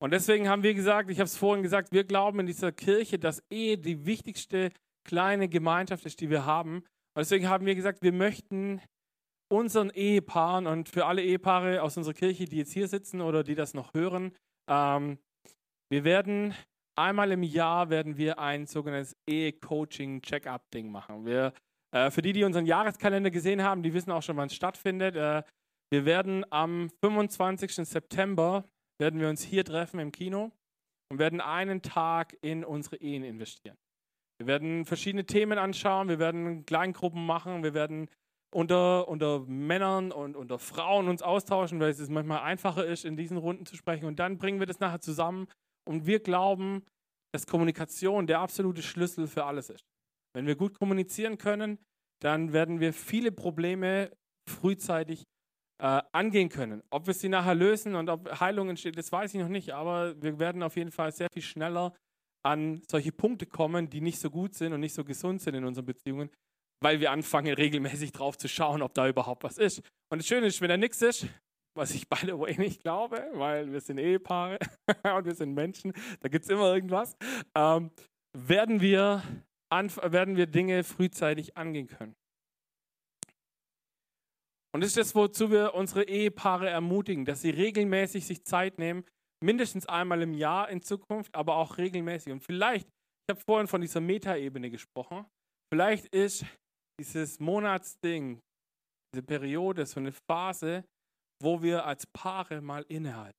Und 0.02 0.12
deswegen 0.12 0.48
haben 0.48 0.63
wir 0.63 0.74
gesagt, 0.74 1.10
ich 1.10 1.19
habe 1.19 1.26
es 1.26 1.38
vorhin 1.38 1.63
gesagt, 1.63 1.91
wir 1.91 2.04
glauben 2.04 2.39
in 2.39 2.45
dieser 2.45 2.72
Kirche, 2.72 3.19
dass 3.19 3.43
Ehe 3.50 3.78
die 3.78 4.06
wichtigste 4.06 4.72
kleine 5.05 5.49
Gemeinschaft 5.49 6.05
ist, 6.05 6.19
die 6.21 6.29
wir 6.29 6.45
haben. 6.45 6.77
Und 6.77 7.17
deswegen 7.17 7.49
haben 7.49 7.65
wir 7.65 7.75
gesagt, 7.75 8.01
wir 8.01 8.13
möchten 8.13 8.81
unseren 9.51 9.89
Ehepaaren 9.89 10.67
und 10.67 10.89
für 10.89 11.05
alle 11.05 11.23
Ehepaare 11.23 11.81
aus 11.81 11.97
unserer 11.97 12.13
Kirche, 12.13 12.45
die 12.45 12.57
jetzt 12.57 12.73
hier 12.73 12.88
sitzen 12.88 13.21
oder 13.21 13.43
die 13.43 13.55
das 13.55 13.73
noch 13.73 13.93
hören, 13.93 14.31
ähm, 14.69 15.17
wir 15.91 16.03
werden 16.03 16.53
einmal 16.95 17.31
im 17.31 17.43
Jahr 17.43 17.89
werden 17.89 18.17
wir 18.17 18.39
ein 18.39 18.67
sogenanntes 18.67 19.15
Ehe-Coaching-Check-up-Ding 19.27 20.91
machen. 20.91 21.25
Wir, 21.25 21.53
äh, 21.91 22.12
für 22.12 22.21
die, 22.21 22.33
die 22.33 22.43
unseren 22.43 22.65
Jahreskalender 22.65 23.31
gesehen 23.31 23.63
haben, 23.63 23.81
die 23.81 23.93
wissen 23.93 24.12
auch 24.12 24.21
schon, 24.21 24.38
wann 24.38 24.47
es 24.47 24.55
stattfindet. 24.55 25.15
Äh, 25.15 25.43
wir 25.91 26.05
werden 26.05 26.45
am 26.51 26.89
25. 27.03 27.88
September 27.88 28.69
werden 28.99 29.19
wir 29.19 29.29
uns 29.29 29.41
hier 29.41 29.65
treffen 29.65 29.99
im 29.99 30.12
Kino 30.12 30.51
und 31.09 31.17
werden 31.17 31.41
einen 31.41 31.81
Tag 31.81 32.38
in 32.41 32.63
unsere 32.63 32.97
Ehen 32.97 33.23
investieren. 33.23 33.77
Wir 34.39 34.47
werden 34.47 34.86
verschiedene 34.86 35.25
Themen 35.25 35.60
anschauen, 35.60 36.08
wir 36.08 36.17
werden 36.17 36.65
Kleingruppen 36.65 37.25
machen, 37.25 37.62
wir 37.62 37.73
werden 37.73 38.08
unter, 38.52 39.08
unter 39.10 39.41
Männern 39.41 40.13
und 40.13 40.38
unter 40.38 40.58
Frauen 40.58 41.10
uns 41.10 41.21
austauschen, 41.21 41.80
weil 41.82 41.89
es 41.89 42.10
manchmal 42.10 42.39
einfacher 42.39 42.86
ist, 42.86 43.04
in 43.04 43.17
diesen 43.17 43.36
Runden 43.36 43.65
zu 43.65 43.75
sprechen. 43.75 44.06
Und 44.06 44.17
dann 44.19 44.38
bringen 44.38 44.60
wir 44.60 44.65
das 44.65 44.80
nachher 44.80 45.02
zusammen 45.02 45.47
und 45.86 46.06
wir 46.06 46.21
glauben, 46.21 46.86
dass 47.34 47.47
Kommunikation 47.47 48.28
der 48.28 48.39
absolute 48.39 48.82
Schlüssel 48.82 49.28
für 49.28 49.43
alles 49.43 49.69
ist. 49.69 49.84
Wenn 50.34 50.47
wir 50.47 50.56
gut 50.56 50.80
kommunizieren 50.80 51.38
können, 51.38 51.78
dann 52.21 52.54
werden 52.54 52.80
wir 52.80 52.93
viele 52.93 53.34
Probleme 53.34 54.12
frühzeitig 54.49 55.25
äh, 55.82 56.02
angehen 56.12 56.49
können. 56.49 56.82
Ob 56.89 57.08
wir 57.08 57.13
sie 57.13 57.30
nachher 57.30 57.56
lösen 57.56 57.95
und 57.95 58.10
ob 58.10 58.39
Heilung 58.39 58.69
entsteht, 58.69 58.97
das 58.97 59.12
weiß 59.12 59.34
ich 59.34 59.41
noch 59.41 59.49
nicht, 59.49 59.73
aber 59.73 60.19
wir 60.21 60.39
werden 60.39 60.63
auf 60.63 60.78
jeden 60.78 60.91
Fall 60.91 61.12
sehr 61.12 61.28
viel 61.32 61.43
schneller 61.43 61.93
an 62.45 62.82
solche 62.88 63.12
Punkte 63.12 63.45
kommen, 63.45 63.89
die 63.89 64.02
nicht 64.02 64.19
so 64.19 64.30
gut 64.30 64.54
sind 64.54 64.73
und 64.73 64.80
nicht 64.80 64.93
so 64.93 65.04
gesund 65.04 65.41
sind 65.41 65.56
in 65.56 65.65
unseren 65.65 65.86
Beziehungen, 65.86 66.30
weil 66.82 66.99
wir 66.99 67.12
anfangen, 67.12 67.54
regelmäßig 67.54 68.12
drauf 68.12 68.38
zu 68.38 68.47
schauen, 68.47 68.82
ob 68.82 68.93
da 68.93 69.08
überhaupt 69.08 69.43
was 69.43 69.58
ist. 69.58 69.80
Und 70.12 70.19
das 70.19 70.28
Schöne 70.28 70.47
ist, 70.47 70.62
wenn 70.62 70.69
da 70.69 70.78
nichts 70.78 71.02
ist, 71.02 71.28
was 71.75 71.91
ich 71.91 72.08
by 72.10 72.17
the 72.21 72.38
way 72.38 72.58
nicht 72.58 72.82
glaube, 72.82 73.30
weil 73.34 73.71
wir 73.71 73.82
sind 73.82 73.97
Ehepaare 73.97 74.60
und 75.15 75.25
wir 75.25 75.36
sind 75.36 75.54
Menschen, 75.54 75.93
da 76.21 76.30
gibt 76.30 76.45
es 76.45 76.49
immer 76.49 76.73
irgendwas, 76.73 77.15
ähm, 77.56 77.91
werden, 78.34 78.82
wir 78.82 79.23
werden 79.71 80.36
wir 80.36 80.47
Dinge 80.47 80.84
frühzeitig 80.84 81.56
angehen 81.58 81.88
können. 81.88 82.15
Und 84.71 84.82
das 84.82 84.89
ist 84.89 84.97
das, 84.97 85.15
wozu 85.15 85.52
wir 85.52 85.73
unsere 85.73 86.04
Ehepaare 86.04 86.69
ermutigen, 86.69 87.25
dass 87.25 87.41
sie 87.41 87.49
regelmäßig 87.49 88.25
sich 88.25 88.43
Zeit 88.45 88.78
nehmen, 88.78 89.04
mindestens 89.43 89.86
einmal 89.86 90.21
im 90.21 90.34
Jahr 90.34 90.69
in 90.69 90.82
Zukunft, 90.82 91.34
aber 91.36 91.56
auch 91.56 91.78
regelmäßig. 91.78 92.34
Und 92.34 92.41
vielleicht, 92.41 92.88
ich 92.88 93.36
habe 93.36 93.41
vorhin 93.45 93.67
von 93.67 93.82
dieser 93.82 94.02
Metaebene 94.02 94.69
gesprochen, 94.69 95.25
vielleicht 95.73 96.08
ist 96.08 96.45
dieses 96.99 97.39
Monatsding, 97.39 98.39
diese 99.13 99.23
Periode, 99.23 99.86
so 99.86 99.99
eine 99.99 100.12
Phase, 100.30 100.84
wo 101.41 101.62
wir 101.62 101.86
als 101.86 102.06
Paare 102.08 102.62
mal 102.62 102.84
innehalten. 102.89 103.38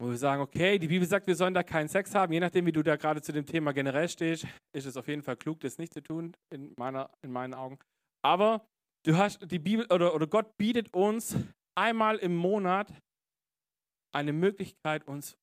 Wo 0.00 0.10
wir 0.10 0.18
sagen, 0.18 0.42
okay, 0.42 0.78
die 0.78 0.88
Bibel 0.88 1.06
sagt, 1.06 1.26
wir 1.26 1.36
sollen 1.36 1.54
da 1.54 1.62
keinen 1.62 1.88
Sex 1.88 2.14
haben. 2.14 2.32
Je 2.32 2.40
nachdem, 2.40 2.66
wie 2.66 2.72
du 2.72 2.82
da 2.82 2.96
gerade 2.96 3.22
zu 3.22 3.32
dem 3.32 3.46
Thema 3.46 3.72
generell 3.72 4.08
stehst, 4.08 4.46
ist 4.74 4.84
es 4.84 4.96
auf 4.96 5.08
jeden 5.08 5.22
Fall 5.22 5.36
klug, 5.36 5.60
das 5.60 5.78
nicht 5.78 5.94
zu 5.94 6.02
tun, 6.02 6.34
in, 6.52 6.74
meiner, 6.76 7.08
in 7.24 7.32
meinen 7.32 7.54
Augen. 7.54 7.78
Aber 8.24 8.66
du 9.06 9.16
hast 9.16 9.50
die 9.50 9.60
Bibel 9.60 9.86
oder, 9.90 10.14
oder 10.14 10.26
Gott 10.26 10.56
bietet 10.58 10.92
uns 10.92 11.36
einmal 11.78 12.18
im 12.18 12.36
Monat 12.36 12.92
eine 14.14 14.32
Möglichkeit, 14.32 15.06
uns 15.06 15.36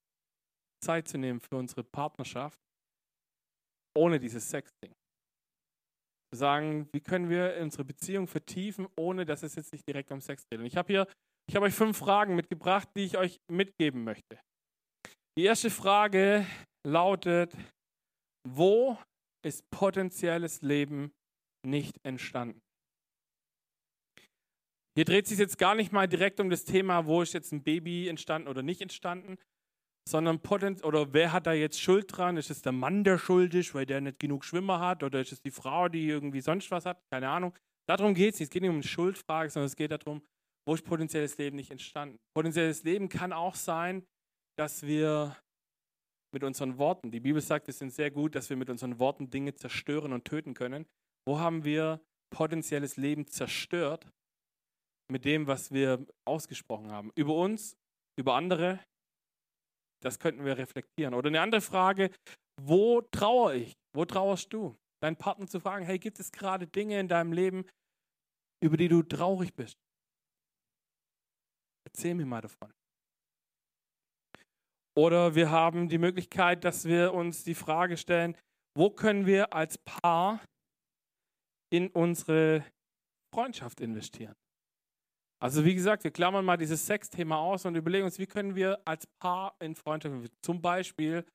Zeit 0.83 1.07
zu 1.07 1.17
nehmen 1.17 1.39
für 1.39 1.57
unsere 1.57 1.83
Partnerschaft, 1.83 2.59
ohne 3.95 4.19
dieses 4.19 4.49
Sexding. 4.49 4.93
Zu 6.31 6.39
sagen, 6.39 6.87
wie 6.93 7.01
können 7.01 7.29
wir 7.29 7.57
unsere 7.59 7.83
Beziehung 7.83 8.27
vertiefen, 8.27 8.87
ohne 8.95 9.25
dass 9.25 9.43
es 9.43 9.55
jetzt 9.55 9.73
nicht 9.73 9.87
direkt 9.87 10.11
um 10.11 10.21
Sex 10.21 10.43
geht. 10.49 10.59
Und 10.59 10.65
ich 10.65 10.77
habe 10.77 10.87
hier, 10.87 11.07
ich 11.49 11.55
habe 11.55 11.65
euch 11.65 11.73
fünf 11.73 11.97
Fragen 11.97 12.35
mitgebracht, 12.35 12.87
die 12.95 13.05
ich 13.05 13.17
euch 13.17 13.39
mitgeben 13.49 14.03
möchte. 14.03 14.39
Die 15.37 15.43
erste 15.43 15.69
Frage 15.69 16.45
lautet, 16.85 17.55
wo 18.47 18.97
ist 19.43 19.69
potenzielles 19.71 20.61
Leben 20.61 21.11
nicht 21.65 21.97
entstanden? 22.03 22.61
Hier 24.99 25.05
dreht 25.05 25.27
sich 25.27 25.39
jetzt 25.39 25.57
gar 25.57 25.75
nicht 25.75 25.93
mal 25.93 26.09
direkt 26.09 26.41
um 26.41 26.49
das 26.49 26.65
Thema, 26.65 27.05
wo 27.05 27.21
ist 27.21 27.33
jetzt 27.33 27.53
ein 27.53 27.63
Baby 27.63 28.09
entstanden 28.09 28.49
oder 28.49 28.61
nicht 28.61 28.81
entstanden, 28.81 29.37
sondern 30.05 30.41
Potenz 30.41 30.83
oder 30.83 31.13
wer 31.13 31.31
hat 31.31 31.47
da 31.47 31.53
jetzt 31.53 31.79
Schuld 31.79 32.07
dran? 32.09 32.35
Ist 32.35 32.49
es 32.49 32.61
der 32.61 32.73
Mann, 32.73 33.05
der 33.05 33.17
schuld 33.17 33.53
ist, 33.53 33.73
weil 33.73 33.85
der 33.85 34.01
nicht 34.01 34.19
genug 34.19 34.43
Schwimmer 34.43 34.81
hat 34.81 35.01
oder 35.01 35.21
ist 35.21 35.31
es 35.31 35.39
die 35.39 35.51
Frau, 35.51 35.87
die 35.87 36.05
irgendwie 36.05 36.41
sonst 36.41 36.69
was 36.69 36.85
hat? 36.85 37.01
Keine 37.13 37.29
Ahnung. 37.29 37.57
Darum 37.87 38.13
geht 38.13 38.33
es 38.33 38.41
nicht. 38.41 38.47
Es 38.47 38.49
geht 38.51 38.61
nicht 38.61 38.71
um 38.71 38.75
eine 38.75 38.83
Schuldfrage, 38.83 39.49
sondern 39.49 39.67
es 39.67 39.77
geht 39.77 39.91
darum, 39.93 40.21
wo 40.67 40.73
ist 40.73 40.83
potenzielles 40.83 41.37
Leben 41.37 41.55
nicht 41.55 41.71
entstanden? 41.71 42.19
Potenzielles 42.35 42.83
Leben 42.83 43.07
kann 43.07 43.31
auch 43.31 43.55
sein, 43.55 44.05
dass 44.57 44.85
wir 44.85 45.33
mit 46.33 46.43
unseren 46.43 46.77
Worten, 46.77 47.09
die 47.09 47.21
Bibel 47.21 47.41
sagt, 47.41 47.67
wir 47.67 47.73
sind 47.73 47.93
sehr 47.93 48.11
gut, 48.11 48.35
dass 48.35 48.49
wir 48.49 48.57
mit 48.57 48.69
unseren 48.69 48.99
Worten 48.99 49.29
Dinge 49.29 49.53
zerstören 49.55 50.11
und 50.11 50.25
töten 50.25 50.55
können. 50.55 50.85
Wo 51.25 51.39
haben 51.39 51.63
wir 51.63 52.01
potenzielles 52.31 52.97
Leben 52.97 53.27
zerstört, 53.27 54.11
mit 55.09 55.25
dem, 55.25 55.47
was 55.47 55.71
wir 55.71 56.05
ausgesprochen 56.25 56.91
haben. 56.91 57.11
Über 57.15 57.35
uns, 57.35 57.75
über 58.17 58.35
andere, 58.35 58.79
das 60.01 60.19
könnten 60.19 60.45
wir 60.45 60.57
reflektieren. 60.57 61.13
Oder 61.13 61.27
eine 61.27 61.41
andere 61.41 61.61
Frage, 61.61 62.11
wo 62.61 63.01
trauere 63.01 63.55
ich? 63.55 63.73
Wo 63.95 64.05
trauerst 64.05 64.53
du? 64.53 64.75
Deinen 65.01 65.15
Partner 65.15 65.47
zu 65.47 65.59
fragen, 65.59 65.85
hey, 65.85 65.97
gibt 65.97 66.19
es 66.19 66.31
gerade 66.31 66.67
Dinge 66.67 66.99
in 66.99 67.07
deinem 67.07 67.33
Leben, 67.33 67.65
über 68.61 68.77
die 68.77 68.87
du 68.87 69.01
traurig 69.03 69.53
bist? 69.53 69.75
Erzähl 71.85 72.13
mir 72.13 72.25
mal 72.25 72.41
davon. 72.41 72.71
Oder 74.97 75.33
wir 75.35 75.49
haben 75.49 75.87
die 75.87 75.97
Möglichkeit, 75.97 76.65
dass 76.65 76.85
wir 76.85 77.13
uns 77.13 77.43
die 77.43 77.55
Frage 77.55 77.95
stellen, 77.95 78.35
wo 78.77 78.89
können 78.89 79.25
wir 79.25 79.53
als 79.53 79.77
Paar 79.77 80.43
in 81.71 81.89
unsere 81.89 82.65
Freundschaft 83.33 83.79
investieren? 83.79 84.35
Also 85.41 85.63
wie 85.63 85.73
gesagt, 85.73 86.03
wir 86.03 86.11
klammern 86.11 86.43
mal 86.43 86.57
dieses 86.57 86.85
Sexthema 86.85 87.37
aus 87.37 87.65
und 87.65 87.75
überlegen 87.75 88.05
uns, 88.05 88.19
wie 88.19 88.27
können 88.27 88.55
wir 88.55 88.81
als 88.85 89.07
Paar 89.21 89.55
in 89.59 89.73
Freundschaft 89.73 90.33
zum 90.41 90.61
Beispiel 90.61 91.25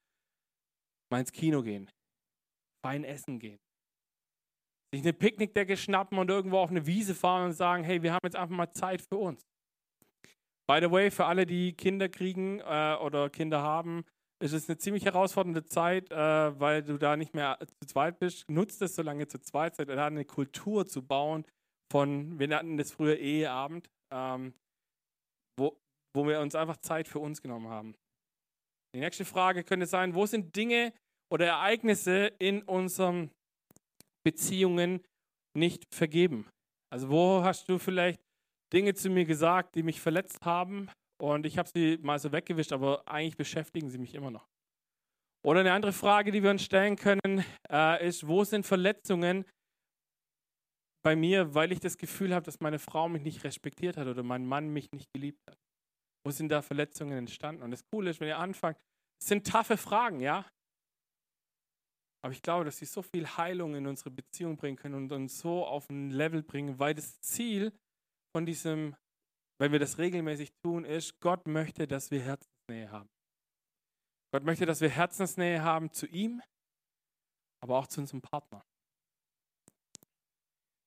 mal 1.11 1.21
ins 1.21 1.33
Kino 1.33 1.63
gehen, 1.63 1.91
fein 2.85 3.05
essen 3.05 3.39
gehen, 3.39 3.59
sich 4.93 5.03
eine 5.03 5.15
Picknickdecke 5.15 5.77
schnappen 5.77 6.19
und 6.19 6.29
irgendwo 6.29 6.59
auf 6.59 6.71
eine 6.71 6.87
Wiese 6.87 7.15
fahren 7.15 7.47
und 7.47 7.53
sagen, 7.53 7.83
hey, 7.83 8.03
wir 8.03 8.13
haben 8.13 8.21
jetzt 8.25 8.37
einfach 8.37 8.55
mal 8.55 8.71
Zeit 8.73 9.01
für 9.01 9.17
uns. 9.17 9.43
By 10.67 10.81
the 10.81 10.91
way, 10.91 11.11
für 11.11 11.27
alle, 11.27 11.47
die 11.47 11.73
Kinder 11.75 12.09
kriegen 12.09 12.61
äh, 12.61 12.97
oder 13.01 13.29
Kinder 13.31 13.63
haben, 13.63 14.05
ist 14.43 14.53
es 14.53 14.69
eine 14.69 14.79
ziemlich 14.79 15.05
herausfordernde 15.05 15.65
Zeit, 15.65 16.11
äh, 16.11 16.61
weil 16.61 16.83
du 16.83 16.99
da 16.99 17.17
nicht 17.17 17.35
mehr 17.35 17.59
zu 17.61 17.87
zweit 17.87 18.19
bist. 18.19 18.49
Nutzt 18.51 18.83
es, 18.83 18.95
solange 18.95 19.27
zu 19.27 19.41
zweit 19.41 19.77
seid, 19.77 19.89
da 19.89 20.07
eine 20.07 20.25
Kultur 20.25 20.87
zu 20.87 21.07
bauen 21.07 21.45
von, 21.91 22.39
wir 22.39 22.49
nannten 22.49 22.77
das 22.77 22.93
früher 22.93 23.17
Eheabend, 23.17 23.89
ähm, 24.15 24.55
wo, 25.59 25.77
wo 26.15 26.27
wir 26.27 26.41
uns 26.41 26.55
einfach 26.55 26.77
Zeit 26.79 27.09
für 27.09 27.19
uns 27.19 27.43
genommen 27.43 27.69
haben. 27.69 27.95
Die 28.95 29.01
nächste 29.01 29.25
Frage 29.25 29.65
könnte 29.65 29.87
sein, 29.87 30.15
wo 30.15 30.25
sind 30.25 30.55
Dinge 30.55 30.93
oder 31.33 31.47
Ereignisse 31.47 32.27
in 32.39 32.63
unseren 32.63 33.31
Beziehungen 34.25 35.03
nicht 35.57 35.85
vergeben? 35.93 36.49
Also 36.93 37.11
wo 37.11 37.43
hast 37.43 37.69
du 37.69 37.79
vielleicht 37.79 38.21
Dinge 38.73 38.95
zu 38.95 39.11
mir 39.11 39.25
gesagt, 39.25 39.75
die 39.75 39.83
mich 39.83 40.01
verletzt 40.01 40.39
haben 40.45 40.89
und 41.21 41.45
ich 41.45 41.59
habe 41.59 41.69
sie 41.69 41.99
mal 42.03 42.19
so 42.19 42.31
weggewischt, 42.33 42.73
aber 42.73 43.07
eigentlich 43.09 43.37
beschäftigen 43.37 43.91
sie 43.91 43.99
mich 43.99 44.15
immer 44.15 44.31
noch. 44.31 44.47
Oder 45.45 45.61
eine 45.61 45.73
andere 45.73 45.93
Frage, 45.93 46.31
die 46.31 46.43
wir 46.43 46.51
uns 46.51 46.65
stellen 46.65 46.97
können, 46.97 47.45
äh, 47.71 48.07
ist, 48.07 48.27
wo 48.27 48.45
sind 48.45 48.65
Verletzungen 48.65 49.45
bei 51.05 51.15
mir, 51.15 51.55
weil 51.55 51.71
ich 51.71 51.81
das 51.81 51.99
Gefühl 51.99 52.35
habe, 52.35 52.45
dass 52.45 52.61
meine 52.61 52.79
Frau 52.79 53.09
mich 53.09 53.23
nicht 53.23 53.45
respektiert 53.45 53.97
hat 53.97 54.09
oder 54.09 54.23
mein 54.23 54.47
Mann 54.47 54.71
mich 54.71 54.91
nicht 54.93 55.13
geliebt 55.13 55.41
hat? 55.49 55.59
Wo 56.25 56.31
sind 56.31 56.49
da 56.49 56.63
Verletzungen 56.63 57.19
entstanden? 57.19 57.63
Und 57.63 57.71
das 57.71 57.85
Coole 57.85 58.11
ist, 58.11 58.21
wenn 58.21 58.29
ihr 58.29 58.39
anfangt, 58.39 58.79
es 59.21 59.29
sind 59.29 59.47
taffe 59.47 59.77
Fragen, 59.77 60.21
ja? 60.21 60.47
Aber 62.25 62.33
ich 62.33 62.41
glaube, 62.41 62.65
dass 62.65 62.79
sie 62.79 62.87
so 62.87 63.03
viel 63.03 63.27
Heilung 63.27 63.75
in 63.75 63.87
unsere 63.87 64.11
Beziehung 64.11 64.57
bringen 64.57 64.79
können 64.79 64.95
und 64.95 65.13
uns 65.13 65.39
so 65.39 65.67
auf 65.67 65.91
ein 65.91 66.11
Level 66.11 66.43
bringen, 66.43 66.79
weil 66.79 66.95
das 66.95 67.21
Ziel 67.21 67.71
von 68.35 68.47
diesem, 68.47 68.97
wenn 69.61 69.73
wir 69.73 69.79
das 69.79 69.99
regelmäßig 69.99 70.55
tun, 70.65 70.87
ist, 70.87 71.21
Gott 71.21 71.47
möchte, 71.47 71.87
dass 71.87 72.11
wir 72.11 72.23
Herzensnähe 72.23 72.91
haben. 72.91 73.11
Gott 74.33 74.45
möchte, 74.45 74.65
dass 74.65 74.81
wir 74.81 74.89
Herzensnähe 74.89 75.63
haben 75.63 75.93
zu 75.93 76.07
ihm, 76.07 76.43
aber 77.63 77.79
auch 77.79 77.87
zu 77.87 78.01
unserem 78.01 78.23
Partner. 78.23 78.65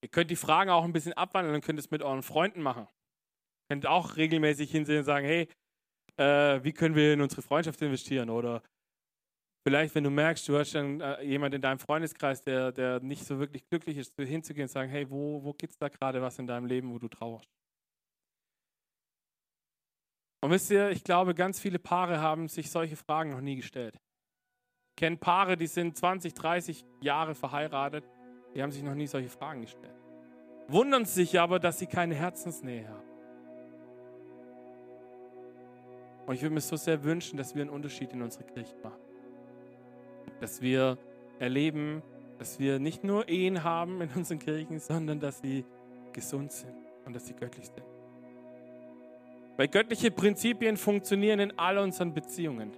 Ihr 0.01 0.09
könnt 0.09 0.29
die 0.29 0.35
Fragen 0.35 0.69
auch 0.69 0.83
ein 0.83 0.93
bisschen 0.93 1.13
abwandeln 1.13 1.55
und 1.55 1.63
könnt 1.63 1.79
es 1.79 1.91
mit 1.91 2.03
euren 2.03 2.23
Freunden 2.23 2.61
machen. 2.61 2.83
Ihr 2.83 3.75
könnt 3.75 3.87
auch 3.87 4.15
regelmäßig 4.15 4.69
hinsehen 4.71 4.99
und 4.99 5.05
sagen, 5.05 5.25
hey, 5.25 5.47
äh, 6.17 6.63
wie 6.63 6.73
können 6.73 6.95
wir 6.95 7.13
in 7.13 7.21
unsere 7.21 7.41
Freundschaft 7.41 7.81
investieren? 7.81 8.29
Oder 8.29 8.61
vielleicht, 9.65 9.95
wenn 9.95 10.03
du 10.03 10.09
merkst, 10.09 10.47
du 10.47 10.57
hast 10.57 10.73
dann 10.73 11.01
äh, 11.01 11.23
jemand 11.23 11.53
in 11.53 11.61
deinem 11.61 11.79
Freundeskreis, 11.79 12.41
der, 12.41 12.71
der 12.71 12.99
nicht 12.99 13.25
so 13.25 13.39
wirklich 13.39 13.67
glücklich 13.69 13.97
ist, 13.97 14.13
hinzugehen 14.15 14.65
und 14.65 14.71
sagen, 14.71 14.89
hey, 14.89 15.09
wo, 15.09 15.43
wo 15.43 15.53
gibt 15.53 15.73
es 15.73 15.77
da 15.77 15.89
gerade 15.89 16.21
was 16.21 16.39
in 16.39 16.47
deinem 16.47 16.65
Leben, 16.65 16.91
wo 16.91 16.99
du 16.99 17.07
trauerst? 17.07 17.49
Und 20.43 20.51
wisst 20.51 20.69
ihr, 20.69 20.91
ich 20.91 21.03
glaube, 21.03 21.33
ganz 21.33 21.59
viele 21.59 21.79
Paare 21.79 22.21
haben 22.21 22.47
sich 22.47 22.69
solche 22.69 22.95
Fragen 22.95 23.31
noch 23.31 23.41
nie 23.41 23.55
gestellt. 23.55 23.95
Ich 23.95 24.99
kenne 25.01 25.17
Paare, 25.17 25.57
die 25.57 25.67
sind 25.67 25.97
20, 25.97 26.33
30 26.33 26.85
Jahre 27.01 27.35
verheiratet, 27.35 28.03
die 28.57 28.63
haben 28.63 28.71
sich 28.71 28.81
noch 28.81 28.95
nie 28.95 29.05
solche 29.05 29.29
Fragen 29.29 29.61
gestellt. 29.61 29.93
Wundern 30.67 31.05
sich 31.05 31.39
aber, 31.39 31.59
dass 31.59 31.77
sie 31.77 31.85
keine 31.85 32.15
Herzensnähe 32.15 32.87
haben. 32.89 33.07
Und 36.25 36.33
ich 36.33 36.41
würde 36.41 36.55
mir 36.55 36.61
so 36.61 36.75
sehr 36.75 37.03
wünschen, 37.03 37.37
dass 37.37 37.53
wir 37.53 37.61
einen 37.61 37.69
Unterschied 37.69 38.13
in 38.13 38.21
unserer 38.23 38.45
Kirche 38.45 38.75
machen. 38.81 38.99
Dass 40.39 40.59
wir 40.59 40.97
erleben, 41.37 42.01
dass 42.39 42.57
wir 42.57 42.79
nicht 42.79 43.03
nur 43.03 43.29
Ehen 43.29 43.63
haben 43.63 44.01
in 44.01 44.09
unseren 44.15 44.39
Kirchen, 44.39 44.79
sondern 44.79 45.19
dass 45.19 45.39
sie 45.39 45.63
gesund 46.11 46.51
sind 46.51 46.73
und 47.05 47.15
dass 47.15 47.27
sie 47.27 47.35
göttlich 47.35 47.67
sind. 47.67 47.85
Weil 49.55 49.67
göttliche 49.67 50.09
Prinzipien 50.09 50.77
funktionieren 50.77 51.39
in 51.39 51.59
all 51.59 51.77
unseren 51.77 52.11
Beziehungen. 52.11 52.71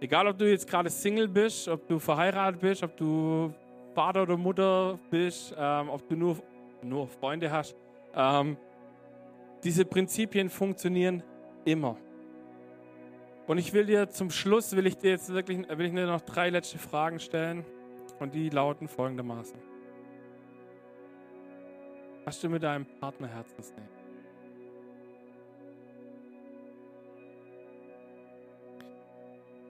Egal, 0.00 0.26
ob 0.26 0.36
du 0.36 0.50
jetzt 0.50 0.68
gerade 0.68 0.90
Single 0.90 1.28
bist, 1.28 1.68
ob 1.68 1.86
du 1.88 1.98
verheiratet 1.98 2.60
bist, 2.60 2.82
ob 2.82 2.96
du 2.96 3.52
Vater 3.94 4.22
oder 4.22 4.36
Mutter 4.36 4.98
bist, 5.10 5.54
ähm, 5.56 5.88
ob 5.88 6.06
du 6.08 6.16
nur, 6.16 6.36
nur 6.82 7.08
Freunde 7.08 7.50
hast. 7.50 7.74
Ähm, 8.14 8.58
diese 9.64 9.86
Prinzipien 9.86 10.50
funktionieren 10.50 11.22
immer. 11.64 11.96
Und 13.46 13.58
ich 13.58 13.72
will 13.72 13.86
dir 13.86 14.10
zum 14.10 14.30
Schluss, 14.30 14.76
will 14.76 14.86
ich 14.86 14.98
dir 14.98 15.10
jetzt 15.10 15.32
wirklich, 15.32 15.66
will 15.68 15.86
ich 15.86 15.92
dir 15.92 16.06
noch 16.06 16.20
drei 16.20 16.50
letzte 16.50 16.78
Fragen 16.78 17.18
stellen. 17.18 17.64
Und 18.18 18.34
die 18.34 18.48
lauten 18.48 18.88
folgendermaßen. 18.88 19.58
Hast 22.24 22.42
du 22.42 22.48
mit 22.48 22.62
deinem 22.62 22.86
Partner 22.98 23.28
Herzensnähe? 23.28 23.88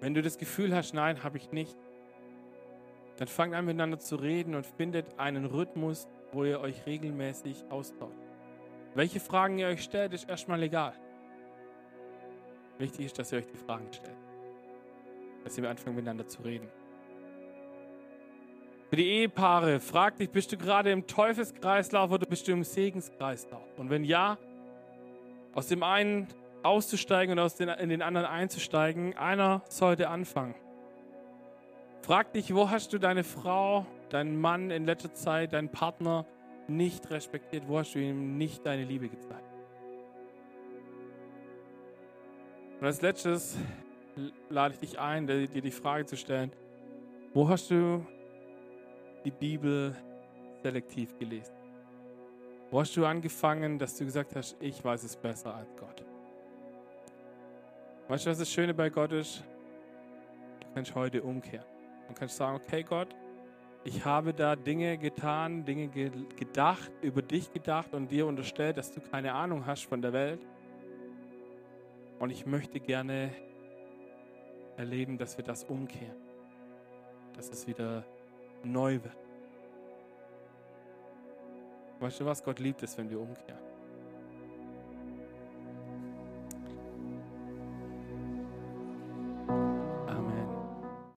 Wenn 0.07 0.15
du 0.15 0.23
das 0.23 0.39
Gefühl 0.39 0.73
hast, 0.73 0.95
nein, 0.95 1.25
habe 1.25 1.37
ich 1.37 1.51
nicht, 1.51 1.77
dann 3.17 3.27
fangt 3.27 3.55
an 3.55 3.65
miteinander 3.65 3.99
zu 3.99 4.15
reden 4.15 4.55
und 4.55 4.65
findet 4.65 5.19
einen 5.19 5.47
Rhythmus, 5.47 6.07
wo 6.31 6.45
ihr 6.45 6.61
euch 6.61 6.87
regelmäßig 6.87 7.65
austauscht. 7.71 8.15
Welche 8.95 9.19
Fragen 9.19 9.59
ihr 9.59 9.67
euch 9.67 9.83
stellt, 9.83 10.13
ist 10.13 10.29
erstmal 10.29 10.63
egal. 10.63 10.93
Wichtig 12.79 13.07
ist, 13.07 13.19
dass 13.19 13.33
ihr 13.33 13.39
euch 13.39 13.49
die 13.49 13.57
Fragen 13.57 13.93
stellt. 13.93 14.17
Dass 15.43 15.59
ihr 15.59 15.69
anfangen 15.69 15.97
miteinander 15.97 16.29
zu 16.29 16.41
reden. 16.43 16.69
Für 18.91 18.95
die 18.95 19.09
Ehepaare, 19.09 19.81
frag 19.81 20.19
dich, 20.19 20.31
bist 20.31 20.53
du 20.53 20.57
gerade 20.57 20.93
im 20.93 21.09
Teufelskreislauf 21.09 22.13
oder 22.13 22.27
bist 22.27 22.47
du 22.47 22.53
im 22.53 22.63
Segenskreislauf? 22.63 23.77
Und 23.77 23.91
wenn 23.91 24.05
ja, 24.05 24.39
aus 25.53 25.67
dem 25.67 25.83
einen 25.83 26.29
auszusteigen 26.67 27.33
und 27.33 27.39
aus 27.39 27.55
den, 27.55 27.69
in 27.69 27.89
den 27.89 28.03
anderen 28.03 28.27
einzusteigen, 28.27 29.17
einer 29.17 29.63
sollte 29.69 30.09
anfangen. 30.09 30.55
Frag 32.03 32.33
dich, 32.33 32.55
wo 32.55 32.71
hast 32.71 32.93
du 32.93 32.99
deine 32.99 33.25
Frau, 33.25 33.87
deinen 34.11 34.41
Mann 34.41 34.71
in 34.71 34.85
letzter 34.85 35.13
Zeit, 35.13 35.53
deinen 35.53 35.71
Partner 35.71 36.27
nicht 36.69 37.11
respektiert? 37.11 37.65
Wo 37.67 37.79
hast 37.79 37.95
du 37.95 37.99
ihm 37.99 38.37
nicht 38.39 38.65
deine 38.65 38.85
Liebe 38.85 39.09
gezeigt? 39.09 39.43
Und 42.81 42.87
als 42.87 43.01
letztes 43.01 43.57
lade 44.49 44.75
ich 44.75 44.81
dich 44.81 44.99
ein, 45.01 45.27
dir 45.27 45.47
die 45.49 45.71
Frage 45.71 46.07
zu 46.07 46.17
stellen, 46.17 46.53
wo 47.33 47.49
hast 47.49 47.71
du 47.71 48.07
die 49.25 49.31
Bibel 49.31 49.97
selektiv 50.63 51.19
gelesen? 51.19 51.55
Wo 52.71 52.81
hast 52.81 52.97
du 52.97 53.05
angefangen, 53.05 53.79
dass 53.79 53.97
du 53.97 54.05
gesagt 54.05 54.35
hast, 54.37 54.57
ich 54.61 54.85
weiß 54.85 55.05
es 55.05 55.17
besser 55.17 55.55
als 55.55 55.75
Gott? 55.77 56.05
Weißt 58.09 58.25
du, 58.25 58.31
was 58.31 58.39
das 58.39 58.51
Schöne 58.51 58.73
bei 58.73 58.89
Gott 58.89 59.11
ist? 59.11 59.43
Du 60.61 60.67
kannst 60.75 60.95
heute 60.95 61.23
umkehren. 61.23 61.67
Du 62.07 62.15
kannst 62.15 62.37
sagen, 62.37 62.57
okay 62.57 62.85
Gott, 62.85 63.09
ich 63.83 64.05
habe 64.05 64.33
da 64.33 64.55
Dinge 64.55 64.97
getan, 64.97 65.65
Dinge 65.65 65.89
gedacht, 65.89 66.91
über 67.03 67.21
dich 67.21 67.53
gedacht 67.53 67.95
und 67.95 68.09
dir 68.11 68.27
unterstellt, 68.27 68.77
dass 68.77 68.93
du 68.93 69.01
keine 69.01 69.33
Ahnung 69.33 69.67
hast 69.67 69.87
von 69.87 70.03
der 70.03 70.13
Welt. 70.13 70.41
Und 72.21 72.31
ich 72.31 72.47
möchte 72.47 72.79
gerne 72.79 73.31
erleben, 74.77 75.19
dass 75.19 75.37
wir 75.37 75.45
das 75.45 75.65
umkehren, 75.65 76.17
dass 77.35 77.51
es 77.51 77.67
wieder 77.67 78.05
neu 78.63 78.95
wird. 79.03 79.17
Weißt 81.99 82.21
du 82.21 82.25
was? 82.25 82.45
Gott 82.45 82.61
liebt 82.61 82.83
es, 82.85 82.97
wenn 82.99 83.11
wir 83.11 83.19
umkehren. 83.21 83.66